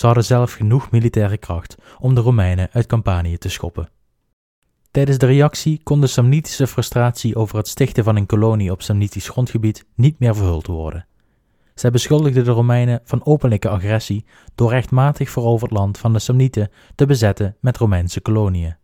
Ze 0.00 0.06
hadden 0.06 0.24
zelf 0.24 0.52
genoeg 0.52 0.90
militaire 0.90 1.36
kracht 1.36 1.76
om 1.98 2.14
de 2.14 2.20
Romeinen 2.20 2.68
uit 2.72 2.86
Campanië 2.86 3.38
te 3.38 3.48
schoppen. 3.48 3.88
Tijdens 4.90 5.18
de 5.18 5.26
reactie 5.26 5.80
kon 5.82 6.00
de 6.00 6.06
Samnitische 6.06 6.66
frustratie 6.66 7.36
over 7.36 7.56
het 7.56 7.68
stichten 7.68 8.04
van 8.04 8.16
een 8.16 8.26
kolonie 8.26 8.70
op 8.70 8.82
Samnitisch 8.82 9.28
grondgebied 9.28 9.86
niet 9.94 10.18
meer 10.18 10.34
verhuld 10.34 10.66
worden. 10.66 11.06
Zij 11.74 11.90
beschuldigden 11.90 12.44
de 12.44 12.50
Romeinen 12.50 13.00
van 13.04 13.24
openlijke 13.24 13.68
agressie 13.68 14.24
door 14.54 14.70
rechtmatig 14.70 15.30
veroverd 15.30 15.70
land 15.70 15.98
van 15.98 16.12
de 16.12 16.18
Samnieten 16.18 16.70
te 16.94 17.06
bezetten 17.06 17.56
met 17.60 17.76
Romeinse 17.76 18.20
koloniën. 18.20 18.76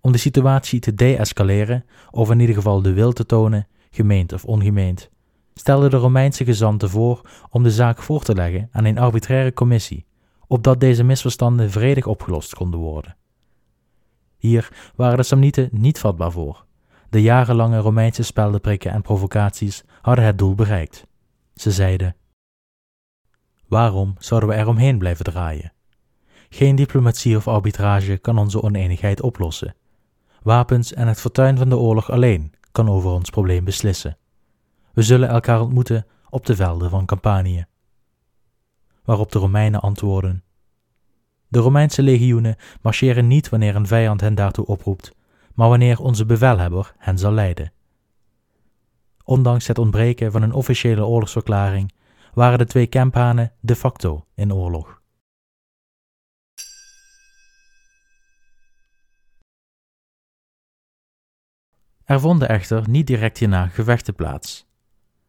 Om 0.00 0.12
de 0.12 0.18
situatie 0.18 0.80
te 0.80 0.94
deescaleren, 0.94 1.84
of 2.10 2.30
in 2.30 2.40
ieder 2.40 2.54
geval 2.54 2.82
de 2.82 2.92
wil 2.92 3.12
te 3.12 3.26
tonen, 3.26 3.68
gemeend 3.90 4.32
of 4.32 4.44
ongemeend, 4.44 5.10
stelden 5.54 5.90
de 5.90 5.96
Romeinse 5.96 6.44
gezanten 6.44 6.90
voor 6.90 7.20
om 7.50 7.62
de 7.62 7.70
zaak 7.70 8.02
voor 8.02 8.22
te 8.22 8.34
leggen 8.34 8.68
aan 8.72 8.84
een 8.84 8.98
arbitraire 8.98 9.52
commissie, 9.52 10.06
opdat 10.46 10.80
deze 10.80 11.04
misverstanden 11.04 11.70
vredig 11.70 12.06
opgelost 12.06 12.54
konden 12.54 12.80
worden. 12.80 13.16
Hier 14.36 14.90
waren 14.94 15.16
de 15.16 15.22
Samnieten 15.22 15.68
niet 15.72 15.98
vatbaar 15.98 16.32
voor. 16.32 16.64
De 17.10 17.22
jarenlange 17.22 17.78
Romeinse 17.78 18.22
speldenprikken 18.22 18.90
en 18.90 19.02
provocaties 19.02 19.84
hadden 20.00 20.24
het 20.24 20.38
doel 20.38 20.54
bereikt. 20.54 21.06
Ze 21.54 21.70
zeiden: 21.70 22.16
Waarom 23.68 24.14
zouden 24.18 24.48
we 24.48 24.54
eromheen 24.54 24.98
blijven 24.98 25.24
draaien? 25.24 25.72
Geen 26.48 26.76
diplomatie 26.76 27.36
of 27.36 27.48
arbitrage 27.48 28.16
kan 28.16 28.38
onze 28.38 28.62
oneenigheid 28.62 29.20
oplossen. 29.22 29.74
Wapens 30.42 30.92
en 30.92 31.08
het 31.08 31.20
fortuin 31.20 31.56
van 31.56 31.68
de 31.68 31.76
oorlog 31.76 32.10
alleen 32.10 32.52
kan 32.72 32.88
over 32.88 33.10
ons 33.10 33.30
probleem 33.30 33.64
beslissen. 33.64 34.16
We 34.94 35.02
zullen 35.02 35.28
elkaar 35.28 35.60
ontmoeten 35.60 36.06
op 36.30 36.46
de 36.46 36.56
velden 36.56 36.90
van 36.90 37.06
Campanië. 37.06 37.66
Waarop 39.04 39.32
de 39.32 39.38
Romeinen 39.38 39.80
antwoorden: 39.80 40.44
De 41.48 41.58
Romeinse 41.58 42.02
legioenen 42.02 42.56
marcheren 42.82 43.26
niet 43.26 43.48
wanneer 43.48 43.76
een 43.76 43.86
vijand 43.86 44.20
hen 44.20 44.34
daartoe 44.34 44.66
oproept, 44.66 45.14
maar 45.54 45.68
wanneer 45.68 46.00
onze 46.00 46.26
bevelhebber 46.26 46.94
hen 46.98 47.18
zal 47.18 47.32
leiden. 47.32 47.72
Ondanks 49.24 49.66
het 49.66 49.78
ontbreken 49.78 50.32
van 50.32 50.42
een 50.42 50.52
officiële 50.52 51.04
oorlogsverklaring 51.04 51.92
waren 52.34 52.58
de 52.58 52.66
twee 52.66 52.88
campanen 52.88 53.52
de 53.60 53.76
facto 53.76 54.26
in 54.34 54.52
oorlog. 54.52 55.02
Er 62.04 62.20
vonden 62.20 62.48
echter 62.48 62.88
niet 62.88 63.06
direct 63.06 63.38
hierna 63.38 63.66
gevechten 63.66 64.14
plaats. 64.14 64.66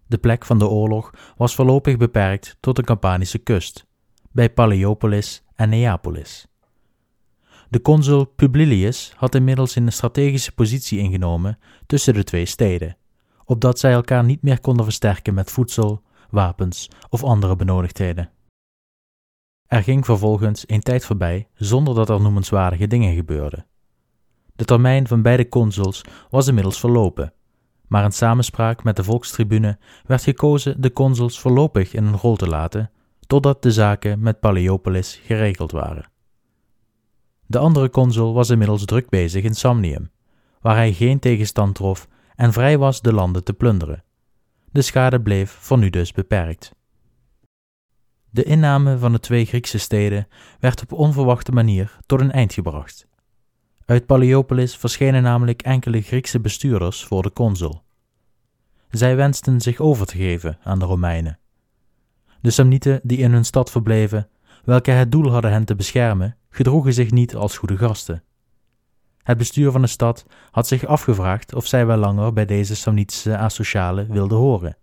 De 0.07 0.17
plek 0.17 0.45
van 0.45 0.59
de 0.59 0.67
oorlog 0.67 1.13
was 1.37 1.55
voorlopig 1.55 1.97
beperkt 1.97 2.57
tot 2.59 2.75
de 2.75 2.83
Campanische 2.83 3.37
kust, 3.37 3.85
bij 4.31 4.49
Paleiopolis 4.49 5.43
en 5.55 5.69
Neapolis. 5.69 6.47
De 7.69 7.81
consul 7.81 8.25
Publilius 8.25 9.13
had 9.15 9.35
inmiddels 9.35 9.75
een 9.75 9.91
strategische 9.91 10.51
positie 10.51 10.99
ingenomen 10.99 11.59
tussen 11.85 12.13
de 12.13 12.23
twee 12.23 12.45
steden 12.45 12.97
opdat 13.45 13.79
zij 13.79 13.91
elkaar 13.91 14.23
niet 14.23 14.41
meer 14.41 14.59
konden 14.59 14.85
versterken 14.85 15.33
met 15.33 15.51
voedsel, 15.51 16.01
wapens 16.29 16.89
of 17.09 17.23
andere 17.23 17.55
benodigdheden. 17.55 18.29
Er 19.67 19.83
ging 19.83 20.05
vervolgens 20.05 20.63
een 20.67 20.81
tijd 20.81 21.05
voorbij 21.05 21.47
zonder 21.53 21.95
dat 21.95 22.09
er 22.09 22.21
noemenswaardige 22.21 22.87
dingen 22.87 23.15
gebeurden. 23.15 23.65
De 24.55 24.65
termijn 24.65 25.07
van 25.07 25.21
beide 25.21 25.49
consuls 25.49 26.01
was 26.29 26.47
inmiddels 26.47 26.79
verlopen, 26.79 27.33
maar 27.87 28.03
in 28.03 28.11
samenspraak 28.11 28.83
met 28.83 28.95
de 28.95 29.03
volkstribune 29.03 29.77
werd 30.05 30.23
gekozen 30.23 30.81
de 30.81 30.91
consuls 30.91 31.39
voorlopig 31.39 31.93
in 31.93 32.05
een 32.05 32.17
rol 32.17 32.35
te 32.35 32.47
laten, 32.47 32.91
totdat 33.27 33.63
de 33.63 33.71
zaken 33.71 34.19
met 34.19 34.39
Paleopolis 34.39 35.21
geregeld 35.23 35.71
waren. 35.71 36.09
De 37.45 37.57
andere 37.57 37.89
consul 37.89 38.33
was 38.33 38.49
inmiddels 38.49 38.85
druk 38.85 39.09
bezig 39.09 39.43
in 39.43 39.55
Samnium, 39.55 40.11
waar 40.61 40.75
hij 40.75 40.93
geen 40.93 41.19
tegenstand 41.19 41.75
trof 41.75 42.07
en 42.35 42.53
vrij 42.53 42.77
was 42.77 43.01
de 43.01 43.13
landen 43.13 43.43
te 43.43 43.53
plunderen. 43.53 44.03
De 44.71 44.81
schade 44.81 45.21
bleef 45.21 45.51
voor 45.51 45.77
nu 45.77 45.89
dus 45.89 46.11
beperkt. 46.11 46.75
De 48.29 48.43
inname 48.43 48.97
van 48.97 49.11
de 49.11 49.19
twee 49.19 49.45
Griekse 49.45 49.77
steden 49.77 50.27
werd 50.59 50.81
op 50.81 50.91
onverwachte 50.91 51.51
manier 51.51 51.97
tot 52.05 52.21
een 52.21 52.31
eind 52.31 52.53
gebracht. 52.53 53.07
Uit 53.85 54.05
Paleopolis 54.05 54.77
verschenen 54.77 55.23
namelijk 55.23 55.61
enkele 55.61 56.01
Griekse 56.01 56.39
bestuurders 56.39 57.03
voor 57.03 57.23
de 57.23 57.33
consul. 57.33 57.81
Zij 58.89 59.15
wensten 59.15 59.61
zich 59.61 59.79
over 59.79 60.05
te 60.05 60.17
geven 60.17 60.57
aan 60.63 60.79
de 60.79 60.85
Romeinen. 60.85 61.39
De 62.41 62.51
Samnieten 62.51 62.99
die 63.03 63.17
in 63.17 63.31
hun 63.31 63.45
stad 63.45 63.71
verbleven, 63.71 64.29
welke 64.63 64.91
het 64.91 65.11
doel 65.11 65.31
hadden 65.31 65.51
hen 65.51 65.65
te 65.65 65.75
beschermen, 65.75 66.37
gedroegen 66.49 66.93
zich 66.93 67.11
niet 67.11 67.35
als 67.35 67.57
goede 67.57 67.77
gasten. 67.77 68.23
Het 69.23 69.37
bestuur 69.37 69.71
van 69.71 69.81
de 69.81 69.87
stad 69.87 70.25
had 70.51 70.67
zich 70.67 70.85
afgevraagd 70.85 71.53
of 71.53 71.67
zij 71.67 71.85
wel 71.85 71.97
langer 71.97 72.33
bij 72.33 72.45
deze 72.45 72.75
Samnitische 72.75 73.37
asocialen 73.37 74.11
wilden 74.11 74.37
horen, 74.37 74.77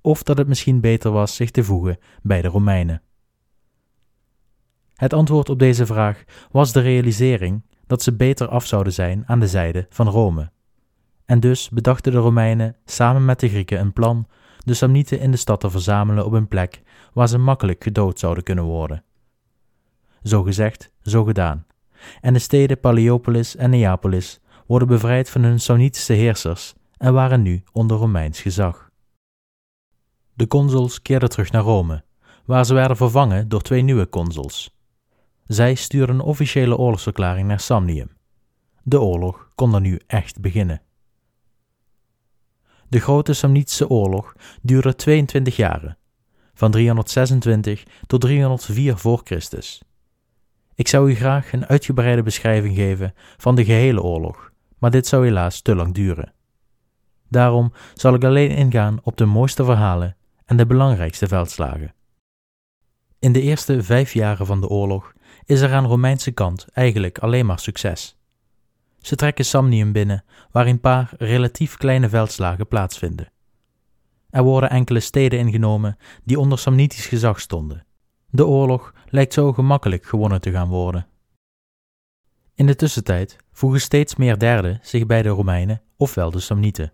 of 0.00 0.22
dat 0.22 0.38
het 0.38 0.48
misschien 0.48 0.80
beter 0.80 1.10
was 1.10 1.34
zich 1.34 1.50
te 1.50 1.64
voegen 1.64 1.98
bij 2.22 2.42
de 2.42 2.48
Romeinen. 2.48 3.02
Het 4.94 5.12
antwoord 5.12 5.48
op 5.48 5.58
deze 5.58 5.86
vraag 5.86 6.24
was 6.50 6.72
de 6.72 6.80
realisering 6.80 7.62
dat 7.86 8.02
ze 8.02 8.16
beter 8.16 8.48
af 8.48 8.66
zouden 8.66 8.92
zijn 8.92 9.22
aan 9.26 9.40
de 9.40 9.48
zijde 9.48 9.86
van 9.90 10.08
Rome. 10.08 10.50
En 11.24 11.40
dus 11.40 11.68
bedachten 11.68 12.12
de 12.12 12.18
Romeinen 12.18 12.76
samen 12.84 13.24
met 13.24 13.40
de 13.40 13.48
Grieken 13.48 13.80
een 13.80 13.92
plan 13.92 14.26
de 14.58 14.74
Samnieten 14.74 15.20
in 15.20 15.30
de 15.30 15.36
stad 15.36 15.60
te 15.60 15.70
verzamelen 15.70 16.24
op 16.24 16.32
een 16.32 16.48
plek 16.48 16.82
waar 17.12 17.28
ze 17.28 17.38
makkelijk 17.38 17.82
gedood 17.82 18.18
zouden 18.18 18.44
kunnen 18.44 18.64
worden. 18.64 19.04
Zo 20.22 20.42
gezegd, 20.42 20.90
zo 21.02 21.24
gedaan 21.24 21.66
en 22.20 22.32
de 22.32 22.38
steden 22.38 22.80
Paleopolis 22.80 23.56
en 23.56 23.70
Neapolis 23.70 24.40
worden 24.66 24.88
bevrijd 24.88 25.30
van 25.30 25.42
hun 25.42 25.60
Samnitische 25.60 26.12
heersers 26.12 26.74
en 26.96 27.12
waren 27.12 27.42
nu 27.42 27.62
onder 27.72 27.96
Romeins 27.96 28.40
gezag. 28.40 28.90
De 30.34 30.46
consuls 30.46 31.02
keerden 31.02 31.28
terug 31.28 31.50
naar 31.50 31.62
Rome, 31.62 32.04
waar 32.44 32.64
ze 32.64 32.74
werden 32.74 32.96
vervangen 32.96 33.48
door 33.48 33.60
twee 33.60 33.82
nieuwe 33.82 34.08
consuls. 34.08 34.75
Zij 35.46 35.74
stuurden 35.74 36.14
een 36.14 36.20
officiële 36.20 36.76
oorlogsverklaring 36.76 37.48
naar 37.48 37.60
Samnium. 37.60 38.10
De 38.82 39.00
oorlog 39.00 39.50
kon 39.54 39.74
er 39.74 39.80
nu 39.80 40.00
echt 40.06 40.40
beginnen. 40.40 40.82
De 42.88 43.00
grote 43.00 43.32
Samnitische 43.32 43.88
oorlog 43.88 44.34
duurde 44.62 44.94
22 44.94 45.56
jaren, 45.56 45.98
van 46.54 46.70
326 46.70 47.82
tot 48.06 48.20
304 48.20 48.98
voor 48.98 49.20
Christus. 49.24 49.82
Ik 50.74 50.88
zou 50.88 51.10
u 51.10 51.14
graag 51.14 51.52
een 51.52 51.66
uitgebreide 51.66 52.22
beschrijving 52.22 52.74
geven 52.74 53.14
van 53.36 53.54
de 53.54 53.64
gehele 53.64 54.02
oorlog, 54.02 54.52
maar 54.78 54.90
dit 54.90 55.06
zou 55.06 55.24
helaas 55.24 55.60
te 55.60 55.74
lang 55.74 55.94
duren. 55.94 56.32
Daarom 57.28 57.72
zal 57.94 58.14
ik 58.14 58.24
alleen 58.24 58.50
ingaan 58.50 58.98
op 59.02 59.16
de 59.16 59.24
mooiste 59.24 59.64
verhalen 59.64 60.16
en 60.44 60.56
de 60.56 60.66
belangrijkste 60.66 61.26
veldslagen. 61.26 61.94
In 63.18 63.32
de 63.32 63.40
eerste 63.40 63.82
vijf 63.82 64.12
jaren 64.12 64.46
van 64.46 64.60
de 64.60 64.68
oorlog 64.68 65.12
is 65.46 65.60
er 65.60 65.72
aan 65.72 65.86
Romeinse 65.86 66.30
kant 66.30 66.66
eigenlijk 66.72 67.18
alleen 67.18 67.46
maar 67.46 67.58
succes. 67.58 68.16
Ze 69.00 69.16
trekken 69.16 69.44
Samnium 69.44 69.92
binnen, 69.92 70.24
waar 70.50 70.66
een 70.66 70.80
paar 70.80 71.10
relatief 71.18 71.76
kleine 71.76 72.08
veldslagen 72.08 72.66
plaatsvinden. 72.66 73.32
Er 74.30 74.42
worden 74.42 74.70
enkele 74.70 75.00
steden 75.00 75.38
ingenomen 75.38 75.96
die 76.24 76.38
onder 76.38 76.58
Samnitisch 76.58 77.06
gezag 77.06 77.40
stonden. 77.40 77.86
De 78.30 78.46
oorlog 78.46 78.92
lijkt 79.08 79.32
zo 79.32 79.52
gemakkelijk 79.52 80.04
gewonnen 80.04 80.40
te 80.40 80.50
gaan 80.50 80.68
worden. 80.68 81.06
In 82.54 82.66
de 82.66 82.76
tussentijd 82.76 83.36
voegen 83.52 83.80
steeds 83.80 84.16
meer 84.16 84.38
derden 84.38 84.78
zich 84.82 85.06
bij 85.06 85.22
de 85.22 85.28
Romeinen, 85.28 85.82
ofwel 85.96 86.30
de 86.30 86.40
Samnieten. 86.40 86.92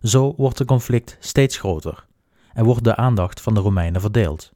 Zo 0.00 0.34
wordt 0.36 0.58
het 0.58 0.68
conflict 0.68 1.16
steeds 1.20 1.58
groter 1.58 2.06
en 2.52 2.64
wordt 2.64 2.84
de 2.84 2.96
aandacht 2.96 3.40
van 3.40 3.54
de 3.54 3.60
Romeinen 3.60 4.00
verdeeld. 4.00 4.52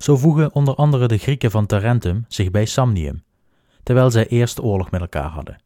Zo 0.00 0.16
voegen 0.16 0.54
onder 0.54 0.74
andere 0.74 1.08
de 1.08 1.18
Grieken 1.18 1.50
van 1.50 1.66
Tarentum 1.66 2.24
zich 2.28 2.50
bij 2.50 2.64
Samnium, 2.64 3.24
terwijl 3.82 4.10
zij 4.10 4.26
eerst 4.26 4.60
oorlog 4.60 4.90
met 4.90 5.00
elkaar 5.00 5.28
hadden. 5.28 5.62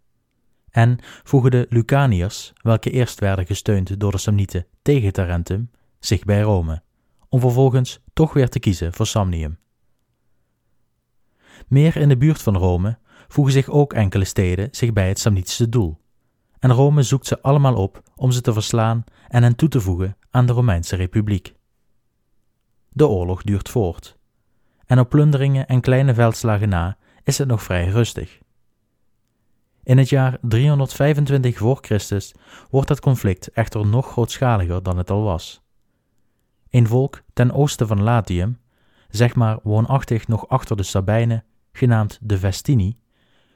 En 0.70 0.98
voegen 1.02 1.50
de 1.50 1.66
Lucaniërs, 1.68 2.52
welke 2.62 2.90
eerst 2.90 3.20
werden 3.20 3.46
gesteund 3.46 4.00
door 4.00 4.10
de 4.10 4.18
Samnieten 4.18 4.66
tegen 4.82 5.12
Tarentum, 5.12 5.70
zich 5.98 6.24
bij 6.24 6.40
Rome, 6.40 6.82
om 7.28 7.40
vervolgens 7.40 8.00
toch 8.12 8.32
weer 8.32 8.48
te 8.48 8.58
kiezen 8.58 8.92
voor 8.92 9.06
Samnium. 9.06 9.58
Meer 11.68 11.96
in 11.96 12.08
de 12.08 12.16
buurt 12.16 12.42
van 12.42 12.56
Rome 12.56 12.98
voegen 13.28 13.52
zich 13.52 13.68
ook 13.68 13.92
enkele 13.92 14.24
steden 14.24 14.68
zich 14.70 14.92
bij 14.92 15.08
het 15.08 15.18
Samnitische 15.18 15.68
doel, 15.68 16.00
en 16.58 16.72
Rome 16.72 17.02
zoekt 17.02 17.26
ze 17.26 17.42
allemaal 17.42 17.74
op 17.76 18.02
om 18.16 18.30
ze 18.30 18.40
te 18.40 18.52
verslaan 18.52 19.04
en 19.28 19.42
hen 19.42 19.56
toe 19.56 19.68
te 19.68 19.80
voegen 19.80 20.16
aan 20.30 20.46
de 20.46 20.52
Romeinse 20.52 20.96
Republiek. 20.96 21.54
De 22.88 23.08
oorlog 23.08 23.42
duurt 23.42 23.68
voort, 23.68 24.18
en 24.86 24.98
op 24.98 25.08
plunderingen 25.08 25.66
en 25.66 25.80
kleine 25.80 26.14
veldslagen 26.14 26.68
na 26.68 26.96
is 27.22 27.38
het 27.38 27.48
nog 27.48 27.62
vrij 27.62 27.88
rustig. 27.88 28.38
In 29.82 29.98
het 29.98 30.08
jaar 30.08 30.38
325 30.40 31.58
voor 31.58 31.78
Christus 31.80 32.34
wordt 32.70 32.88
het 32.88 33.00
conflict 33.00 33.50
echter 33.50 33.86
nog 33.86 34.10
grootschaliger 34.10 34.82
dan 34.82 34.98
het 34.98 35.10
al 35.10 35.22
was. 35.22 35.62
Een 36.70 36.86
volk 36.86 37.22
ten 37.32 37.52
oosten 37.52 37.86
van 37.86 38.02
Latium, 38.02 38.58
zeg 39.08 39.34
maar 39.34 39.58
woonachtig 39.62 40.28
nog 40.28 40.48
achter 40.48 40.76
de 40.76 40.82
Sabijnen, 40.82 41.44
genaamd 41.72 42.18
de 42.22 42.38
Vestini, 42.38 42.98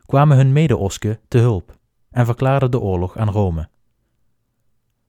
kwamen 0.07 0.37
hun 0.37 0.53
mede-Osken 0.53 1.21
te 1.29 1.39
hulp 1.39 1.79
en 2.11 2.27
verklaarden 2.27 2.71
de 2.71 2.81
oorlog 2.81 3.17
aan 3.17 3.31
Rome. 3.31 3.69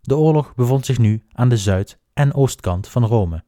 De 0.02 0.18
oorlog 0.18 0.56
bevond 0.56 0.86
zich 0.86 0.98
nu 0.98 1.24
aan 1.32 1.50
de 1.50 1.58
zuid- 1.58 2.00
en 2.14 2.34
oostkant 2.34 2.88
van 2.88 3.06
Rome, 3.06 3.44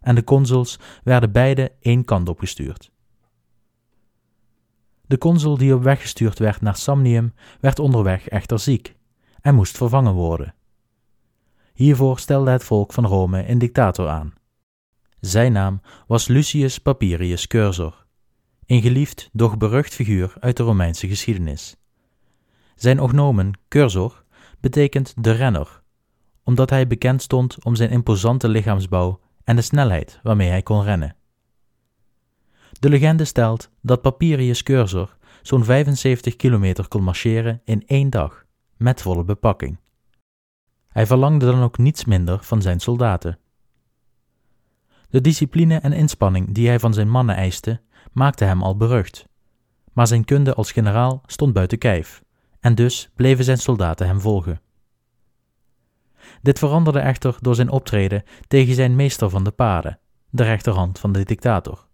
en 0.00 0.14
de 0.14 0.24
consuls 0.24 0.78
werden 1.02 1.32
beide 1.32 1.72
één 1.80 2.04
kant 2.04 2.28
op 2.28 2.38
gestuurd. 2.38 2.90
De 5.06 5.18
consul 5.18 5.56
die 5.56 5.74
op 5.74 5.82
weg 5.82 6.00
gestuurd 6.00 6.38
werd 6.38 6.60
naar 6.60 6.76
Samnium 6.76 7.32
werd 7.60 7.78
onderweg 7.78 8.28
echter 8.28 8.58
ziek 8.58 8.96
en 9.40 9.54
moest 9.54 9.76
vervangen 9.76 10.12
worden. 10.12 10.54
Hiervoor 11.72 12.18
stelde 12.18 12.50
het 12.50 12.64
volk 12.64 12.92
van 12.92 13.06
Rome 13.06 13.48
een 13.48 13.58
dictator 13.58 14.08
aan. 14.08 14.34
Zijn 15.20 15.52
naam 15.52 15.80
was 16.06 16.28
Lucius 16.28 16.78
Papirius 16.78 17.46
Cursor, 17.46 18.06
een 18.66 18.82
geliefd, 18.82 19.28
doch 19.32 19.56
berucht 19.56 19.94
figuur 19.94 20.34
uit 20.40 20.56
de 20.56 20.62
Romeinse 20.62 21.08
geschiedenis. 21.08 21.76
Zijn 22.74 23.00
ognomen, 23.00 23.58
Cursor, 23.68 24.24
betekent 24.60 25.14
de 25.16 25.30
renner, 25.30 25.82
omdat 26.44 26.70
hij 26.70 26.86
bekend 26.86 27.22
stond 27.22 27.64
om 27.64 27.74
zijn 27.74 27.90
imposante 27.90 28.48
lichaamsbouw 28.48 29.20
en 29.50 29.56
de 29.56 29.62
snelheid 29.62 30.20
waarmee 30.22 30.48
hij 30.48 30.62
kon 30.62 30.82
rennen. 30.82 31.16
De 32.72 32.88
legende 32.88 33.24
stelt 33.24 33.70
dat 33.80 34.02
Papirius 34.02 34.62
Cursor 34.62 35.16
zo'n 35.42 35.64
75 35.64 36.36
kilometer 36.36 36.88
kon 36.88 37.02
marcheren 37.02 37.60
in 37.64 37.86
één 37.86 38.10
dag, 38.10 38.44
met 38.76 39.02
volle 39.02 39.24
bepakking. 39.24 39.78
Hij 40.88 41.06
verlangde 41.06 41.46
dan 41.46 41.62
ook 41.62 41.78
niets 41.78 42.04
minder 42.04 42.42
van 42.42 42.62
zijn 42.62 42.80
soldaten. 42.80 43.38
De 45.08 45.20
discipline 45.20 45.78
en 45.78 45.92
inspanning 45.92 46.52
die 46.52 46.68
hij 46.68 46.78
van 46.78 46.94
zijn 46.94 47.10
mannen 47.10 47.36
eiste, 47.36 47.80
maakte 48.12 48.44
hem 48.44 48.62
al 48.62 48.76
berucht. 48.76 49.28
Maar 49.92 50.06
zijn 50.06 50.24
kunde 50.24 50.54
als 50.54 50.72
generaal 50.72 51.22
stond 51.26 51.52
buiten 51.52 51.78
kijf, 51.78 52.22
en 52.60 52.74
dus 52.74 53.10
bleven 53.14 53.44
zijn 53.44 53.58
soldaten 53.58 54.06
hem 54.06 54.20
volgen. 54.20 54.60
Dit 56.42 56.58
veranderde 56.58 56.98
echter 56.98 57.36
door 57.40 57.54
zijn 57.54 57.70
optreden 57.70 58.22
tegen 58.48 58.74
zijn 58.74 58.96
meester 58.96 59.30
van 59.30 59.44
de 59.44 59.50
paarden, 59.50 59.98
de 60.30 60.42
rechterhand 60.42 60.98
van 60.98 61.12
de 61.12 61.24
dictator. 61.24 61.86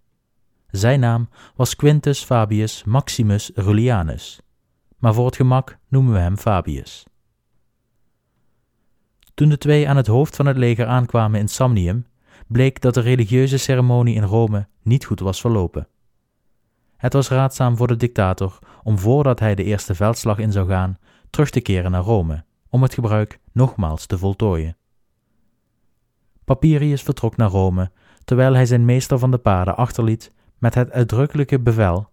Zijn 0.71 1.01
naam 1.01 1.29
was 1.55 1.77
Quintus 1.77 2.25
Fabius 2.25 2.85
Maximus 2.85 3.51
Rullianus, 3.55 4.41
maar 4.99 5.15
voor 5.15 5.27
het 5.27 5.37
gemak 5.37 5.79
noemen 5.89 6.13
we 6.13 6.19
hem 6.19 6.37
Fabius. 6.37 7.07
Toen 9.35 9.49
de 9.49 9.59
twee 9.59 9.89
aan 9.89 9.97
het 9.97 10.07
hoofd 10.07 10.37
van 10.37 10.47
het 10.47 10.57
leger 10.57 10.87
aankwamen 10.87 11.41
in 11.41 11.49
Samnium, 11.49 12.07
bleek 12.47 12.81
dat 12.81 12.95
de 12.95 13.01
religieuze 13.01 13.59
ceremonie 13.59 14.15
in 14.15 14.23
Rome 14.23 14.69
niet 14.83 15.05
goed 15.05 15.21
was 15.21 15.41
verlopen. 15.41 15.89
Het 16.97 17.13
was 17.13 17.29
raadzaam 17.29 17.77
voor 17.77 17.87
de 17.87 17.97
dictator 17.97 18.59
om 18.83 18.99
voordat 18.99 19.41
hij 19.41 19.55
de 19.55 19.65
eerste 19.65 19.95
veldslag 19.95 20.39
in 20.39 20.53
zou 20.53 20.69
gaan, 20.69 20.99
terug 21.31 21.51
te 21.51 21.61
keren 21.61 21.91
naar 21.91 22.03
Rome, 22.03 22.45
om 22.77 22.83
het 22.83 22.95
gebruik 22.95 23.41
nogmaals 23.53 24.07
te 24.07 24.19
voltooien. 24.19 24.77
Papirius 26.45 27.03
vertrok 27.03 27.37
naar 27.37 27.51
Rome, 27.51 27.91
terwijl 28.25 28.55
hij 28.55 28.67
zijn 28.67 28.85
meester 28.85 29.19
van 29.19 29.31
de 29.31 29.39
paarden 29.39 29.77
achterliet 29.77 30.33
met 30.59 30.75
het 30.75 30.91
uitdrukkelijke 30.91 31.61
bevel: 31.61 32.11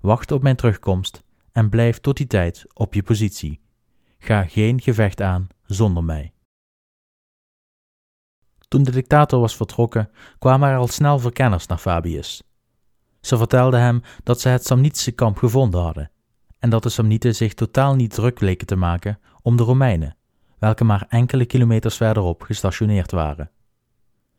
Wacht 0.00 0.32
op 0.32 0.42
mijn 0.42 0.56
terugkomst 0.56 1.22
en 1.52 1.68
blijf 1.68 2.00
tot 2.00 2.16
die 2.16 2.26
tijd 2.26 2.64
op 2.74 2.94
je 2.94 3.02
positie. 3.02 3.60
Ga 4.18 4.44
geen 4.44 4.80
gevecht 4.80 5.20
aan 5.20 5.48
zonder 5.64 6.04
mij. 6.04 6.32
Toen 8.68 8.82
de 8.82 8.90
dictator 8.90 9.40
was 9.40 9.56
vertrokken, 9.56 10.10
kwamen 10.38 10.68
er 10.68 10.76
al 10.76 10.88
snel 10.88 11.18
verkenners 11.18 11.66
naar 11.66 11.78
Fabius. 11.78 12.42
Ze 13.20 13.36
vertelden 13.36 13.80
hem 13.80 14.02
dat 14.22 14.40
ze 14.40 14.48
het 14.48 14.66
Samnitische 14.66 15.12
kamp 15.12 15.38
gevonden 15.38 15.80
hadden 15.80 16.10
en 16.58 16.70
dat 16.70 16.82
de 16.82 16.88
Samnieten 16.88 17.34
zich 17.34 17.54
totaal 17.54 17.94
niet 17.94 18.14
druk 18.14 18.40
leken 18.40 18.66
te 18.66 18.76
maken 18.76 19.18
om 19.44 19.56
de 19.56 19.62
Romeinen, 19.62 20.16
welke 20.58 20.84
maar 20.84 21.06
enkele 21.08 21.44
kilometers 21.44 21.96
verderop 21.96 22.42
gestationeerd 22.42 23.10
waren. 23.10 23.50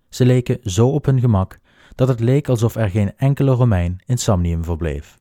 Ze 0.09 0.25
leken 0.25 0.59
zo 0.63 0.89
op 0.89 1.05
hun 1.05 1.19
gemak 1.19 1.59
dat 1.95 2.07
het 2.07 2.19
leek 2.19 2.49
alsof 2.49 2.75
er 2.75 2.89
geen 2.89 3.17
enkele 3.17 3.51
Romein 3.51 3.97
in 4.05 4.17
Samnium 4.17 4.63
verbleef. 4.63 5.17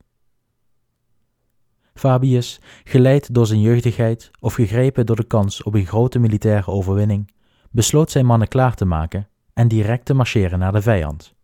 Fabius, 1.93 2.61
geleid 2.83 3.33
door 3.33 3.45
zijn 3.47 3.61
jeugdigheid 3.61 4.31
of 4.39 4.53
gegrepen 4.53 5.05
door 5.05 5.15
de 5.15 5.27
kans 5.27 5.63
op 5.63 5.73
een 5.73 5.85
grote 5.85 6.19
militaire 6.19 6.71
overwinning, 6.71 7.31
besloot 7.71 8.11
zijn 8.11 8.25
mannen 8.25 8.47
klaar 8.47 8.75
te 8.75 8.85
maken 8.85 9.27
en 9.53 9.67
direct 9.67 10.05
te 10.05 10.13
marcheren 10.13 10.59
naar 10.59 10.71
de 10.71 10.81
vijand. 10.81 11.35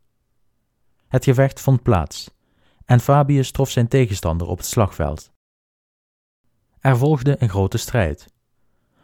Het 1.08 1.24
gevecht 1.24 1.62
vond 1.62 1.84
plaats 1.84 2.32
en 2.86 3.00
Fabius 3.00 3.52
trof 3.52 3.70
zijn 3.70 3.88
tegenstander 3.88 4.48
op 4.48 4.58
het 4.58 4.68
slagveld. 4.68 5.31
Er 6.82 6.98
volgde 6.98 7.36
een 7.40 7.50
grote 7.50 7.78
strijd, 7.78 8.28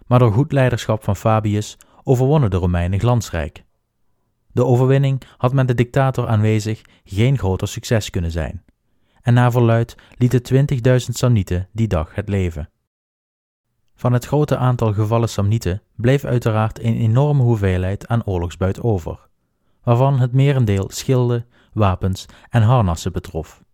maar 0.07 0.19
door 0.19 0.33
goed 0.33 0.51
leiderschap 0.51 1.03
van 1.03 1.15
Fabius 1.15 1.77
overwonnen 2.03 2.49
de 2.49 2.57
Romeinen 2.57 2.99
glansrijk. 2.99 3.63
De 4.51 4.65
overwinning 4.65 5.21
had 5.37 5.53
met 5.53 5.67
de 5.67 5.73
dictator 5.73 6.27
aanwezig 6.27 6.81
geen 7.03 7.37
groter 7.37 7.67
succes 7.67 8.09
kunnen 8.09 8.31
zijn, 8.31 8.63
en 9.21 9.33
naar 9.33 9.51
verluid 9.51 9.95
lieten 10.15 10.67
20.000 10.85 10.95
Samnieten 10.95 11.67
die 11.71 11.87
dag 11.87 12.15
het 12.15 12.29
leven. 12.29 12.69
Van 13.95 14.13
het 14.13 14.25
grote 14.25 14.57
aantal 14.57 14.93
gevallen 14.93 15.29
Samnieten 15.29 15.81
bleef 15.95 16.23
uiteraard 16.23 16.79
een 16.79 16.97
enorme 16.97 17.43
hoeveelheid 17.43 18.07
aan 18.07 18.25
oorlogsbuit 18.25 18.81
over, 18.81 19.27
waarvan 19.83 20.19
het 20.19 20.33
merendeel 20.33 20.89
schilden, 20.91 21.45
wapens 21.73 22.25
en 22.49 22.61
harnassen 22.61 23.11
betrof. 23.11 23.65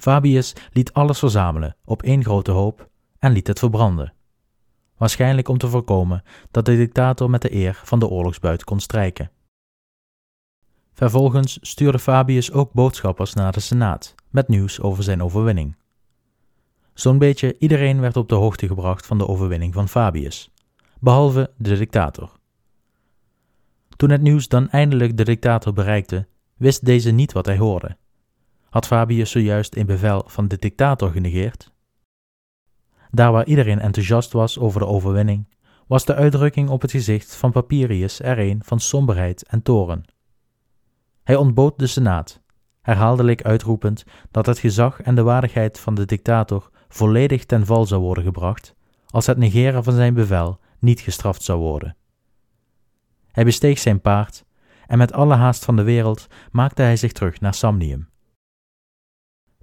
Fabius 0.00 0.52
liet 0.72 0.92
alles 0.92 1.18
verzamelen 1.18 1.76
op 1.84 2.02
één 2.02 2.24
grote 2.24 2.50
hoop 2.50 2.88
en 3.18 3.32
liet 3.32 3.46
het 3.46 3.58
verbranden, 3.58 4.12
waarschijnlijk 4.96 5.48
om 5.48 5.58
te 5.58 5.68
voorkomen 5.68 6.22
dat 6.50 6.64
de 6.64 6.76
dictator 6.76 7.30
met 7.30 7.42
de 7.42 7.54
eer 7.54 7.80
van 7.84 7.98
de 7.98 8.08
oorlogsbuit 8.08 8.64
kon 8.64 8.80
strijken. 8.80 9.30
Vervolgens 10.92 11.58
stuurde 11.60 11.98
Fabius 11.98 12.52
ook 12.52 12.72
boodschappers 12.72 13.34
naar 13.34 13.52
de 13.52 13.60
Senaat 13.60 14.14
met 14.30 14.48
nieuws 14.48 14.80
over 14.80 15.02
zijn 15.02 15.22
overwinning. 15.22 15.76
Zo'n 16.94 17.18
beetje 17.18 17.56
iedereen 17.58 18.00
werd 18.00 18.16
op 18.16 18.28
de 18.28 18.34
hoogte 18.34 18.66
gebracht 18.66 19.06
van 19.06 19.18
de 19.18 19.28
overwinning 19.28 19.74
van 19.74 19.88
Fabius, 19.88 20.50
behalve 21.00 21.50
de 21.56 21.76
dictator. 21.76 22.38
Toen 23.96 24.10
het 24.10 24.22
nieuws 24.22 24.48
dan 24.48 24.68
eindelijk 24.70 25.16
de 25.16 25.24
dictator 25.24 25.72
bereikte, 25.72 26.26
wist 26.56 26.84
deze 26.84 27.10
niet 27.10 27.32
wat 27.32 27.46
hij 27.46 27.58
hoorde. 27.58 27.96
Had 28.70 28.86
Fabius 28.86 29.30
zojuist 29.30 29.76
een 29.76 29.86
bevel 29.86 30.24
van 30.26 30.48
de 30.48 30.56
dictator 30.56 31.10
genegeerd? 31.10 31.72
Daar 33.10 33.32
waar 33.32 33.46
iedereen 33.46 33.80
enthousiast 33.80 34.32
was 34.32 34.58
over 34.58 34.80
de 34.80 34.86
overwinning, 34.86 35.48
was 35.86 36.04
de 36.04 36.14
uitdrukking 36.14 36.68
op 36.68 36.82
het 36.82 36.90
gezicht 36.90 37.36
van 37.36 37.52
Papirius 37.52 38.20
er 38.20 38.38
een 38.38 38.60
van 38.64 38.80
somberheid 38.80 39.46
en 39.46 39.62
toren. 39.62 40.04
Hij 41.22 41.36
ontbood 41.36 41.78
de 41.78 41.86
Senaat, 41.86 42.40
herhaaldelijk 42.82 43.42
uitroepend 43.42 44.04
dat 44.30 44.46
het 44.46 44.58
gezag 44.58 45.00
en 45.00 45.14
de 45.14 45.22
waardigheid 45.22 45.80
van 45.80 45.94
de 45.94 46.04
dictator 46.04 46.70
volledig 46.88 47.44
ten 47.44 47.66
val 47.66 47.86
zou 47.86 48.00
worden 48.00 48.24
gebracht 48.24 48.74
als 49.06 49.26
het 49.26 49.38
negeren 49.38 49.84
van 49.84 49.92
zijn 49.92 50.14
bevel 50.14 50.58
niet 50.78 51.00
gestraft 51.00 51.42
zou 51.42 51.60
worden. 51.60 51.96
Hij 53.32 53.44
besteeg 53.44 53.78
zijn 53.78 54.00
paard 54.00 54.44
en 54.86 54.98
met 54.98 55.12
alle 55.12 55.34
haast 55.34 55.64
van 55.64 55.76
de 55.76 55.82
wereld 55.82 56.26
maakte 56.50 56.82
hij 56.82 56.96
zich 56.96 57.12
terug 57.12 57.40
naar 57.40 57.54
Samnium. 57.54 58.09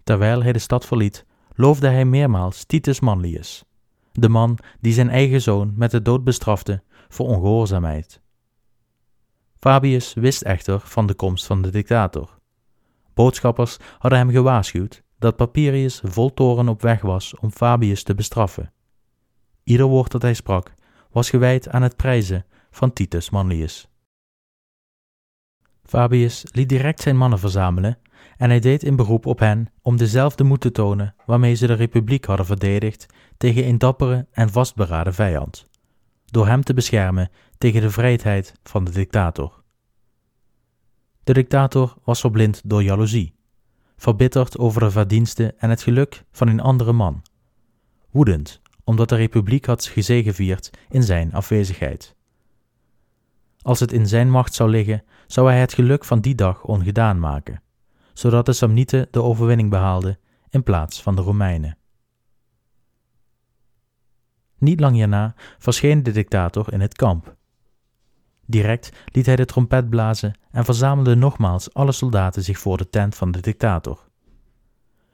Terwijl 0.08 0.44
hij 0.44 0.54
de 0.54 0.60
stad 0.60 0.86
verliet, 0.86 1.26
loofde 1.54 1.88
hij 1.88 2.06
meermaals 2.06 2.64
Titus 2.64 3.00
Manlius, 3.00 3.64
de 4.12 4.30
man 4.30 4.58
die 4.80 4.94
zijn 4.94 5.10
eigen 5.10 5.42
zoon 5.42 5.74
met 5.76 5.92
de 5.92 6.02
dood 6.02 6.24
bestrafte 6.24 6.84
voor 7.08 7.28
ongehoorzaamheid. 7.28 8.22
Fabius 9.58 10.14
wist 10.14 10.42
echter 10.42 10.80
van 10.80 11.08
de 11.08 11.14
komst 11.14 11.46
van 11.46 11.62
de 11.62 11.70
dictator. 11.70 12.40
Boodschappers 13.14 13.78
hadden 13.98 14.20
hem 14.20 14.30
gewaarschuwd 14.30 15.04
dat 15.20 15.36
Papirius 15.36 16.02
vol 16.04 16.34
toren 16.34 16.68
op 16.68 16.82
weg 16.82 17.02
was 17.02 17.36
om 17.36 17.52
Fabius 17.52 18.04
te 18.04 18.16
bestraffen. 18.16 18.74
Ieder 19.64 19.86
woord 19.86 20.12
dat 20.12 20.22
hij 20.22 20.34
sprak 20.34 20.74
was 21.12 21.30
gewijd 21.30 21.70
aan 21.70 21.82
het 21.82 21.96
prijzen 21.96 22.46
van 22.72 22.94
Titus 22.94 23.30
Manlius. 23.30 23.88
Fabius 25.88 26.46
liet 26.52 26.70
direct 26.70 27.02
zijn 27.02 27.18
mannen 27.18 27.40
verzamelen 27.40 27.98
en 28.38 28.50
hij 28.50 28.60
deed 28.60 28.84
in 28.84 28.96
beroep 28.96 29.26
op 29.26 29.40
hen 29.40 29.68
om 29.82 29.98
dezelfde 29.98 30.44
moed 30.44 30.62
te 30.62 30.72
tonen 30.72 31.16
waarmee 31.26 31.54
ze 31.54 31.68
de 31.68 31.74
republiek 31.74 32.26
hadden 32.26 32.46
verdedigd 32.46 33.06
tegen 33.38 33.68
een 33.68 33.78
dappere 33.78 34.28
en 34.32 34.50
vastberaden 34.50 35.14
vijand, 35.14 35.66
door 36.26 36.48
hem 36.48 36.64
te 36.64 36.74
beschermen 36.74 37.30
tegen 37.58 37.82
de 37.82 37.90
vrijheid 37.90 38.54
van 38.64 38.84
de 38.84 38.92
dictator. 38.92 39.64
De 41.24 41.34
dictator 41.34 41.96
was 42.04 42.20
verblind 42.20 42.62
door 42.66 42.84
jaloezie, 42.84 43.36
verbitterd 43.98 44.58
over 44.58 44.82
de 44.82 44.92
verdiensten 44.92 45.60
en 45.60 45.70
het 45.70 45.82
geluk 45.82 46.24
van 46.32 46.48
een 46.48 46.62
andere 46.62 46.94
man, 46.94 47.24
woedend 48.12 48.62
omdat 48.84 49.10
de 49.10 49.16
republiek 49.16 49.66
had 49.66 49.86
gezegevierd 49.86 50.70
in 50.90 51.04
zijn 51.04 51.34
afwezigheid. 51.34 52.17
Als 53.68 53.80
het 53.80 53.92
in 53.92 54.08
zijn 54.08 54.30
macht 54.30 54.54
zou 54.54 54.70
liggen, 54.70 55.04
zou 55.26 55.50
hij 55.50 55.60
het 55.60 55.74
geluk 55.74 56.06
van 56.06 56.20
die 56.20 56.36
dag 56.36 56.64
ongedaan 56.64 57.20
maken, 57.20 57.62
zodat 58.14 58.46
de 58.46 58.54
Samnieten 58.54 59.08
de 59.12 59.22
overwinning 59.22 59.70
behaalden 59.70 60.20
in 60.50 60.64
plaats 60.64 61.02
van 61.02 61.16
de 61.16 61.22
Romeinen. 61.22 61.78
Niet 64.58 64.80
lang 64.80 64.96
hierna 64.96 65.36
verscheen 65.58 66.04
de 66.04 66.12
dictator 66.12 66.74
in 66.74 66.82
het 66.82 66.96
kamp. 66.96 67.36
Direct 68.46 68.90
liet 69.06 69.26
hij 69.26 69.36
de 69.36 69.46
trompet 69.46 69.90
blazen 69.90 70.40
en 70.52 70.66
verzamelde 70.66 71.16
nogmaals 71.16 71.74
alle 71.74 71.92
soldaten 71.92 72.44
zich 72.44 72.60
voor 72.60 72.78
de 72.78 72.90
tent 72.90 73.16
van 73.16 73.32
de 73.32 73.40
dictator. 73.40 74.10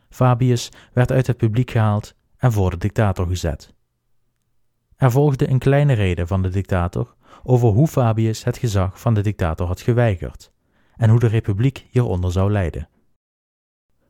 Fabius 0.09 0.71
werd 0.91 1.11
uit 1.11 1.27
het 1.27 1.37
publiek 1.37 1.71
gehaald 1.71 2.15
en 2.37 2.51
voor 2.51 2.69
de 2.69 2.77
dictator 2.77 3.27
gezet. 3.27 3.73
Er 4.95 5.11
volgde 5.11 5.49
een 5.49 5.59
kleine 5.59 5.93
reden 5.93 6.27
van 6.27 6.41
de 6.41 6.49
dictator 6.49 7.15
over 7.43 7.69
hoe 7.69 7.87
Fabius 7.87 8.43
het 8.43 8.57
gezag 8.57 8.99
van 8.99 9.13
de 9.13 9.21
dictator 9.21 9.67
had 9.67 9.81
geweigerd 9.81 10.51
en 10.95 11.09
hoe 11.09 11.19
de 11.19 11.27
republiek 11.27 11.87
hieronder 11.89 12.31
zou 12.31 12.51
lijden. 12.51 12.89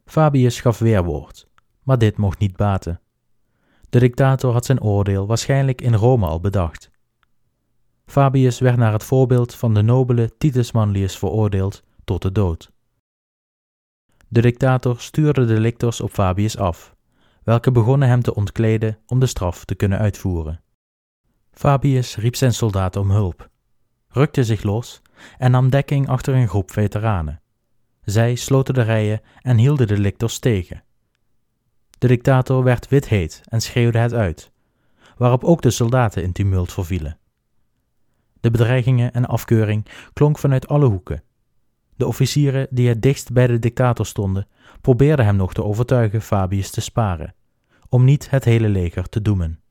Fabius 0.05 0.61
gaf 0.61 0.79
weerwoord, 0.79 1.47
maar 1.83 1.97
dit 1.97 2.17
mocht 2.17 2.39
niet 2.39 2.55
baten. 2.55 3.01
De 3.89 3.99
dictator 3.99 4.53
had 4.53 4.65
zijn 4.65 4.81
oordeel 4.81 5.27
waarschijnlijk 5.27 5.81
in 5.81 5.93
Rome 5.93 6.25
al 6.25 6.39
bedacht. 6.39 6.91
Fabius 8.05 8.59
werd 8.59 8.77
naar 8.77 8.93
het 8.93 9.03
voorbeeld 9.03 9.55
van 9.55 9.73
de 9.73 9.81
nobele 9.81 10.37
Titus 10.37 10.71
Manlius 10.71 11.17
veroordeeld 11.17 11.83
tot 12.03 12.21
de 12.21 12.31
dood. 12.31 12.71
De 14.27 14.41
dictator 14.41 14.99
stuurde 14.99 15.45
de 15.45 15.59
lictors 15.59 16.01
op 16.01 16.11
Fabius 16.11 16.57
af, 16.57 16.95
welke 17.43 17.71
begonnen 17.71 18.07
hem 18.07 18.21
te 18.21 18.35
ontkleden 18.35 18.99
om 19.07 19.19
de 19.19 19.25
straf 19.25 19.65
te 19.65 19.75
kunnen 19.75 19.99
uitvoeren. 19.99 20.61
Fabius 21.53 22.15
riep 22.15 22.35
zijn 22.35 22.53
soldaten 22.53 23.01
om 23.01 23.11
hulp, 23.11 23.49
rukte 24.07 24.43
zich 24.43 24.63
los 24.63 25.01
en 25.37 25.51
nam 25.51 25.69
dekking 25.69 26.07
achter 26.07 26.33
een 26.33 26.47
groep 26.47 26.71
veteranen. 26.71 27.41
Zij 28.01 28.35
sloten 28.35 28.73
de 28.73 28.81
rijen 28.81 29.21
en 29.41 29.57
hielden 29.57 29.87
de 29.87 29.97
lictors 29.97 30.39
tegen. 30.39 30.83
De 31.97 32.07
dictator 32.07 32.63
werd 32.63 32.87
wit 32.87 33.41
en 33.43 33.61
schreeuwde 33.61 33.97
het 33.97 34.13
uit, 34.13 34.51
waarop 35.17 35.43
ook 35.43 35.61
de 35.61 35.69
soldaten 35.69 36.23
in 36.23 36.31
tumult 36.31 36.73
vervielen. 36.73 37.17
De 38.39 38.51
bedreigingen 38.51 39.13
en 39.13 39.25
afkeuring 39.25 39.85
klonk 40.13 40.37
vanuit 40.37 40.67
alle 40.67 40.85
hoeken. 40.85 41.23
De 41.95 42.07
officieren 42.07 42.67
die 42.69 42.87
het 42.87 43.01
dichtst 43.01 43.33
bij 43.33 43.47
de 43.47 43.59
dictator 43.59 44.05
stonden, 44.05 44.47
probeerden 44.81 45.25
hem 45.25 45.35
nog 45.35 45.53
te 45.53 45.63
overtuigen 45.63 46.21
Fabius 46.21 46.69
te 46.69 46.81
sparen, 46.81 47.35
om 47.89 48.03
niet 48.03 48.29
het 48.29 48.43
hele 48.43 48.69
leger 48.69 49.09
te 49.09 49.21
doemen. 49.21 49.62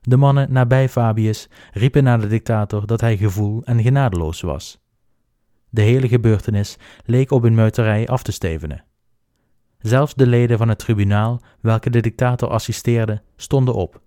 De 0.00 0.16
mannen 0.16 0.52
nabij 0.52 0.88
Fabius 0.88 1.48
riepen 1.72 2.04
naar 2.04 2.20
de 2.20 2.26
dictator 2.26 2.86
dat 2.86 3.00
hij 3.00 3.16
gevoel 3.16 3.62
en 3.64 3.82
genadeloos 3.82 4.40
was. 4.40 4.78
De 5.68 5.82
hele 5.82 6.08
gebeurtenis 6.08 6.76
leek 7.04 7.30
op 7.30 7.42
een 7.42 7.54
muiterij 7.54 8.08
af 8.08 8.22
te 8.22 8.32
stevenen. 8.32 8.84
Zelfs 9.78 10.14
de 10.14 10.26
leden 10.26 10.58
van 10.58 10.68
het 10.68 10.78
tribunaal, 10.78 11.40
welke 11.60 11.90
de 11.90 12.00
dictator 12.00 12.48
assisteerden, 12.48 13.22
stonden 13.36 13.74
op. 13.74 14.00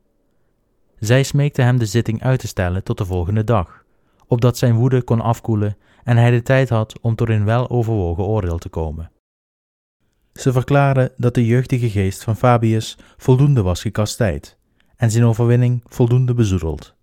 Zij 0.99 1.23
smeekten 1.23 1.65
hem 1.65 1.77
de 1.77 1.85
zitting 1.85 2.23
uit 2.23 2.39
te 2.39 2.47
stellen 2.47 2.83
tot 2.83 2.97
de 2.97 3.05
volgende 3.05 3.43
dag, 3.43 3.83
opdat 4.27 4.57
zijn 4.57 4.75
woede 4.75 5.01
kon 5.01 5.21
afkoelen 5.21 5.77
en 6.03 6.17
hij 6.17 6.31
de 6.31 6.41
tijd 6.41 6.69
had 6.69 6.99
om 6.99 7.15
tot 7.15 7.29
een 7.29 7.45
weloverwogen 7.45 8.23
oordeel 8.23 8.57
te 8.57 8.69
komen. 8.69 9.11
Ze 10.33 10.51
verklaarden 10.51 11.11
dat 11.17 11.33
de 11.33 11.45
jeugdige 11.45 11.89
geest 11.89 12.23
van 12.23 12.35
Fabius 12.35 12.97
voldoende 13.17 13.61
was 13.61 13.81
gekastijd 13.81 14.57
en 15.03 15.11
zijn 15.11 15.25
overwinning 15.25 15.83
voldoende 15.85 16.33
bezoedeld. 16.33 16.95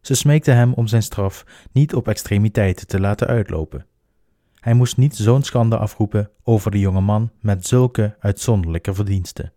Ze 0.00 0.14
smeekte 0.14 0.50
hem 0.50 0.72
om 0.72 0.86
zijn 0.86 1.02
straf 1.02 1.44
niet 1.72 1.94
op 1.94 2.08
extremiteiten 2.08 2.86
te 2.86 3.00
laten 3.00 3.26
uitlopen. 3.26 3.86
Hij 4.54 4.74
moest 4.74 4.96
niet 4.96 5.16
zo'n 5.16 5.42
schande 5.42 5.78
afroepen 5.78 6.30
over 6.42 6.70
de 6.70 6.78
jonge 6.78 7.00
man 7.00 7.30
met 7.40 7.66
zulke 7.66 8.16
uitzonderlijke 8.20 8.94
verdiensten, 8.94 9.52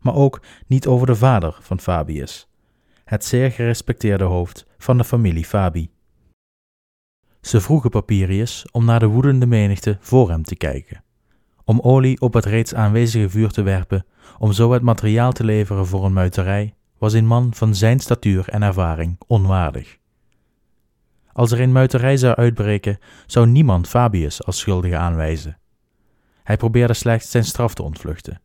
maar 0.00 0.14
ook 0.14 0.40
niet 0.66 0.86
over 0.86 1.06
de 1.06 1.14
vader 1.14 1.58
van 1.60 1.80
Fabius, 1.80 2.48
het 3.04 3.24
zeer 3.24 3.50
gerespecteerde 3.50 4.24
hoofd 4.24 4.66
van 4.78 4.98
de 4.98 5.04
familie 5.04 5.44
Fabi. 5.44 5.90
Ze 7.40 7.60
vroegen 7.60 7.90
Papirius 7.90 8.66
om 8.70 8.84
naar 8.84 9.00
de 9.00 9.06
woedende 9.06 9.46
menigte 9.46 9.96
voor 10.00 10.30
hem 10.30 10.42
te 10.42 10.56
kijken, 10.56 11.04
om 11.64 11.80
olie 11.80 12.20
op 12.20 12.34
het 12.34 12.44
reeds 12.44 12.74
aanwezige 12.74 13.30
vuur 13.30 13.50
te 13.50 13.62
werpen 13.62 14.04
om 14.38 14.52
zo 14.52 14.72
het 14.72 14.82
materiaal 14.82 15.32
te 15.32 15.44
leveren 15.44 15.86
voor 15.86 16.04
een 16.04 16.12
muiterij, 16.12 16.74
was 16.98 17.12
een 17.12 17.26
man 17.26 17.54
van 17.54 17.74
zijn 17.74 18.00
statuur 18.00 18.48
en 18.48 18.62
ervaring 18.62 19.20
onwaardig. 19.26 19.98
Als 21.32 21.50
er 21.50 21.60
een 21.60 21.72
muiterij 21.72 22.16
zou 22.16 22.34
uitbreken, 22.34 22.98
zou 23.26 23.46
niemand 23.46 23.88
Fabius 23.88 24.44
als 24.44 24.58
schuldige 24.58 24.96
aanwijzen. 24.96 25.58
Hij 26.42 26.56
probeerde 26.56 26.94
slechts 26.94 27.30
zijn 27.30 27.44
straf 27.44 27.74
te 27.74 27.82
ontvluchten. 27.82 28.40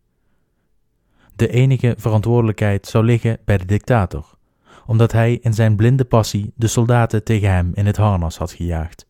De 1.36 1.48
enige 1.48 1.96
verantwoordelijkheid 1.98 2.88
zou 2.88 3.06
liggen 3.06 3.38
bij 3.46 3.58
de 3.58 3.66
dictator, 3.66 4.38
omdat 4.86 5.12
hij 5.12 5.34
in 5.34 5.54
zijn 5.54 5.76
blinde 5.76 6.06
passie 6.06 6.54
de 6.56 6.68
soldaten 6.68 7.24
tegen 7.24 7.50
hem 7.50 7.72
in 7.74 7.86
het 7.86 7.98
harnas 7.98 8.38
had 8.38 8.52
gejaagd. 8.52 9.08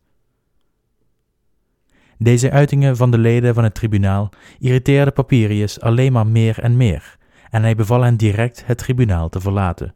Deze 2.17 2.51
uitingen 2.51 2.97
van 2.97 3.11
de 3.11 3.17
leden 3.17 3.53
van 3.53 3.63
het 3.63 3.75
tribunaal 3.75 4.29
irriteerden 4.59 5.13
Papirius 5.13 5.81
alleen 5.81 6.11
maar 6.11 6.27
meer 6.27 6.59
en 6.59 6.77
meer, 6.77 7.17
en 7.49 7.61
hij 7.61 7.75
beval 7.75 8.01
hen 8.01 8.17
direct 8.17 8.65
het 8.65 8.77
tribunaal 8.77 9.29
te 9.29 9.39
verlaten. 9.39 9.95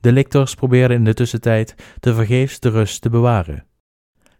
De 0.00 0.12
lictors 0.12 0.54
probeerden 0.54 0.96
in 0.96 1.04
de 1.04 1.14
tussentijd 1.14 1.74
te 2.00 2.14
vergeefs 2.14 2.60
de 2.60 2.68
rust 2.68 3.00
te 3.00 3.10
bewaren. 3.10 3.64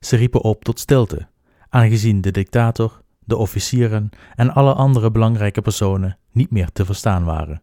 Ze 0.01 0.17
riepen 0.17 0.43
op 0.43 0.65
tot 0.65 0.79
stilte, 0.79 1.29
aangezien 1.69 2.21
de 2.21 2.31
dictator, 2.31 3.03
de 3.25 3.37
officieren 3.37 4.11
en 4.35 4.55
alle 4.55 4.73
andere 4.73 5.11
belangrijke 5.11 5.61
personen 5.61 6.19
niet 6.31 6.51
meer 6.51 6.73
te 6.73 6.85
verstaan 6.85 7.25
waren. 7.25 7.63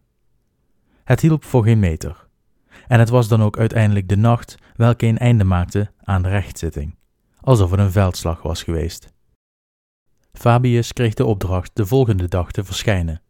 Het 1.04 1.20
hielp 1.20 1.44
voor 1.44 1.64
geen 1.64 1.78
meter, 1.78 2.28
en 2.86 2.98
het 2.98 3.08
was 3.08 3.28
dan 3.28 3.42
ook 3.42 3.58
uiteindelijk 3.58 4.08
de 4.08 4.16
nacht 4.16 4.54
welke 4.76 5.06
een 5.06 5.18
einde 5.18 5.44
maakte 5.44 5.90
aan 6.04 6.22
de 6.22 6.28
rechtszitting 6.28 6.98
alsof 7.40 7.70
het 7.70 7.80
een 7.80 7.92
veldslag 7.92 8.42
was 8.42 8.62
geweest. 8.62 9.12
Fabius 10.32 10.92
kreeg 10.92 11.14
de 11.14 11.24
opdracht 11.24 11.70
de 11.74 11.86
volgende 11.86 12.28
dag 12.28 12.50
te 12.50 12.64
verschijnen. 12.64 13.22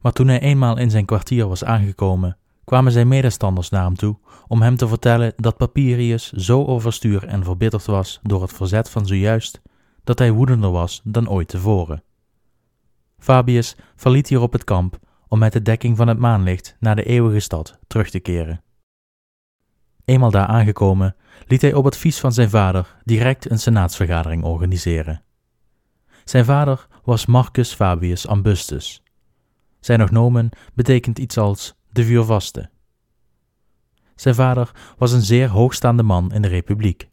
Maar 0.00 0.12
toen 0.12 0.28
hij 0.28 0.40
eenmaal 0.40 0.78
in 0.78 0.90
zijn 0.90 1.04
kwartier 1.04 1.48
was 1.48 1.64
aangekomen, 1.64 2.38
kwamen 2.64 2.92
zijn 2.92 3.08
medestanders 3.08 3.68
naar 3.68 3.84
hem 3.84 3.96
toe 3.96 4.18
om 4.46 4.62
hem 4.62 4.76
te 4.76 4.88
vertellen 4.88 5.32
dat 5.36 5.56
Papirius 5.56 6.32
zo 6.32 6.64
overstuur 6.64 7.26
en 7.26 7.44
verbitterd 7.44 7.84
was 7.84 8.20
door 8.22 8.42
het 8.42 8.52
verzet 8.52 8.90
van 8.90 9.06
zojuist, 9.06 9.60
dat 10.04 10.18
hij 10.18 10.32
woedender 10.32 10.70
was 10.70 11.00
dan 11.04 11.28
ooit 11.28 11.48
tevoren. 11.48 12.02
Fabius 13.18 13.76
verliet 13.96 14.28
hierop 14.28 14.52
het 14.52 14.64
kamp 14.64 14.98
om 15.28 15.38
met 15.38 15.52
de 15.52 15.62
dekking 15.62 15.96
van 15.96 16.08
het 16.08 16.18
maanlicht 16.18 16.76
naar 16.80 16.96
de 16.96 17.04
eeuwige 17.04 17.40
stad 17.40 17.78
terug 17.86 18.10
te 18.10 18.20
keren. 18.20 18.62
Eenmaal 20.04 20.30
daar 20.30 20.46
aangekomen, 20.46 21.16
liet 21.46 21.62
hij 21.62 21.74
op 21.74 21.86
advies 21.86 22.20
van 22.20 22.32
zijn 22.32 22.50
vader 22.50 22.96
direct 23.04 23.50
een 23.50 23.58
senaatsvergadering 23.58 24.44
organiseren. 24.44 25.22
Zijn 26.24 26.44
vader 26.44 26.86
was 27.04 27.26
Marcus 27.26 27.74
Fabius 27.74 28.26
Ambustus. 28.26 29.02
Zijn 29.80 30.02
ognomen 30.02 30.50
betekent 30.74 31.18
iets 31.18 31.38
als 31.38 31.74
de 31.90 32.04
vuurvaste. 32.04 32.70
Zijn 34.14 34.34
vader 34.34 34.70
was 34.98 35.12
een 35.12 35.22
zeer 35.22 35.48
hoogstaande 35.48 36.02
man 36.02 36.32
in 36.32 36.42
de 36.42 36.48
republiek. 36.48 37.08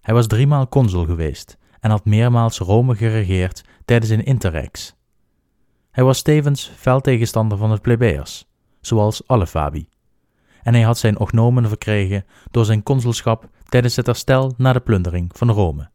Hij 0.00 0.14
was 0.14 0.26
driemaal 0.26 0.68
consul 0.68 1.04
geweest 1.04 1.56
en 1.80 1.90
had 1.90 2.04
meermaals 2.04 2.58
Rome 2.58 2.94
geregeerd 2.94 3.64
tijdens 3.84 4.10
een 4.10 4.24
interrex. 4.24 4.94
Hij 5.90 6.04
was 6.04 6.22
tevens 6.22 6.72
fel 6.76 7.00
tegenstander 7.00 7.58
van 7.58 7.70
de 7.70 7.80
plebeiers, 7.80 8.46
zoals 8.80 9.26
alle 9.26 9.46
Fabi. 9.46 9.88
En 10.66 10.74
hij 10.74 10.82
had 10.82 10.98
zijn 10.98 11.18
ognomen 11.18 11.68
verkregen 11.68 12.24
door 12.50 12.64
zijn 12.64 12.82
consulschap 12.82 13.48
tijdens 13.64 13.96
het 13.96 14.06
herstel 14.06 14.54
na 14.56 14.72
de 14.72 14.80
plundering 14.80 15.30
van 15.34 15.50
Rome. 15.50 15.90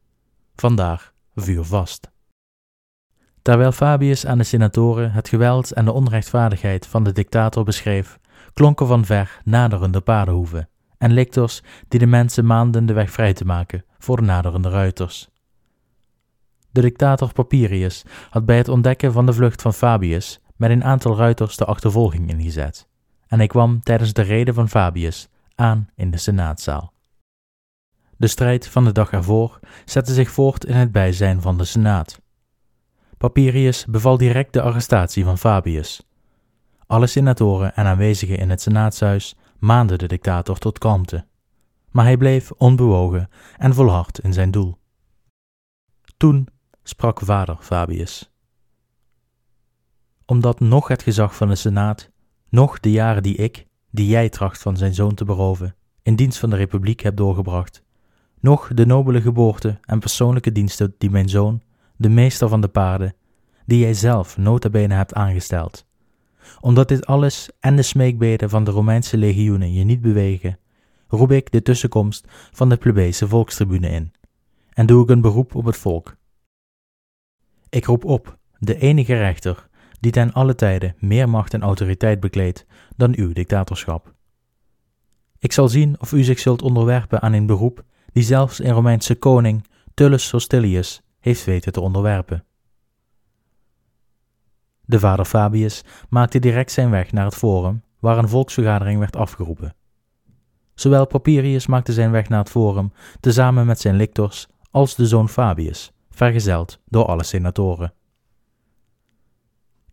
Vandaar 0.55 1.11
vuurvast. 1.35 2.11
Terwijl 3.41 3.71
Fabius 3.71 4.25
aan 4.25 4.37
de 4.37 4.43
senatoren 4.43 5.11
het 5.11 5.29
geweld 5.29 5.71
en 5.71 5.85
de 5.85 5.91
onrechtvaardigheid 5.91 6.87
van 6.87 7.03
de 7.03 7.11
dictator 7.11 7.63
beschreef, 7.63 8.19
klonken 8.53 8.87
van 8.87 9.05
ver 9.05 9.41
naderende 9.43 10.01
paardenhoeven 10.01 10.69
en 10.97 11.11
lictors 11.11 11.61
die 11.87 11.99
de 11.99 12.05
mensen 12.05 12.45
maanden 12.45 12.85
de 12.85 12.93
weg 12.93 13.11
vrij 13.11 13.33
te 13.33 13.45
maken 13.45 13.85
voor 13.97 14.15
de 14.15 14.23
naderende 14.23 14.69
ruiters. 14.69 15.29
De 16.69 16.81
dictator 16.81 17.33
Papirius 17.33 18.05
had 18.29 18.45
bij 18.45 18.57
het 18.57 18.67
ontdekken 18.67 19.11
van 19.11 19.25
de 19.25 19.33
vlucht 19.33 19.61
van 19.61 19.73
Fabius 19.73 20.39
met 20.55 20.69
een 20.69 20.83
aantal 20.83 21.17
ruiters 21.17 21.57
de 21.57 21.65
achtervolging 21.65 22.29
ingezet, 22.29 22.89
en 23.31 23.37
hij 23.37 23.47
kwam 23.47 23.81
tijdens 23.81 24.13
de 24.13 24.21
reden 24.21 24.53
van 24.53 24.69
Fabius 24.69 25.29
aan 25.55 25.89
in 25.95 26.11
de 26.11 26.17
senaatzaal. 26.17 26.93
De 28.17 28.27
strijd 28.27 28.67
van 28.67 28.83
de 28.83 28.91
dag 28.91 29.11
ervoor 29.11 29.59
zette 29.85 30.13
zich 30.13 30.31
voort 30.31 30.65
in 30.65 30.75
het 30.75 30.91
bijzijn 30.91 31.41
van 31.41 31.57
de 31.57 31.63
senaat. 31.63 32.21
Papirius 33.17 33.85
beval 33.85 34.17
direct 34.17 34.53
de 34.53 34.61
arrestatie 34.61 35.23
van 35.23 35.37
Fabius. 35.37 36.07
Alle 36.87 37.07
senatoren 37.07 37.75
en 37.75 37.85
aanwezigen 37.85 38.37
in 38.37 38.49
het 38.49 38.61
senaatshuis 38.61 39.35
maanden 39.59 39.97
de 39.97 40.07
dictator 40.07 40.57
tot 40.57 40.77
kalmte, 40.77 41.25
maar 41.89 42.05
hij 42.05 42.17
bleef 42.17 42.51
onbewogen 42.51 43.29
en 43.57 43.73
volhard 43.73 44.19
in 44.19 44.33
zijn 44.33 44.51
doel. 44.51 44.77
Toen 46.17 46.47
sprak 46.83 47.19
vader 47.19 47.57
Fabius. 47.59 48.31
Omdat 50.25 50.59
nog 50.59 50.87
het 50.87 51.03
gezag 51.03 51.35
van 51.35 51.47
de 51.47 51.55
Senaat, 51.55 52.10
nog 52.51 52.79
de 52.79 52.91
jaren 52.91 53.23
die 53.23 53.35
ik, 53.35 53.67
die 53.91 54.07
jij 54.07 54.29
tracht 54.29 54.61
van 54.61 54.77
zijn 54.77 54.93
zoon 54.93 55.13
te 55.13 55.25
beroven, 55.25 55.75
in 56.03 56.15
dienst 56.15 56.39
van 56.39 56.49
de 56.49 56.55
Republiek 56.55 56.99
heb 56.99 57.15
doorgebracht, 57.15 57.83
nog 58.39 58.67
de 58.73 58.85
nobele 58.85 59.21
geboorte 59.21 59.79
en 59.81 59.99
persoonlijke 59.99 60.51
diensten 60.51 60.95
die 60.97 61.09
mijn 61.09 61.29
zoon, 61.29 61.61
de 61.95 62.09
meester 62.09 62.49
van 62.49 62.61
de 62.61 62.67
paarden, 62.67 63.15
die 63.65 63.79
jij 63.79 63.93
zelf 63.93 64.37
nota 64.37 64.69
bene 64.69 64.93
hebt 64.93 65.13
aangesteld. 65.13 65.85
Omdat 66.59 66.87
dit 66.87 67.05
alles 67.05 67.49
en 67.59 67.75
de 67.75 67.81
smeekbeden 67.81 68.49
van 68.49 68.63
de 68.63 68.71
Romeinse 68.71 69.17
legioenen 69.17 69.73
je 69.73 69.83
niet 69.83 70.01
bewegen, 70.01 70.59
roep 71.07 71.31
ik 71.31 71.51
de 71.51 71.61
tussenkomst 71.61 72.27
van 72.51 72.69
de 72.69 72.77
plebejse 72.77 73.27
volkstribune 73.27 73.89
in, 73.89 74.11
en 74.73 74.85
doe 74.85 75.03
ik 75.03 75.09
een 75.09 75.21
beroep 75.21 75.55
op 75.55 75.65
het 75.65 75.77
volk, 75.77 76.15
ik 77.69 77.85
roep 77.85 78.05
op 78.05 78.37
de 78.57 78.77
enige 78.77 79.17
rechter 79.17 79.69
die 80.01 80.11
ten 80.11 80.33
alle 80.33 80.55
tijden 80.55 80.95
meer 80.99 81.29
macht 81.29 81.53
en 81.53 81.61
autoriteit 81.61 82.19
bekleedt 82.19 82.65
dan 82.95 83.13
uw 83.15 83.33
dictatorschap. 83.33 84.13
Ik 85.39 85.51
zal 85.51 85.69
zien 85.69 85.95
of 85.99 86.11
u 86.11 86.23
zich 86.23 86.39
zult 86.39 86.61
onderwerpen 86.61 87.21
aan 87.21 87.33
een 87.33 87.45
beroep 87.45 87.83
die 88.13 88.23
zelfs 88.23 88.59
een 88.59 88.71
Romeinse 88.71 89.15
koning, 89.15 89.67
Tullus 89.93 90.31
Hostilius, 90.31 91.01
heeft 91.19 91.45
weten 91.45 91.71
te 91.71 91.81
onderwerpen. 91.81 92.43
De 94.81 94.99
vader 94.99 95.25
Fabius 95.25 95.83
maakte 96.09 96.39
direct 96.39 96.71
zijn 96.71 96.89
weg 96.89 97.11
naar 97.11 97.25
het 97.25 97.35
forum 97.35 97.83
waar 97.99 98.17
een 98.17 98.29
volksvergadering 98.29 98.99
werd 98.99 99.15
afgeroepen. 99.15 99.75
Zowel 100.73 101.07
Papirius 101.07 101.67
maakte 101.67 101.93
zijn 101.93 102.11
weg 102.11 102.29
naar 102.29 102.39
het 102.39 102.49
forum, 102.49 102.91
tezamen 103.19 103.65
met 103.65 103.79
zijn 103.79 103.95
lictors, 103.95 104.47
als 104.71 104.95
de 104.95 105.07
zoon 105.07 105.29
Fabius, 105.29 105.91
vergezeld 106.09 106.79
door 106.85 107.05
alle 107.05 107.23
senatoren. 107.23 107.93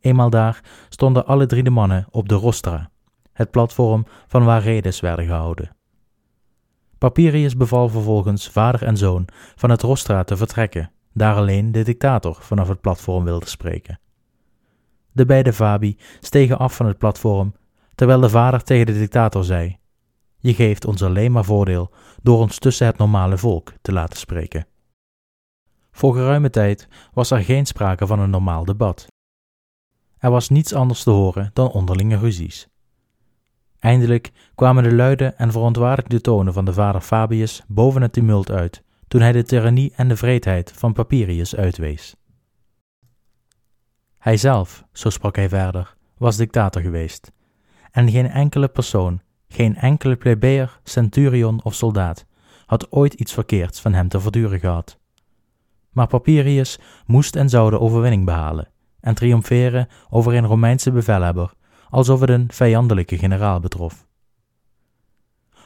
Eenmaal 0.00 0.30
daar 0.30 0.60
stonden 0.88 1.26
alle 1.26 1.46
drie 1.46 1.62
de 1.62 1.70
mannen 1.70 2.06
op 2.10 2.28
de 2.28 2.34
rostra, 2.34 2.90
het 3.32 3.50
platform 3.50 4.06
van 4.26 4.44
waar 4.44 4.62
redes 4.62 5.00
werden 5.00 5.26
gehouden. 5.26 5.76
Papirius 6.98 7.56
beval 7.56 7.88
vervolgens 7.88 8.48
vader 8.48 8.82
en 8.82 8.96
zoon 8.96 9.28
van 9.56 9.70
het 9.70 9.82
rostra 9.82 10.24
te 10.24 10.36
vertrekken, 10.36 10.90
daar 11.12 11.34
alleen 11.34 11.72
de 11.72 11.82
dictator 11.82 12.36
vanaf 12.40 12.68
het 12.68 12.80
platform 12.80 13.24
wilde 13.24 13.48
spreken. 13.48 14.00
De 15.12 15.26
beide 15.26 15.52
Fabi 15.52 15.98
stegen 16.20 16.58
af 16.58 16.76
van 16.76 16.86
het 16.86 16.98
platform, 16.98 17.54
terwijl 17.94 18.20
de 18.20 18.28
vader 18.28 18.62
tegen 18.62 18.86
de 18.86 18.92
dictator 18.92 19.44
zei: 19.44 19.78
Je 20.38 20.54
geeft 20.54 20.84
ons 20.84 21.02
alleen 21.02 21.32
maar 21.32 21.44
voordeel 21.44 21.90
door 22.22 22.38
ons 22.38 22.58
tussen 22.58 22.86
het 22.86 22.98
normale 22.98 23.38
volk 23.38 23.72
te 23.82 23.92
laten 23.92 24.18
spreken. 24.18 24.66
Voor 25.90 26.14
geruime 26.14 26.50
tijd 26.50 26.88
was 27.12 27.30
er 27.30 27.44
geen 27.44 27.66
sprake 27.66 28.06
van 28.06 28.18
een 28.18 28.30
normaal 28.30 28.64
debat. 28.64 29.06
Er 30.18 30.30
was 30.30 30.48
niets 30.48 30.74
anders 30.74 31.02
te 31.02 31.10
horen 31.10 31.50
dan 31.52 31.70
onderlinge 31.70 32.16
ruzies. 32.16 32.68
Eindelijk 33.78 34.30
kwamen 34.54 34.82
de 34.82 34.94
luide 34.94 35.26
en 35.26 35.52
verontwaardigde 35.52 36.20
tonen 36.20 36.52
van 36.52 36.64
de 36.64 36.72
vader 36.72 37.00
Fabius 37.00 37.62
boven 37.68 38.02
het 38.02 38.12
tumult 38.12 38.50
uit, 38.50 38.82
toen 39.08 39.20
hij 39.20 39.32
de 39.32 39.42
tirannie 39.42 39.92
en 39.96 40.08
de 40.08 40.16
vreedheid 40.16 40.72
van 40.72 40.92
Papirius 40.92 41.56
uitwees. 41.56 42.16
Hij 44.18 44.36
zelf, 44.36 44.84
zo 44.92 45.10
sprak 45.10 45.36
hij 45.36 45.48
verder, 45.48 45.96
was 46.16 46.36
dictator 46.36 46.82
geweest, 46.82 47.32
en 47.90 48.10
geen 48.10 48.28
enkele 48.28 48.68
persoon, 48.68 49.20
geen 49.48 49.76
enkele 49.76 50.16
plebeër, 50.16 50.80
centurion 50.84 51.60
of 51.62 51.74
soldaat 51.74 52.26
had 52.66 52.92
ooit 52.92 53.14
iets 53.14 53.32
verkeerds 53.32 53.80
van 53.80 53.92
hem 53.92 54.08
te 54.08 54.20
verduren 54.20 54.60
gehad. 54.60 54.98
Maar 55.90 56.06
Papirius 56.06 56.78
moest 57.06 57.36
en 57.36 57.48
zou 57.48 57.70
de 57.70 57.80
overwinning 57.80 58.24
behalen 58.24 58.68
en 59.00 59.14
triomferen 59.14 59.88
over 60.10 60.34
een 60.34 60.46
Romeinse 60.46 60.90
bevelhebber, 60.90 61.52
alsof 61.90 62.20
het 62.20 62.30
een 62.30 62.52
vijandelijke 62.52 63.18
generaal 63.18 63.60
betrof. 63.60 64.06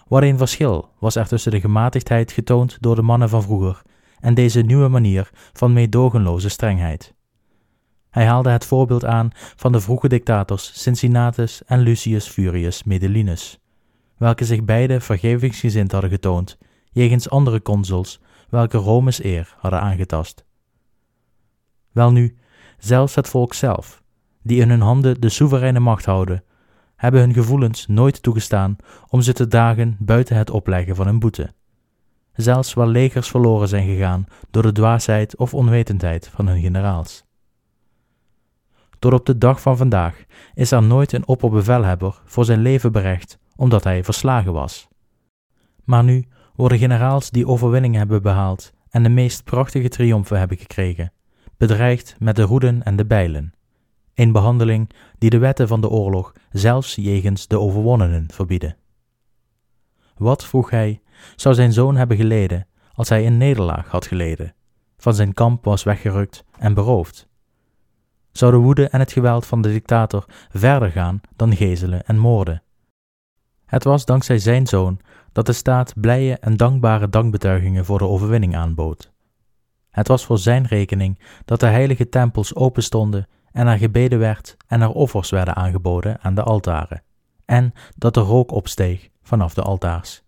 Wat 0.08 0.22
een 0.22 0.38
verschil 0.38 0.90
was 0.98 1.16
er 1.16 1.28
tussen 1.28 1.50
de 1.50 1.60
gematigdheid 1.60 2.32
getoond 2.32 2.76
door 2.80 2.94
de 2.94 3.02
mannen 3.02 3.28
van 3.28 3.42
vroeger 3.42 3.82
en 4.20 4.34
deze 4.34 4.60
nieuwe 4.60 4.88
manier 4.88 5.30
van 5.52 5.72
meedogenloze 5.72 6.48
strengheid. 6.48 7.14
Hij 8.10 8.26
haalde 8.26 8.50
het 8.50 8.64
voorbeeld 8.64 9.04
aan 9.04 9.30
van 9.34 9.72
de 9.72 9.80
vroege 9.80 10.08
dictators 10.08 10.82
Cincinnatus 10.82 11.64
en 11.64 11.80
Lucius 11.80 12.28
Furius 12.28 12.84
Medellinus, 12.84 13.60
welke 14.16 14.44
zich 14.44 14.64
beide 14.64 15.00
vergevingsgezind 15.00 15.92
hadden 15.92 16.10
getoond 16.10 16.58
jegens 16.90 17.30
andere 17.30 17.62
consuls 17.62 18.20
welke 18.48 18.78
Rome's 18.78 19.24
eer 19.24 19.54
hadden 19.58 19.80
aangetast. 19.80 20.44
Welnu, 21.92 22.36
zelfs 22.84 23.14
het 23.14 23.28
volk 23.28 23.54
zelf, 23.54 24.02
die 24.42 24.60
in 24.60 24.70
hun 24.70 24.80
handen 24.80 25.20
de 25.20 25.28
soevereine 25.28 25.80
macht 25.80 26.04
houden, 26.04 26.44
hebben 26.96 27.20
hun 27.20 27.32
gevoelens 27.32 27.86
nooit 27.86 28.22
toegestaan 28.22 28.76
om 29.08 29.20
ze 29.20 29.32
te 29.32 29.46
dragen 29.46 29.96
buiten 29.98 30.36
het 30.36 30.50
opleggen 30.50 30.96
van 30.96 31.06
een 31.06 31.18
boete. 31.18 31.52
Zelfs 32.32 32.74
waar 32.74 32.86
legers 32.86 33.28
verloren 33.28 33.68
zijn 33.68 33.86
gegaan 33.86 34.26
door 34.50 34.62
de 34.62 34.72
dwaasheid 34.72 35.36
of 35.36 35.54
onwetendheid 35.54 36.28
van 36.28 36.46
hun 36.46 36.60
generaals. 36.60 37.24
Tot 38.98 39.12
op 39.12 39.26
de 39.26 39.38
dag 39.38 39.60
van 39.60 39.76
vandaag 39.76 40.24
is 40.54 40.70
er 40.70 40.82
nooit 40.82 41.12
een 41.12 41.26
opperbevelhebber 41.26 42.22
voor 42.24 42.44
zijn 42.44 42.62
leven 42.62 42.92
berecht 42.92 43.38
omdat 43.56 43.84
hij 43.84 44.04
verslagen 44.04 44.52
was. 44.52 44.88
Maar 45.84 46.04
nu 46.04 46.24
worden 46.54 46.78
generaals 46.78 47.30
die 47.30 47.46
overwinningen 47.46 47.98
hebben 47.98 48.22
behaald 48.22 48.72
en 48.90 49.02
de 49.02 49.08
meest 49.08 49.44
prachtige 49.44 49.88
triomfen 49.88 50.38
hebben 50.38 50.56
gekregen, 50.58 51.12
bedreigd 51.62 52.16
met 52.18 52.36
de 52.36 52.42
roeden 52.42 52.82
en 52.82 52.96
de 52.96 53.04
bijlen. 53.04 53.54
Een 54.14 54.32
behandeling 54.32 54.90
die 55.18 55.30
de 55.30 55.38
wetten 55.38 55.68
van 55.68 55.80
de 55.80 55.88
oorlog 55.88 56.32
zelfs 56.52 56.94
jegens 56.94 57.46
de 57.46 57.58
overwonnenen 57.58 58.26
verbieden. 58.30 58.76
Wat, 60.16 60.44
vroeg 60.44 60.70
hij, 60.70 61.00
zou 61.36 61.54
zijn 61.54 61.72
zoon 61.72 61.96
hebben 61.96 62.16
geleden 62.16 62.66
als 62.94 63.08
hij 63.08 63.26
een 63.26 63.36
nederlaag 63.36 63.88
had 63.88 64.06
geleden, 64.06 64.54
van 64.96 65.14
zijn 65.14 65.34
kamp 65.34 65.64
was 65.64 65.82
weggerukt 65.82 66.44
en 66.58 66.74
beroofd? 66.74 67.28
Zou 68.32 68.52
de 68.52 68.58
woede 68.58 68.88
en 68.88 69.00
het 69.00 69.12
geweld 69.12 69.46
van 69.46 69.62
de 69.62 69.68
dictator 69.68 70.24
verder 70.50 70.90
gaan 70.90 71.20
dan 71.36 71.56
gezelen 71.56 72.04
en 72.06 72.18
moorden? 72.18 72.62
Het 73.64 73.84
was 73.84 74.04
dankzij 74.04 74.38
zijn 74.38 74.66
zoon 74.66 75.00
dat 75.32 75.46
de 75.46 75.52
staat 75.52 75.92
blije 76.00 76.38
en 76.38 76.56
dankbare 76.56 77.08
dankbetuigingen 77.08 77.84
voor 77.84 77.98
de 77.98 78.08
overwinning 78.08 78.56
aanbood. 78.56 79.11
Het 79.92 80.08
was 80.08 80.24
voor 80.24 80.38
zijn 80.38 80.66
rekening 80.66 81.18
dat 81.44 81.60
de 81.60 81.66
heilige 81.66 82.08
tempels 82.08 82.54
openstonden 82.54 83.28
en 83.50 83.66
er 83.66 83.78
gebeden 83.78 84.18
werd 84.18 84.56
en 84.66 84.80
er 84.80 84.90
offers 84.90 85.30
werden 85.30 85.56
aangeboden 85.56 86.20
aan 86.20 86.34
de 86.34 86.42
altaren, 86.42 87.02
en 87.44 87.72
dat 87.96 88.14
de 88.14 88.20
rook 88.20 88.50
opsteeg 88.50 89.08
vanaf 89.22 89.54
de 89.54 89.62
altaars. 89.62 90.22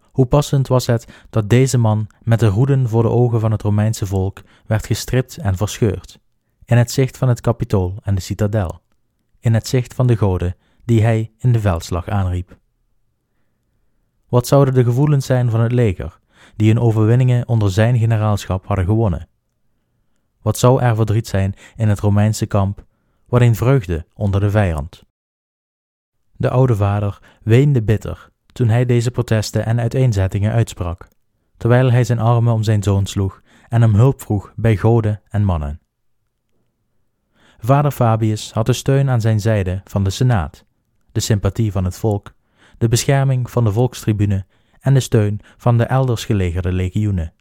Hoe 0.00 0.26
passend 0.26 0.68
was 0.68 0.86
het 0.86 1.24
dat 1.30 1.50
deze 1.50 1.78
man 1.78 2.06
met 2.22 2.40
de 2.40 2.46
roeden 2.46 2.88
voor 2.88 3.02
de 3.02 3.08
ogen 3.08 3.40
van 3.40 3.50
het 3.50 3.62
Romeinse 3.62 4.06
volk 4.06 4.42
werd 4.66 4.86
gestript 4.86 5.36
en 5.36 5.56
verscheurd, 5.56 6.18
in 6.64 6.76
het 6.76 6.90
zicht 6.90 7.18
van 7.18 7.28
het 7.28 7.40
kapitool 7.40 7.94
en 8.02 8.14
de 8.14 8.20
citadel, 8.20 8.80
in 9.40 9.54
het 9.54 9.66
zicht 9.66 9.94
van 9.94 10.06
de 10.06 10.16
goden 10.16 10.56
die 10.84 11.02
hij 11.02 11.32
in 11.38 11.52
de 11.52 11.60
veldslag 11.60 12.08
aanriep. 12.08 12.58
Wat 14.28 14.46
zouden 14.46 14.74
de 14.74 14.84
gevoelens 14.84 15.26
zijn 15.26 15.50
van 15.50 15.60
het 15.60 15.72
leger, 15.72 16.18
die 16.56 16.68
hun 16.68 16.80
overwinningen 16.80 17.48
onder 17.48 17.70
zijn 17.70 17.98
generaalschap 17.98 18.66
hadden 18.66 18.84
gewonnen? 18.84 19.28
Wat 20.42 20.58
zou 20.58 20.82
er 20.82 20.96
verdriet 20.96 21.26
zijn 21.26 21.54
in 21.76 21.88
het 21.88 22.00
Romeinse 22.00 22.46
kamp, 22.46 22.84
wat 23.26 23.40
een 23.40 23.54
vreugde 23.54 24.06
onder 24.14 24.40
de 24.40 24.50
vijand? 24.50 25.04
De 26.32 26.50
oude 26.50 26.76
vader 26.76 27.18
weende 27.42 27.82
bitter 27.82 28.30
toen 28.46 28.68
hij 28.68 28.84
deze 28.84 29.10
protesten 29.10 29.64
en 29.64 29.80
uiteenzettingen 29.80 30.52
uitsprak, 30.52 31.08
terwijl 31.56 31.90
hij 31.90 32.04
zijn 32.04 32.18
armen 32.18 32.52
om 32.52 32.62
zijn 32.62 32.82
zoon 32.82 33.06
sloeg 33.06 33.42
en 33.68 33.80
hem 33.80 33.94
hulp 33.94 34.20
vroeg 34.20 34.52
bij 34.56 34.76
goden 34.76 35.22
en 35.28 35.44
mannen. 35.44 35.80
Vader 37.58 37.90
Fabius 37.90 38.52
had 38.52 38.66
de 38.66 38.72
steun 38.72 39.10
aan 39.10 39.20
zijn 39.20 39.40
zijde 39.40 39.80
van 39.84 40.04
de 40.04 40.10
Senaat, 40.10 40.64
de 41.12 41.20
sympathie 41.20 41.72
van 41.72 41.84
het 41.84 41.98
volk, 41.98 42.34
de 42.78 42.88
bescherming 42.88 43.50
van 43.50 43.64
de 43.64 43.72
volkstribune 43.72 44.46
en 44.80 44.94
de 44.94 45.00
steun 45.00 45.40
van 45.56 45.78
de 45.78 45.84
elders 45.84 46.24
gelegerde 46.24 46.72
legioenen. 46.72 47.32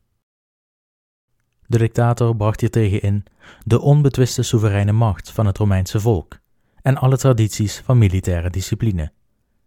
De 1.67 1.77
dictator 1.77 2.36
bracht 2.36 2.61
hiertegen 2.61 3.01
in 3.01 3.25
de 3.63 3.81
onbetwiste 3.81 4.43
soevereine 4.43 4.91
macht 4.91 5.31
van 5.31 5.45
het 5.45 5.57
Romeinse 5.57 5.99
volk 5.99 6.39
en 6.81 6.97
alle 6.97 7.17
tradities 7.17 7.81
van 7.86 7.97
militaire 7.97 8.49
discipline. 8.49 9.11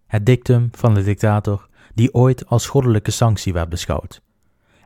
Het 0.07 0.27
dictum 0.27 0.69
van 0.73 0.95
de 0.95 1.03
dictator 1.03 1.69
die 1.95 2.15
ooit 2.15 2.47
als 2.47 2.67
goddelijke 2.67 3.11
sanctie 3.11 3.53
werd 3.53 3.69
beschouwd. 3.69 4.23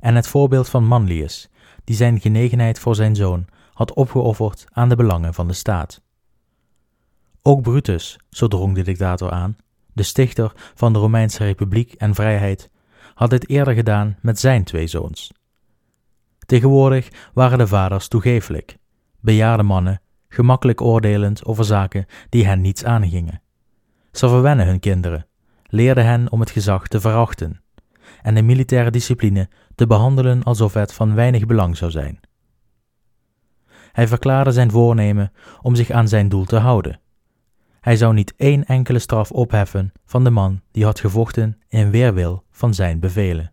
En 0.01 0.14
het 0.14 0.26
voorbeeld 0.26 0.68
van 0.68 0.85
Manlius, 0.85 1.51
die 1.85 1.97
zijn 1.97 2.20
genegenheid 2.20 2.78
voor 2.78 2.95
zijn 2.95 3.16
zoon 3.16 3.47
had 3.72 3.95
opgeofferd 3.95 4.64
aan 4.72 4.89
de 4.89 4.97
belangen 4.97 5.35
van 5.35 5.49
de 5.49 5.55
staat. 5.55 6.03
Ook 7.43 7.62
Brutus, 7.62 8.18
zo 8.30 8.49
drong 8.49 8.74
de 8.74 8.83
dictator 8.83 9.30
aan, 9.30 9.57
de 9.93 10.03
stichter 10.03 10.53
van 10.74 10.93
de 10.93 10.99
Romeinse 10.99 11.45
Republiek 11.45 11.93
en 11.93 12.14
Vrijheid, 12.14 12.70
had 13.14 13.30
dit 13.30 13.49
eerder 13.49 13.74
gedaan 13.74 14.16
met 14.20 14.40
zijn 14.40 14.64
twee 14.64 14.86
zoons. 14.86 15.32
Tegenwoordig 16.47 17.09
waren 17.34 17.59
de 17.59 17.66
vaders 17.66 18.09
toegeeflijk, 18.09 18.76
bejaarde 19.20 19.62
mannen, 19.62 20.01
gemakkelijk 20.28 20.80
oordelend 20.80 21.45
over 21.45 21.64
zaken 21.64 22.07
die 22.28 22.47
hen 22.47 22.61
niets 22.61 22.84
aangingen. 22.84 23.43
Ze 24.12 24.28
verwennen 24.28 24.66
hun 24.66 24.80
kinderen, 24.80 25.26
leerden 25.64 26.05
hen 26.05 26.32
om 26.32 26.40
het 26.40 26.51
gezag 26.51 26.88
te 26.88 27.01
verachten 27.01 27.62
en 28.22 28.34
de 28.34 28.43
militaire 28.43 28.90
discipline 28.90 29.49
te 29.74 29.86
behandelen 29.86 30.43
alsof 30.43 30.74
het 30.74 30.93
van 30.93 31.14
weinig 31.14 31.47
belang 31.47 31.76
zou 31.76 31.90
zijn. 31.90 32.20
Hij 33.93 34.09
verklaarde 34.09 34.53
zijn 34.53 34.70
voornemen 34.70 35.32
om 35.62 35.74
zich 35.74 35.90
aan 35.90 36.09
zijn 36.09 36.28
doel 36.28 36.45
te 36.45 36.57
houden. 36.57 37.01
Hij 37.83 37.97
zou 37.97 38.14
niet 38.14 38.35
één 38.37 38.64
enkele 38.64 38.99
straf 38.99 39.30
opheffen 39.30 39.93
van 40.05 40.24
de 40.24 40.30
man 40.30 40.61
die 40.70 40.85
had 40.85 41.01
gevochten 41.01 41.61
in 41.68 41.91
weerwil 41.91 42.45
van 42.51 42.74
zijn 42.74 43.01
bevelen. 43.01 43.53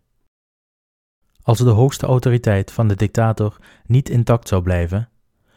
Als 1.42 1.58
de 1.58 1.70
hoogste 1.70 2.06
autoriteit 2.06 2.72
van 2.72 2.88
de 2.88 2.94
dictator 2.94 3.56
niet 3.86 4.08
intact 4.08 4.48
zou 4.48 4.62
blijven, 4.62 5.08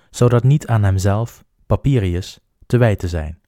zou 0.10 0.30
dat 0.30 0.44
niet 0.44 0.68
aan 0.68 0.84
hemzelf, 0.84 1.44
Papirius, 1.66 2.40
te 2.66 2.78
wijten 2.78 3.10
zijn. 3.10 3.40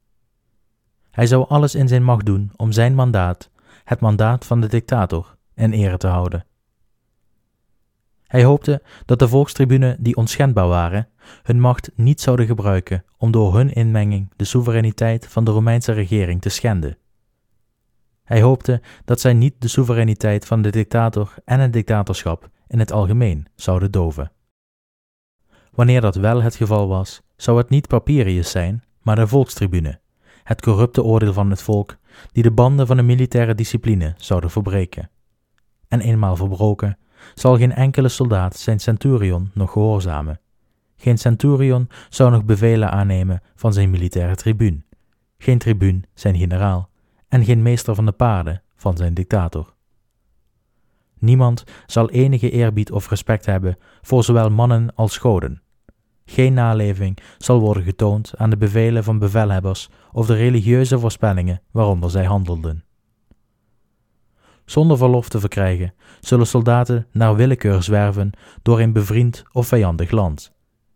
Hij 1.11 1.27
zou 1.27 1.47
alles 1.47 1.75
in 1.75 1.87
zijn 1.87 2.03
macht 2.03 2.25
doen 2.25 2.51
om 2.55 2.71
zijn 2.71 2.95
mandaat, 2.95 3.49
het 3.83 3.99
mandaat 3.99 4.45
van 4.45 4.61
de 4.61 4.67
dictator, 4.67 5.37
in 5.53 5.71
ere 5.71 5.97
te 5.97 6.07
houden. 6.07 6.45
Hij 8.27 8.43
hoopte 8.43 8.81
dat 9.05 9.19
de 9.19 9.27
volkstribunen 9.27 10.03
die 10.03 10.15
onschendbaar 10.15 10.67
waren, 10.67 11.09
hun 11.43 11.59
macht 11.59 11.91
niet 11.95 12.21
zouden 12.21 12.45
gebruiken 12.45 13.03
om 13.17 13.31
door 13.31 13.55
hun 13.55 13.73
inmenging 13.73 14.31
de 14.35 14.45
soevereiniteit 14.45 15.27
van 15.27 15.43
de 15.43 15.51
Romeinse 15.51 15.91
regering 15.91 16.41
te 16.41 16.49
schenden. 16.49 16.97
Hij 18.23 18.41
hoopte 18.41 18.81
dat 19.05 19.19
zij 19.19 19.33
niet 19.33 19.53
de 19.57 19.67
soevereiniteit 19.67 20.45
van 20.45 20.61
de 20.61 20.69
dictator 20.69 21.33
en 21.45 21.59
het 21.59 21.73
dictatorschap 21.73 22.49
in 22.67 22.79
het 22.79 22.91
algemeen 22.91 23.47
zouden 23.55 23.91
doven. 23.91 24.31
Wanneer 25.71 26.01
dat 26.01 26.15
wel 26.15 26.41
het 26.41 26.55
geval 26.55 26.87
was, 26.87 27.21
zou 27.35 27.57
het 27.57 27.69
niet 27.69 27.87
Papirius 27.87 28.51
zijn, 28.51 28.83
maar 29.01 29.15
de 29.15 29.27
volkstribune, 29.27 29.99
het 30.43 30.61
corrupte 30.61 31.03
oordeel 31.03 31.33
van 31.33 31.49
het 31.49 31.61
volk, 31.61 31.97
die 32.31 32.43
de 32.43 32.51
banden 32.51 32.87
van 32.87 32.97
de 32.97 33.03
militaire 33.03 33.55
discipline 33.55 34.13
zouden 34.17 34.49
verbreken. 34.49 35.09
En 35.87 36.01
eenmaal 36.01 36.35
verbroken, 36.35 36.97
zal 37.33 37.57
geen 37.57 37.73
enkele 37.73 38.09
soldaat 38.09 38.55
zijn 38.55 38.79
centurion 38.79 39.51
nog 39.53 39.71
gehoorzamen. 39.71 40.39
Geen 41.05 41.17
centurion 41.17 41.89
zou 42.09 42.31
nog 42.31 42.45
bevelen 42.45 42.91
aannemen 42.91 43.41
van 43.55 43.73
zijn 43.73 43.89
militaire 43.89 44.35
tribuun, 44.35 44.85
geen 45.37 45.57
tribuun 45.57 46.05
zijn 46.13 46.37
generaal, 46.37 46.89
en 47.27 47.43
geen 47.43 47.61
meester 47.61 47.95
van 47.95 48.05
de 48.05 48.11
paarden 48.11 48.61
van 48.75 48.97
zijn 48.97 49.13
dictator. 49.13 49.73
Niemand 51.19 51.63
zal 51.85 52.09
enige 52.09 52.51
eerbied 52.51 52.91
of 52.91 53.09
respect 53.09 53.45
hebben 53.45 53.77
voor 54.01 54.23
zowel 54.23 54.49
mannen 54.49 54.95
als 54.95 55.17
goden. 55.17 55.61
Geen 56.25 56.53
naleving 56.53 57.17
zal 57.37 57.59
worden 57.59 57.83
getoond 57.83 58.33
aan 58.37 58.49
de 58.49 58.57
bevelen 58.57 59.03
van 59.03 59.19
bevelhebbers 59.19 59.89
of 60.11 60.25
de 60.25 60.35
religieuze 60.35 60.99
voorspellingen 60.99 61.61
waaronder 61.71 62.09
zij 62.09 62.25
handelden. 62.25 62.83
Zonder 64.65 64.97
verlof 64.97 65.29
te 65.29 65.39
verkrijgen, 65.39 65.93
zullen 66.19 66.47
soldaten 66.47 67.07
naar 67.11 67.35
willekeur 67.35 67.83
zwerven 67.83 68.31
door 68.61 68.79
een 68.79 68.93
bevriend 68.93 69.43
of 69.51 69.67
vijandig 69.67 70.11
land. 70.11 70.53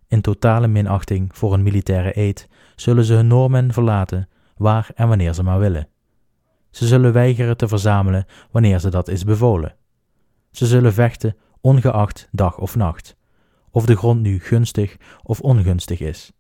In 0.10 0.22
totale 0.22 0.68
minachting 0.68 1.38
voor 1.38 1.54
een 1.54 1.64
militaire 1.64 2.18
eed 2.18 2.48
zullen 2.76 3.04
ze 3.04 3.14
hun 3.14 3.28
normen 3.28 3.74
verlaten 3.74 4.30
waar 4.58 4.92
en 4.96 5.08
wanneer 5.08 5.34
ze 5.34 5.44
maar 5.44 5.60
willen. 5.60 5.88
Ze 6.70 6.88
zullen 6.88 7.14
weigeren 7.14 7.58
te 7.58 7.68
verzamelen 7.68 8.26
wanneer 8.52 8.80
ze 8.80 8.90
dat 8.90 9.08
is 9.08 9.24
bevolen. 9.24 9.76
Ze 10.52 10.66
zullen 10.66 10.94
vechten 10.94 11.36
ongeacht 11.62 12.28
dag 12.32 12.58
of 12.58 12.76
nacht, 12.76 13.16
of 13.72 13.86
de 13.86 13.96
grond 13.96 14.22
nu 14.22 14.40
gunstig 14.40 14.98
of 15.24 15.42
ongunstig 15.42 16.00
is, 16.00 16.32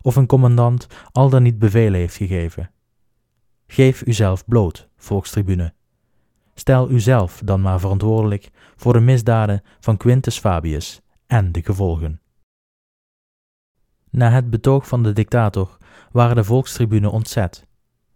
of 0.00 0.16
een 0.16 0.26
commandant 0.26 0.86
al 1.12 1.28
dan 1.28 1.42
niet 1.42 1.58
bevelen 1.58 2.00
heeft 2.00 2.16
gegeven. 2.16 2.70
Geef 3.66 4.02
uzelf 4.06 4.44
bloot, 4.44 4.88
volkstribune. 4.96 5.72
Stel 6.54 6.90
uzelf 6.90 7.40
dan 7.44 7.60
maar 7.60 7.80
verantwoordelijk 7.80 8.50
voor 8.76 8.92
de 8.92 9.00
misdaden 9.00 9.62
van 9.80 9.96
Quintus 9.96 10.38
Fabius 10.38 11.00
en 11.26 11.52
de 11.52 11.62
gevolgen. 11.62 12.20
Na 14.10 14.30
het 14.30 14.50
betoog 14.50 14.88
van 14.88 15.02
de 15.02 15.12
dictator 15.12 15.76
waren 16.12 16.36
de 16.36 16.44
volkstribune 16.44 17.10
ontzet 17.10 17.66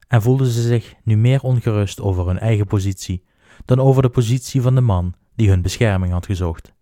en 0.08 0.22
voelden 0.22 0.46
ze 0.46 0.62
zich 0.62 0.94
nu 1.02 1.16
meer 1.16 1.42
ongerust 1.42 2.00
over 2.00 2.26
hun 2.26 2.38
eigen 2.38 2.66
positie 2.66 3.24
dan 3.64 3.80
over 3.80 4.02
de 4.02 4.08
positie 4.08 4.62
van 4.62 4.74
de 4.74 4.80
man 4.80 5.14
die 5.34 5.48
hun 5.48 5.62
bescherming 5.62 6.12
had 6.12 6.26
gezocht. 6.26 6.72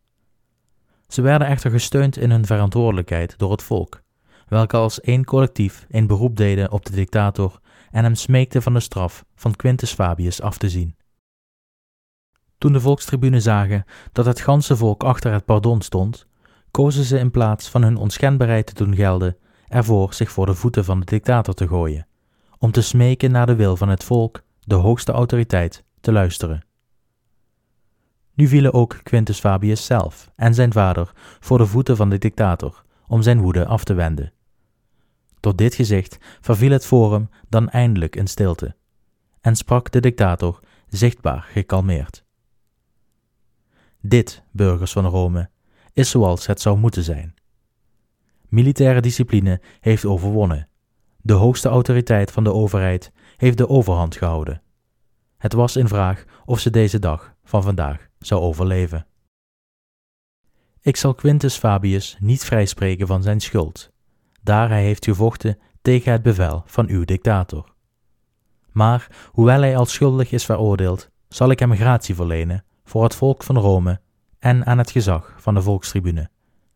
Ze 1.09 1.23
werden 1.23 1.49
echter 1.49 1.71
gesteund 1.71 2.17
in 2.17 2.31
hun 2.31 2.47
verantwoordelijkheid 2.47 3.39
door 3.39 3.51
het 3.51 3.63
volk, 3.63 4.03
welke 4.49 4.77
als 4.77 5.01
één 5.01 5.25
collectief 5.25 5.87
een 5.89 6.07
beroep 6.07 6.37
deden 6.37 6.73
op 6.73 6.85
de 6.85 6.93
dictator 6.93 7.61
en 7.91 8.05
hem 8.05 8.15
smeekte 8.15 8.63
van 8.63 8.73
de 8.73 8.81
straf 8.81 9.25
van 9.35 9.57
Quintus 9.57 9.93
Fabius 9.93 10.41
af 10.41 10.59
te 10.59 10.69
zien. 10.69 10.97
Toen 12.59 12.73
de 12.73 12.81
volkstribunen 12.81 13.43
zagen 13.43 13.85
dat 14.13 14.27
het 14.27 14.41
ganse 14.41 14.77
volk 14.77 15.05
achter 15.05 15.33
het 15.33 15.45
pardon 15.45 15.81
stond, 15.81 16.27
kozen 16.71 17.05
ze 17.05 17.19
in 17.19 17.31
plaats 17.31 17.69
van 17.69 17.83
hun 17.83 17.97
onschendbaarheid 17.97 18.67
te 18.67 18.85
doen 18.85 18.95
gelden, 18.95 19.37
ervoor 19.69 20.15
zich 20.15 20.31
voor 20.31 20.47
de 20.47 20.55
voeten 20.55 20.85
van 20.85 21.01
de 21.01 21.07
dictator 21.07 21.55
te 21.55 21.69
gooien, 21.69 22.07
om 22.59 22.71
te 22.71 22.83
smeken 22.83 23.31
naar 23.31 23.47
de 23.47 23.55
wil 23.55 23.77
van 23.77 23.89
het 23.89 24.05
volk, 24.05 24.43
de 24.61 24.75
hoogste 24.75 25.13
autoriteit, 25.13 25.85
te 26.01 26.13
luisteren. 26.13 26.65
Nu 28.35 28.47
vielen 28.47 28.73
ook 28.73 29.01
Quintus 29.03 29.39
Fabius 29.39 29.85
zelf 29.85 30.31
en 30.37 30.55
zijn 30.55 30.73
vader 30.73 31.13
voor 31.41 31.59
de 31.59 31.67
voeten 31.67 31.97
van 31.97 32.11
de 32.11 32.19
dictator, 32.19 32.85
om 33.07 33.23
zijn 33.23 33.41
woede 33.41 33.67
af 33.67 33.85
te 33.85 33.95
wenden. 33.95 34.33
Tot 35.41 35.59
dit 35.59 35.75
gezicht 35.75 36.19
verviel 36.41 36.71
het 36.71 36.87
forum 36.87 37.29
dan 37.49 37.69
eindelijk 37.69 38.17
in 38.17 38.27
stilte, 38.27 38.77
en 39.41 39.57
sprak 39.57 39.91
de 39.91 40.01
dictator 40.01 40.61
zichtbaar 40.89 41.43
gekalmeerd. 41.43 42.25
Dit, 44.01 44.43
burgers 44.51 44.93
van 44.93 45.07
Rome, 45.07 45.51
is 45.93 46.11
zoals 46.11 46.47
het 46.47 46.61
zou 46.61 46.79
moeten 46.79 47.03
zijn. 47.03 47.35
Militaire 48.49 49.01
discipline 49.01 49.61
heeft 49.81 50.05
overwonnen. 50.05 50.69
De 51.17 51.33
hoogste 51.33 51.69
autoriteit 51.69 52.31
van 52.31 52.45
de 52.45 52.53
overheid 52.53 53.13
heeft 53.37 53.59
de 53.59 53.69
overhand 53.69 54.17
gehouden. 54.17 54.63
Het 55.39 55.53
was 55.53 55.77
in 55.77 55.89
vraag 55.89 56.25
of 56.45 56.61
ze 56.61 56.71
deze 56.71 56.99
dag 56.99 57.35
van 57.45 57.63
vandaag 57.63 58.09
zou 58.19 58.41
overleven. 58.41 59.07
Ik 60.81 60.97
zal 60.97 61.15
Quintus 61.15 61.57
Fabius 61.57 62.17
niet 62.21 62.45
vrijspreken 62.45 63.07
van 63.07 63.23
zijn 63.23 63.41
schuld, 63.41 63.91
daar 64.43 64.69
hij 64.69 64.83
heeft 64.83 65.05
gevochten 65.05 65.59
tegen 65.83 66.13
het 66.13 66.23
bevel 66.23 66.63
van 66.67 66.89
uw 66.89 67.05
dictator. 67.05 67.75
Maar 68.73 69.29
hoewel 69.33 69.61
hij 69.61 69.77
als 69.77 69.93
schuldig 69.93 70.33
is 70.33 70.45
veroordeeld, 70.45 71.11
zal 71.29 71.51
ik 71.51 71.59
hem 71.59 71.75
gratie 71.75 72.15
verlenen 72.15 72.65
voor 72.85 73.03
het 73.03 73.15
volk 73.15 73.43
van 73.43 73.59
Rome 73.59 74.01
en 74.41 74.67
aan 74.67 74.79
het 74.79 74.91
gezag 74.91 75.35
van 75.39 75.55
de 75.55 75.63
volkstribune, 75.63 76.31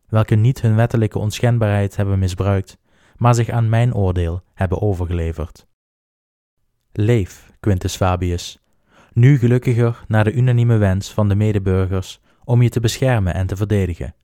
welke 0.07 0.35
niet 0.35 0.61
hun 0.61 0.75
wettelijke 0.75 1.19
onschendbaarheid 1.19 1.95
hebben 1.95 2.19
misbruikt, 2.19 2.77
maar 3.17 3.35
zich 3.35 3.49
aan 3.49 3.69
mijn 3.69 3.93
oordeel 3.93 4.41
hebben 4.53 4.81
overgeleverd. 4.81 5.67
Leef, 6.91 7.51
Quintus 7.59 7.95
Fabius, 7.95 8.59
nu 9.13 9.37
gelukkiger 9.37 10.03
naar 10.07 10.23
de 10.23 10.33
unanieme 10.33 10.77
wens 10.77 11.13
van 11.13 11.29
de 11.29 11.35
medeburgers 11.35 12.19
om 12.43 12.61
je 12.61 12.69
te 12.69 12.79
beschermen 12.79 13.33
en 13.33 13.47
te 13.47 13.55
verdedigen, 13.55 14.15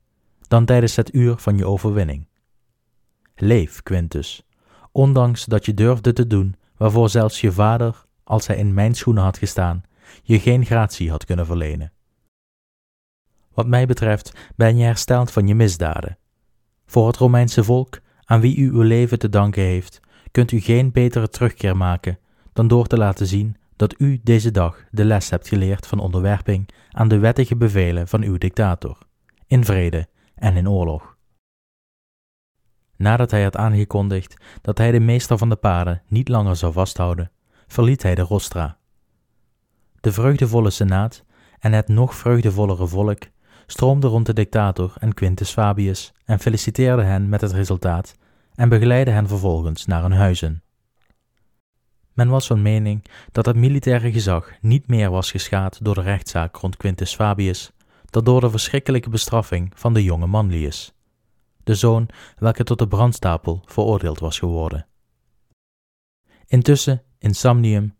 dan 0.48 0.66
tijdens 0.66 0.96
het 0.96 1.14
uur 1.14 1.38
van 1.38 1.58
je 1.58 1.66
overwinning. 1.66 2.28
Leef, 3.36 3.84
Quintus, 3.84 4.46
ondanks 4.92 5.46
dat 5.46 5.66
je 5.66 5.74
durfde 5.74 6.14
te 6.14 6.28
doen 6.28 6.56
waarvoor 6.78 7.10
zelfs 7.10 7.42
je 7.42 7.52
vader, 7.52 8.06
als 8.24 8.48
hij 8.48 8.56
in 8.56 8.74
mijn 8.74 8.96
schoenen 8.96 9.24
had 9.24 9.38
gestaan, 9.38 9.84
je 10.24 10.40
geen 10.40 10.66
gratie 10.66 11.10
had 11.10 11.26
kunnen 11.26 11.46
verlenen. 11.46 11.92
Wat 13.54 13.68
mij 13.68 13.86
betreft 13.86 14.52
ben 14.56 14.78
je 14.78 14.84
hersteld 14.84 15.32
van 15.32 15.48
je 15.48 15.56
misdaden. 15.56 16.18
Voor 16.86 17.08
het 17.08 17.18
Romeinse 17.18 17.64
volk, 17.64 18.00
aan 18.24 18.42
wie 18.42 18.58
u 18.58 18.72
uw 18.72 18.82
leven 18.82 19.20
te 19.20 19.30
danken 19.30 19.64
heeft, 19.64 20.00
kunt 20.32 20.52
u 20.52 20.60
geen 20.60 20.92
betere 20.92 21.30
terugkeer 21.30 21.78
maken 21.78 22.20
dan 22.54 22.68
door 22.68 22.88
te 22.88 22.98
laten 22.98 23.28
zien 23.28 23.56
dat 23.76 23.96
u 23.98 24.20
deze 24.24 24.52
dag 24.52 24.84
de 24.92 25.06
les 25.06 25.30
hebt 25.30 25.48
geleerd 25.48 25.88
van 25.88 26.00
onderwerping 26.00 26.70
aan 26.92 27.08
de 27.08 27.18
wettige 27.18 27.56
bevelen 27.56 28.08
van 28.08 28.24
uw 28.24 28.38
dictator, 28.38 28.98
in 29.48 29.66
vrede 29.66 30.08
en 30.36 30.56
in 30.56 30.70
oorlog. 30.70 31.18
Nadat 32.96 33.32
hij 33.32 33.44
had 33.44 33.58
aangekondigd 33.58 34.42
dat 34.62 34.78
hij 34.78 34.92
de 34.92 35.00
meester 35.00 35.38
van 35.38 35.50
de 35.50 35.56
paarden 35.56 36.02
niet 36.08 36.28
langer 36.28 36.56
zou 36.56 36.74
vasthouden, 36.74 37.32
verliet 37.68 38.04
hij 38.04 38.16
de 38.16 38.22
rostra. 38.22 38.78
De 40.00 40.12
vreugdevolle 40.12 40.70
senaat 40.70 41.24
en 41.60 41.74
het 41.74 41.88
nog 41.88 42.16
vreugdevollere 42.16 42.88
volk 42.88 43.20
stroomde 43.72 44.08
rond 44.08 44.26
de 44.26 44.34
dictator 44.34 44.94
en 45.00 45.14
Quintus 45.14 45.52
Fabius 45.52 46.14
en 46.26 46.40
feliciteerde 46.40 47.04
hen 47.04 47.30
met 47.30 47.42
het 47.42 47.52
resultaat 47.52 48.16
en 48.56 48.70
begeleidde 48.70 49.12
hen 49.12 49.28
vervolgens 49.28 49.86
naar 49.86 50.02
hun 50.02 50.12
huizen. 50.12 50.64
Men 52.14 52.30
was 52.30 52.48
van 52.48 52.62
mening 52.62 53.06
dat 53.32 53.46
het 53.46 53.56
militaire 53.56 54.12
gezag 54.12 54.52
niet 54.62 54.88
meer 54.88 55.10
was 55.10 55.32
geschaad 55.32 55.80
door 55.84 55.96
de 55.96 56.02
rechtszaak 56.02 56.56
rond 56.56 56.78
Quintus 56.78 57.16
Fabius, 57.16 57.72
dan 58.10 58.24
door 58.24 58.42
de 58.42 58.50
verschrikkelijke 58.50 59.10
bestraffing 59.10 59.72
van 59.76 59.94
de 59.94 60.04
jonge 60.04 60.28
Manlius, 60.28 60.94
de 61.64 61.76
zoon 61.76 62.10
welke 62.38 62.64
tot 62.64 62.80
de 62.80 62.88
brandstapel 62.88 63.62
veroordeeld 63.66 64.20
was 64.20 64.40
geworden. 64.40 64.88
Intussen, 66.48 67.04
in 67.20 67.34
Samnium, 67.34 67.96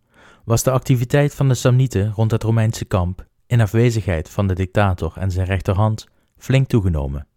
was 0.46 0.64
de 0.64 0.72
activiteit 0.72 1.36
van 1.36 1.48
de 1.48 1.54
Samnieten 1.54 2.12
rond 2.12 2.32
het 2.32 2.44
Romeinse 2.44 2.86
kamp, 2.86 3.30
in 3.52 3.62
afwezigheid 3.62 4.30
van 4.30 4.48
de 4.48 4.54
dictator 4.54 5.14
en 5.18 5.32
zijn 5.32 5.46
rechterhand, 5.46 6.08
flink 6.38 6.68
toegenomen. 6.68 7.28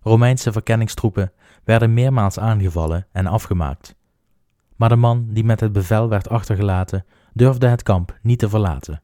Romeinse 0.00 0.52
verkenningstroepen 0.52 1.32
werden 1.64 1.94
meermaals 1.94 2.38
aangevallen 2.38 3.06
en 3.12 3.26
afgemaakt 3.26 3.96
maar 4.76 4.88
de 4.88 4.96
man 4.96 5.26
die 5.28 5.44
met 5.44 5.60
het 5.60 5.72
bevel 5.72 6.08
werd 6.08 6.28
achtergelaten 6.28 7.06
durfde 7.32 7.66
het 7.66 7.82
kamp 7.82 8.18
niet 8.22 8.38
te 8.38 8.48
verlaten. 8.48 9.02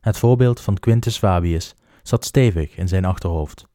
Het 0.00 0.18
voorbeeld 0.18 0.60
van 0.60 0.78
Quintus 0.78 1.18
Fabius 1.18 1.74
zat 2.02 2.24
stevig 2.24 2.76
in 2.76 2.88
zijn 2.88 3.04
achterhoofd. 3.04 3.66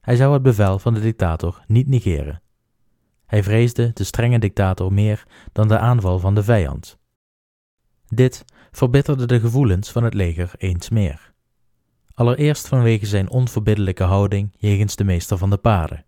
Hij 0.00 0.16
zou 0.16 0.32
het 0.32 0.42
bevel 0.42 0.78
van 0.78 0.94
de 0.94 1.00
dictator 1.00 1.64
niet 1.66 1.88
negeren. 1.88 2.42
Hij 3.26 3.42
vreesde 3.42 3.90
de 3.94 4.04
strenge 4.04 4.38
dictator 4.38 4.92
meer 4.92 5.24
dan 5.52 5.68
de 5.68 5.78
aanval 5.78 6.18
van 6.18 6.34
de 6.34 6.42
vijand. 6.42 6.98
Dit 8.06 8.44
verbitterde 8.72 9.26
de 9.26 9.40
gevoelens 9.40 9.90
van 9.90 10.04
het 10.04 10.14
leger 10.14 10.52
eens 10.58 10.88
meer. 10.88 11.32
Allereerst 12.14 12.68
vanwege 12.68 13.06
zijn 13.06 13.30
onverbiddelijke 13.30 14.04
houding 14.04 14.54
jegens 14.58 14.96
de 14.96 15.04
meester 15.04 15.38
van 15.38 15.50
de 15.50 15.58
paarden 15.58 16.04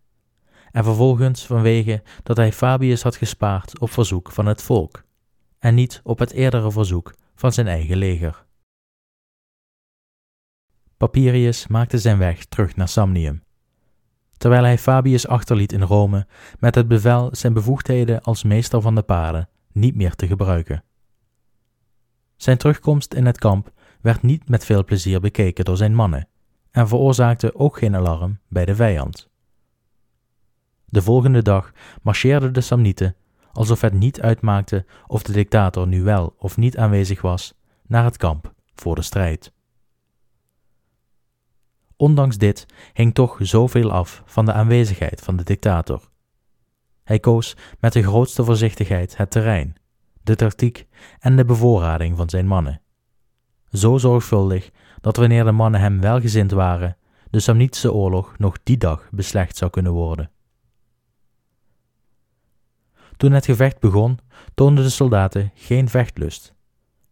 en 0.75 0.85
vervolgens 0.85 1.47
vanwege 1.47 2.03
dat 2.23 2.37
hij 2.37 2.53
Fabius 2.53 3.03
had 3.03 3.17
gespaard 3.17 3.79
op 3.79 3.91
verzoek 3.91 4.31
van 4.31 4.47
het 4.47 4.63
volk, 4.63 5.05
en 5.59 5.75
niet 5.75 6.01
op 6.05 6.19
het 6.19 6.33
eerdere 6.33 6.71
verzoek 6.71 7.15
van 7.35 7.53
zijn 7.53 7.67
eigen 7.67 7.97
leger. 7.97 8.47
Papirius 10.97 11.67
maakte 11.67 11.99
zijn 11.99 12.19
weg 12.19 12.45
terug 12.45 12.77
naar 12.77 12.89
Samnium. 12.89 13.43
Terwijl 14.37 14.63
hij 14.63 14.79
Fabius 14.79 15.27
achterliet 15.27 15.73
in 15.73 15.83
Rome 15.83 16.27
met 16.59 16.75
het 16.75 16.89
bevel 16.89 17.29
zijn 17.33 17.53
bevoegdheden 17.53 18.23
als 18.23 18.43
meester 18.43 18.81
van 18.81 18.95
de 18.95 19.03
paarden 19.03 19.49
niet 19.73 19.95
meer 19.95 20.15
te 20.15 20.27
gebruiken. 20.27 20.85
Zijn 22.37 22.57
terugkomst 22.57 23.15
in 23.15 23.27
het 23.27 23.39
kamp 23.39 23.73
werd 24.01 24.23
niet 24.23 24.49
met 24.49 24.65
veel 24.65 24.85
plezier 24.85 25.21
bekeken 25.21 25.65
door 25.65 25.77
zijn 25.77 25.95
mannen 25.95 26.29
en 26.71 26.89
veroorzaakte 26.89 27.55
ook 27.55 27.79
geen 27.79 27.97
alarm 27.97 28.39
bij 28.49 28.65
de 28.65 28.75
vijand. 28.75 29.29
De 30.85 31.03
volgende 31.03 31.43
dag 31.43 31.73
marcheerden 32.03 32.53
de 32.53 32.61
Samnieten, 32.61 33.17
alsof 33.53 33.81
het 33.81 33.93
niet 33.93 34.21
uitmaakte 34.21 34.87
of 35.07 35.23
de 35.23 35.33
dictator 35.33 35.87
nu 35.87 36.03
wel 36.03 36.35
of 36.39 36.57
niet 36.57 36.77
aanwezig 36.77 37.21
was, 37.21 37.55
naar 37.87 38.05
het 38.05 38.17
kamp 38.17 38.53
voor 38.75 38.95
de 38.95 39.03
strijd. 39.03 39.53
Ondanks 41.97 42.39
dit 42.39 42.67
hing 42.93 43.15
toch 43.15 43.39
zoveel 43.41 43.93
af 43.93 44.23
van 44.27 44.45
de 44.45 44.53
aanwezigheid 44.53 45.21
van 45.21 45.37
de 45.37 45.45
dictator. 45.45 46.09
Hij 47.05 47.19
koos 47.19 47.57
met 47.81 47.93
de 47.93 48.03
grootste 48.03 48.45
voorzichtigheid 48.45 49.17
het 49.17 49.31
terrein, 49.31 49.77
de 50.25 50.37
tactiek 50.37 50.87
en 51.19 51.37
de 51.37 51.45
bevoorrading 51.45 52.17
van 52.17 52.29
zijn 52.29 52.47
mannen. 52.47 52.81
Zo 53.73 53.99
zorgvuldig 53.99 54.71
dat 55.01 55.17
wanneer 55.17 55.45
de 55.45 55.53
mannen 55.53 55.81
hem 55.81 56.01
welgezind 56.01 56.51
waren, 56.51 56.97
de 57.31 57.41
Samnitische 57.41 57.93
oorlog 57.93 58.39
nog 58.39 58.59
die 58.63 58.77
dag 58.77 59.09
beslecht 59.11 59.57
zou 59.57 59.71
kunnen 59.71 59.93
worden. 59.93 60.31
Toen 63.17 63.33
het 63.33 63.45
gevecht 63.45 63.81
begon, 63.81 64.19
toonden 64.55 64.85
de 64.85 64.91
soldaten 64.91 65.51
geen 65.55 65.89
vechtlust. 65.89 66.55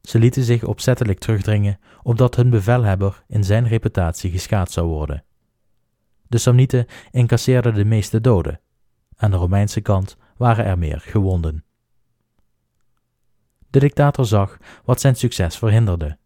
Ze 0.01 0.19
lieten 0.19 0.43
zich 0.43 0.65
opzettelijk 0.65 1.19
terugdringen, 1.19 1.79
opdat 2.03 2.37
hun 2.37 2.51
bevelhebber 2.51 3.25
in 3.29 3.45
zijn 3.45 3.67
reputatie 3.69 4.31
geschaad 4.31 4.71
zou 4.71 4.87
worden. 4.87 5.25
De 6.23 6.39
Samnieten 6.39 6.87
incasseerden 7.11 7.75
de 7.75 7.85
meeste 7.85 8.21
doden. 8.21 8.61
Aan 9.17 9.31
de 9.31 9.37
Romeinse 9.37 9.81
kant 9.81 10.17
waren 10.37 10.65
er 10.65 10.79
meer 10.79 11.01
gewonden. 11.01 11.65
De 13.73 13.79
dictator 13.79 14.27
zag 14.27 14.57
wat 14.85 15.01
zijn 15.01 15.17
succes 15.17 15.59
verhinderde, 15.59 16.19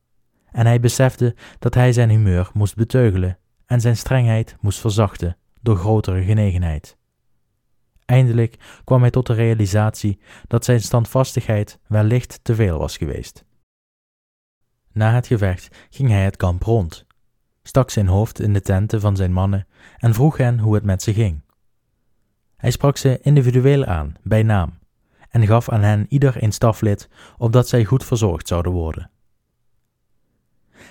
en 0.53 0.66
hij 0.66 0.80
besefte 0.80 1.34
dat 1.59 1.74
hij 1.74 1.92
zijn 1.92 2.11
humeur 2.11 2.51
moest 2.53 2.74
beteugelen 2.76 3.38
en 3.66 3.80
zijn 3.80 3.97
strengheid 3.97 4.57
moest 4.61 4.78
verzachten 4.80 5.36
door 5.61 5.76
grotere 5.76 6.22
genegenheid. 6.22 6.97
Eindelijk 8.05 8.80
kwam 8.84 9.01
hij 9.01 9.11
tot 9.11 9.26
de 9.26 9.32
realisatie 9.32 10.20
dat 10.47 10.64
zijn 10.64 10.80
standvastigheid 10.80 11.78
wellicht 11.86 12.40
te 12.42 12.55
veel 12.55 12.78
was 12.78 12.97
geweest. 12.97 13.44
Na 14.92 15.12
het 15.12 15.26
gevecht 15.26 15.76
ging 15.90 16.09
hij 16.09 16.24
het 16.24 16.36
kamp 16.36 16.62
rond, 16.62 17.07
stak 17.62 17.90
zijn 17.90 18.07
hoofd 18.07 18.40
in 18.40 18.53
de 18.53 18.61
tenten 18.61 19.01
van 19.01 19.16
zijn 19.16 19.32
mannen 19.32 19.66
en 19.97 20.14
vroeg 20.14 20.36
hen 20.36 20.59
hoe 20.59 20.74
het 20.74 20.84
met 20.84 21.03
ze 21.03 21.12
ging. 21.12 21.42
Hij 22.57 22.70
sprak 22.70 22.97
ze 22.97 23.18
individueel 23.22 23.84
aan, 23.84 24.14
bij 24.22 24.42
naam, 24.42 24.78
en 25.31 25.47
gaf 25.47 25.68
aan 25.68 25.83
hen 25.83 26.07
ieder 26.09 26.43
een 26.43 26.53
staflid, 26.53 27.09
opdat 27.39 27.68
zij 27.68 27.85
goed 27.85 28.05
verzorgd 28.05 28.49
zouden 28.49 28.72
worden. 28.72 29.11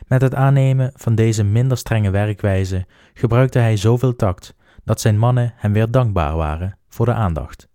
Met 0.07 0.21
het 0.21 0.35
aannemen 0.35 0.91
van 0.95 1.15
deze 1.15 1.43
minder 1.43 1.77
strenge 1.77 2.09
werkwijze 2.09 2.85
gebruikte 3.13 3.59
hij 3.59 3.77
zoveel 3.77 4.15
tact 4.15 4.55
dat 4.83 5.01
zijn 5.01 5.17
mannen 5.17 5.53
hem 5.55 5.73
weer 5.73 5.91
dankbaar 5.91 6.35
waren 6.35 6.77
voor 6.87 7.05
de 7.05 7.13
aandacht. 7.13 7.69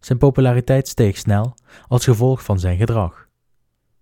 Zijn 0.00 0.18
populariteit 0.18 0.88
steeg 0.88 1.16
snel 1.16 1.54
als 1.88 2.04
gevolg 2.04 2.44
van 2.44 2.58
zijn 2.58 2.76
gedrag. 2.76 3.28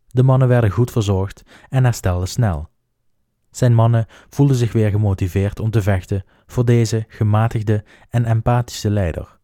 De 0.07 0.23
mannen 0.23 0.49
werden 0.49 0.71
goed 0.71 0.91
verzorgd 0.91 1.43
en 1.69 1.85
herstelden 1.85 2.29
snel. 2.29 2.69
Zijn 3.51 3.75
mannen 3.75 4.07
voelden 4.29 4.57
zich 4.57 4.73
weer 4.73 4.91
gemotiveerd 4.91 5.61
om 5.61 5.71
te 5.71 5.83
vechten 5.83 6.25
voor 6.47 6.65
deze 6.65 7.05
gematigde 7.09 7.85
en 8.09 8.25
empathische 8.25 8.91
leider, 8.91 9.39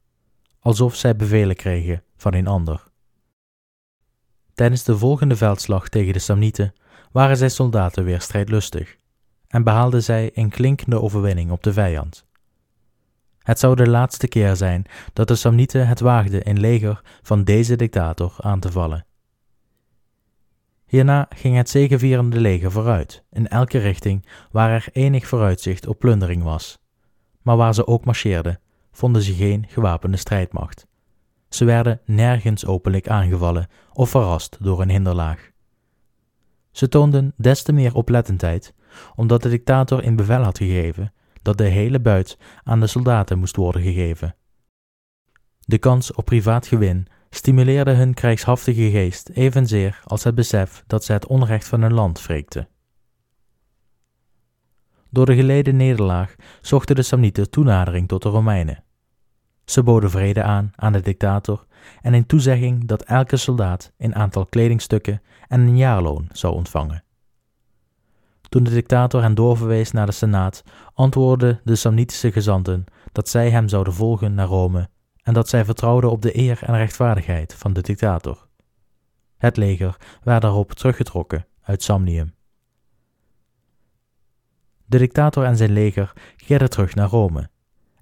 alsof 0.61 0.95
zij 0.95 1.17
bevelen 1.17 1.57
kregen 1.57 2.03
van 2.17 2.35
een 2.35 2.47
ander. 2.47 2.89
Tijdens 4.55 4.85
de 4.85 4.99
volgende 4.99 5.37
veldslag 5.37 5.89
tegen 5.89 6.13
de 6.13 6.19
Samnieten 6.19 6.73
waren 7.13 7.37
zijn 7.37 7.51
soldaten 7.51 8.05
weer 8.05 8.21
strijdlustig 8.21 8.97
en 9.49 9.65
behaalden 9.65 10.03
zij 10.03 10.31
een 10.35 10.51
klinkende 10.51 11.01
overwinning 11.01 11.51
op 11.51 11.63
de 11.63 11.73
vijand. 11.73 12.27
Het 13.39 13.59
zou 13.59 13.75
de 13.75 13.89
laatste 13.89 14.29
keer 14.29 14.57
zijn 14.57 14.85
dat 15.13 15.29
de 15.29 15.35
Samnieten 15.35 15.89
het 15.89 16.01
waagden 16.01 16.43
in 16.43 16.61
leger 16.61 17.03
van 17.23 17.45
deze 17.45 17.77
dictator 17.77 18.35
aan 18.39 18.61
te 18.61 18.73
vallen. 18.73 19.05
Hierna 20.87 21.27
ging 21.37 21.57
het 21.57 21.69
zegevierende 21.69 22.41
leger 22.41 22.71
vooruit, 22.71 23.25
in 23.31 23.49
elke 23.49 23.79
richting 23.79 24.27
waar 24.51 24.71
er 24.71 24.89
enig 24.93 25.27
vooruitzicht 25.27 25.87
op 25.87 25.99
plundering 25.99 26.43
was. 26.43 26.79
Maar 27.43 27.57
waar 27.57 27.75
ze 27.75 27.87
ook 27.87 28.05
marcheerden, 28.05 28.61
vonden 28.91 29.23
ze 29.23 29.35
geen 29.35 29.65
gewapende 29.69 30.17
strijdmacht. 30.17 30.87
Ze 31.49 31.65
werden 31.65 32.01
nergens 32.05 32.67
openlijk 32.67 33.09
aangevallen 33.09 33.69
of 33.93 34.11
verrast 34.11 34.57
door 34.61 34.81
een 34.81 34.91
hinderlaag. 34.91 35.51
Ze 36.71 36.89
toonden 36.89 37.33
des 37.37 37.63
te 37.63 37.73
meer 37.73 37.95
oplettendheid, 37.95 38.75
omdat 39.17 39.43
de 39.43 39.49
dictator 39.49 40.03
in 40.03 40.17
bevel 40.17 40.43
had 40.43 40.59
gegeven 40.59 41.13
dat 41.43 41.59
de 41.59 41.65
hele 41.65 42.01
buit 42.01 42.39
aan 42.63 42.81
de 42.81 42.87
soldaten 42.87 43.39
moest 43.39 43.57
worden 43.57 43.83
gegeven. 43.83 44.35
De 45.61 45.79
kans 45.79 46.13
op 46.13 46.25
privaat 46.25 46.67
gewin 46.67 47.07
stimuleerde 47.31 47.93
hun 47.93 48.15
krijgshaftige 48.15 48.91
geest 48.91 49.29
evenzeer 49.29 50.01
als 50.05 50.25
het 50.25 50.35
besef 50.35 50.85
dat 50.87 51.05
ze 51.05 51.13
het 51.13 51.27
onrecht 51.27 51.69
van 51.69 51.83
hun 51.83 51.93
land 51.93 52.27
wreekten. 52.27 52.69
Door 55.11 55.27
de 55.27 55.35
geleden 55.35 55.77
nederlaag 55.77 56.35
zochten 56.61 56.95
de 56.97 57.03
Samnieten 57.03 57.51
toenadering 57.51 58.09
tot 58.09 58.23
de 58.23 58.29
Romeinen. 58.29 58.85
Ze 59.65 59.83
boden 59.83 60.11
vrede 60.11 60.43
aan 60.43 60.71
aan 60.75 60.93
de 60.93 61.01
dictator 61.01 61.67
en 62.01 62.13
een 62.13 62.27
toezegging 62.27 62.87
dat 62.87 63.03
elke 63.03 63.37
soldaat 63.37 63.93
een 63.99 64.15
aantal 64.15 64.47
kledingstukken 64.47 65.23
en 65.49 65.61
een 65.61 65.77
jaarloon 65.77 66.29
zou 66.33 66.55
ontvangen. 66.55 67.05
Toen 68.49 68.65
de 68.65 68.71
dictator 68.71 69.23
hen 69.23 69.35
doorverwees 69.35 69.91
naar 69.91 70.07
de 70.07 70.13
Senaat, 70.13 70.63
antwoordden 70.95 71.61
de 71.65 71.77
Samnitische 71.77 72.33
gezanten 72.33 72.85
dat 73.13 73.29
zij 73.29 73.51
hem 73.51 73.69
zouden 73.69 73.93
volgen 73.93 74.35
naar 74.35 74.47
Rome 74.47 74.89
en 75.23 75.35
dat 75.35 75.49
zij 75.49 75.65
vertrouwden 75.65 76.11
op 76.11 76.23
de 76.23 76.39
eer 76.39 76.63
en 76.63 76.77
rechtvaardigheid 76.77 77.55
van 77.55 77.73
de 77.73 77.81
dictator. 77.81 78.47
Het 79.37 79.57
leger 79.57 79.97
werd 80.23 80.43
daarop 80.43 80.73
teruggetrokken 80.73 81.47
uit 81.63 81.83
Samnium. 81.83 82.35
De 84.91 84.99
dictator 84.99 85.45
en 85.45 85.57
zijn 85.57 85.73
leger 85.73 86.13
keerden 86.37 86.71
terug 86.71 86.95
naar 86.95 87.09
Rome, 87.09 87.51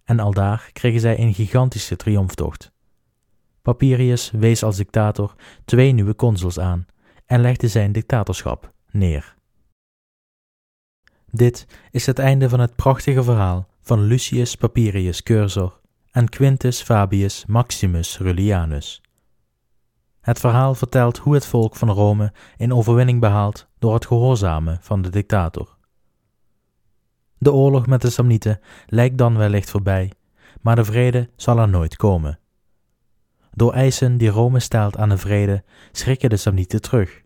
en 0.05 0.21
aldaar 0.21 0.71
kregen 0.73 1.01
zij 1.01 1.19
een 1.19 1.35
gigantische 1.35 1.97
triomftocht. 1.97 2.73
Papirius 3.63 4.31
wees 4.31 4.63
als 4.63 4.77
dictator 4.77 5.35
twee 5.65 5.93
nieuwe 5.93 6.15
consuls 6.15 6.59
aan 6.59 6.87
en 7.27 7.41
legde 7.41 7.69
zijn 7.69 7.93
dictatorschap 7.93 8.73
neer. 8.91 9.35
Dit 11.31 11.67
is 11.91 12.07
het 12.07 12.19
einde 12.19 12.49
van 12.49 12.61
het 12.61 12.77
prachtige 12.77 13.23
verhaal 13.23 13.69
van 13.83 14.03
Lucius 14.03 14.55
Papirius 14.55 15.23
Cursor 15.23 15.81
en 16.11 16.29
Quintus 16.29 16.83
Fabius 16.83 17.45
Maximus 17.47 18.19
Rullianus. 18.19 19.03
Het 20.21 20.41
verhaal 20.41 20.75
vertelt 20.75 21.19
hoe 21.19 21.35
het 21.35 21.47
volk 21.47 21.77
van 21.77 21.91
Rome 21.91 22.33
een 22.57 22.73
overwinning 22.73 23.21
behaalt 23.21 23.69
door 23.79 23.95
het 23.95 24.07
gehoorzamen 24.07 24.79
van 24.81 25.03
de 25.03 25.11
dictator. 25.11 25.78
De 27.39 27.53
oorlog 27.53 27.87
met 27.87 28.03
de 28.03 28.11
Samnieten 28.11 28.61
lijkt 28.87 29.19
dan 29.19 29.37
wellicht 29.37 29.71
voorbij, 29.71 30.13
maar 30.61 30.77
de 30.77 30.85
vrede 30.85 31.31
zal 31.37 31.59
er 31.59 31.69
nooit 31.69 31.97
komen. 31.97 32.39
Door 33.53 33.73
eisen 33.73 34.17
die 34.17 34.29
Rome 34.29 34.61
stelt 34.61 34.97
aan 34.97 35.09
de 35.09 35.19
vrede 35.19 35.65
schrikken 35.93 36.31
de 36.31 36.37
Samnieten 36.37 36.81
terug 36.81 37.23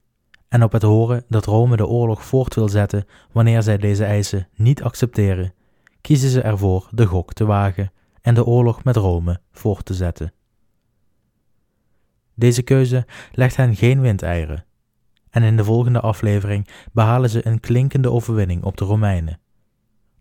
en 0.53 0.63
op 0.63 0.73
het 0.73 0.83
horen 0.83 1.25
dat 1.29 1.45
Rome 1.45 1.77
de 1.77 1.87
oorlog 1.87 2.25
voort 2.25 2.55
wil 2.55 2.69
zetten 2.69 3.07
wanneer 3.33 3.63
zij 3.63 3.77
deze 3.77 4.05
eisen 4.05 4.49
niet 4.55 4.83
accepteren, 4.83 5.55
kiezen 6.01 6.31
ze 6.31 6.41
ervoor 6.41 6.89
de 6.91 7.07
gok 7.07 7.33
te 7.33 7.45
wagen 7.45 7.93
en 8.21 8.35
de 8.35 8.45
oorlog 8.45 8.85
met 8.85 8.97
Rome 8.97 9.41
voort 9.53 9.85
te 9.85 9.95
zetten. 9.95 10.33
Deze 12.35 12.63
keuze 12.63 13.07
legt 13.33 13.57
hen 13.57 13.77
geen 13.77 14.01
windeieren, 14.01 14.65
en 15.31 15.43
in 15.43 15.57
de 15.57 15.65
volgende 15.65 16.01
aflevering 16.01 16.69
behalen 16.93 17.31
ze 17.31 17.47
een 17.47 17.61
klinkende 17.61 18.11
overwinning 18.11 18.63
op 18.63 18.77
de 18.77 18.85
Romeinen. 18.85 19.41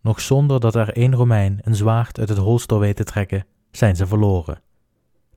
Nog 0.02 0.20
zonder 0.20 0.60
dat 0.60 0.74
er 0.74 0.96
één 0.96 1.14
Romein 1.14 1.58
een 1.62 1.74
zwaard 1.74 2.18
uit 2.18 2.28
het 2.28 2.38
holster 2.38 2.78
weet 2.78 2.96
te 2.96 3.04
trekken, 3.04 3.46
zijn 3.70 3.96
ze 3.96 4.06
verloren, 4.06 4.62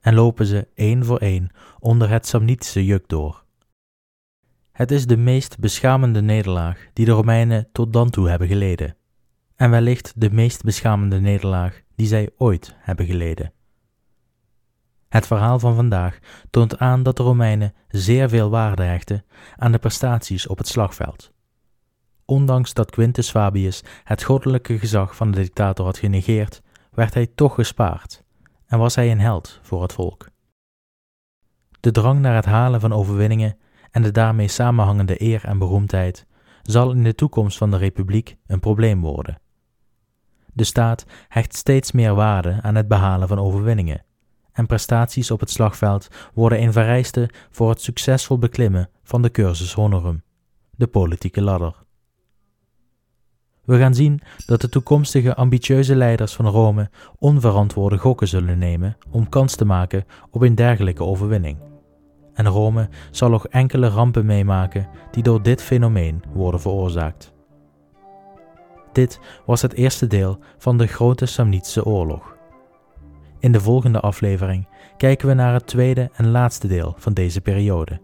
en 0.00 0.14
lopen 0.14 0.46
ze 0.46 0.68
één 0.74 1.04
voor 1.04 1.18
één 1.18 1.50
onder 1.78 2.08
het 2.08 2.26
Samnitische 2.26 2.84
juk 2.84 3.08
door. 3.08 3.44
Het 4.72 4.90
is 4.90 5.06
de 5.06 5.16
meest 5.16 5.58
beschamende 5.58 6.22
nederlaag 6.22 6.86
die 6.92 7.04
de 7.04 7.12
Romeinen 7.12 7.68
tot 7.72 7.92
dan 7.92 8.10
toe 8.10 8.28
hebben 8.28 8.48
geleden, 8.48 8.96
en 9.56 9.70
wellicht 9.70 10.12
de 10.16 10.30
meest 10.30 10.62
beschamende 10.62 11.20
nederlaag 11.20 11.82
die 11.94 12.06
zij 12.06 12.30
ooit 12.36 12.74
hebben 12.78 13.06
geleden. 13.06 13.52
Het 15.08 15.26
verhaal 15.26 15.58
van 15.58 15.74
vandaag 15.74 16.18
toont 16.50 16.78
aan 16.78 17.02
dat 17.02 17.16
de 17.16 17.22
Romeinen 17.22 17.74
zeer 17.88 18.28
veel 18.28 18.50
waarde 18.50 18.82
hechten 18.82 19.24
aan 19.56 19.72
de 19.72 19.78
prestaties 19.78 20.46
op 20.46 20.58
het 20.58 20.68
slagveld. 20.68 21.34
Ondanks 22.26 22.74
dat 22.74 22.90
Quintus 22.90 23.30
Fabius 23.30 23.82
het 24.04 24.22
goddelijke 24.22 24.78
gezag 24.78 25.16
van 25.16 25.30
de 25.30 25.40
dictator 25.40 25.84
had 25.84 25.98
genegeerd, 25.98 26.62
werd 26.90 27.14
hij 27.14 27.26
toch 27.26 27.54
gespaard 27.54 28.24
en 28.66 28.78
was 28.78 28.94
hij 28.94 29.10
een 29.10 29.20
held 29.20 29.58
voor 29.62 29.82
het 29.82 29.92
volk. 29.92 30.28
De 31.80 31.90
drang 31.90 32.20
naar 32.20 32.34
het 32.34 32.44
halen 32.44 32.80
van 32.80 32.92
overwinningen 32.92 33.58
en 33.90 34.02
de 34.02 34.10
daarmee 34.10 34.48
samenhangende 34.48 35.22
eer 35.22 35.44
en 35.44 35.58
beroemdheid 35.58 36.26
zal 36.62 36.92
in 36.92 37.04
de 37.04 37.14
toekomst 37.14 37.58
van 37.58 37.70
de 37.70 37.76
republiek 37.76 38.36
een 38.46 38.60
probleem 38.60 39.00
worden. 39.00 39.40
De 40.52 40.64
staat 40.64 41.06
hecht 41.28 41.54
steeds 41.54 41.92
meer 41.92 42.14
waarde 42.14 42.58
aan 42.62 42.74
het 42.74 42.88
behalen 42.88 43.28
van 43.28 43.38
overwinningen, 43.38 44.04
en 44.52 44.66
prestaties 44.66 45.30
op 45.30 45.40
het 45.40 45.50
slagveld 45.50 46.08
worden 46.34 46.62
een 46.62 46.72
vereiste 46.72 47.30
voor 47.50 47.68
het 47.68 47.82
succesvol 47.82 48.38
beklimmen 48.38 48.90
van 49.02 49.22
de 49.22 49.30
cursus 49.30 49.72
honorum, 49.72 50.22
de 50.70 50.86
politieke 50.86 51.42
ladder. 51.42 51.85
We 53.66 53.78
gaan 53.78 53.94
zien 53.94 54.20
dat 54.46 54.60
de 54.60 54.68
toekomstige 54.68 55.34
ambitieuze 55.34 55.96
leiders 55.96 56.34
van 56.34 56.46
Rome 56.46 56.90
onverantwoorde 57.18 57.98
gokken 57.98 58.28
zullen 58.28 58.58
nemen 58.58 58.96
om 59.10 59.28
kans 59.28 59.56
te 59.56 59.64
maken 59.64 60.04
op 60.30 60.42
een 60.42 60.54
dergelijke 60.54 61.04
overwinning 61.04 61.58
en 62.36 62.46
Rome 62.46 62.88
zal 63.10 63.30
nog 63.30 63.48
enkele 63.48 63.88
rampen 63.88 64.26
meemaken 64.26 64.88
die 65.10 65.22
door 65.22 65.42
dit 65.42 65.62
fenomeen 65.62 66.22
worden 66.32 66.60
veroorzaakt. 66.60 67.34
Dit 68.92 69.20
was 69.46 69.62
het 69.62 69.72
eerste 69.72 70.06
deel 70.06 70.38
van 70.58 70.78
de 70.78 70.86
Grote 70.86 71.26
Samnitische 71.26 71.84
Oorlog. 71.84 72.36
In 73.38 73.52
de 73.52 73.60
volgende 73.60 74.00
aflevering 74.00 74.68
kijken 74.96 75.28
we 75.28 75.34
naar 75.34 75.52
het 75.52 75.66
tweede 75.66 76.10
en 76.14 76.30
laatste 76.30 76.66
deel 76.68 76.94
van 76.98 77.12
deze 77.12 77.40
periode. 77.40 78.00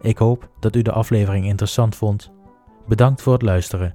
Ik 0.00 0.18
hoop 0.18 0.48
dat 0.60 0.76
u 0.76 0.82
de 0.82 0.92
aflevering 0.92 1.46
interessant 1.46 1.96
vond. 1.96 2.32
Bedankt 2.86 3.22
voor 3.22 3.32
het 3.32 3.42
luisteren 3.42 3.94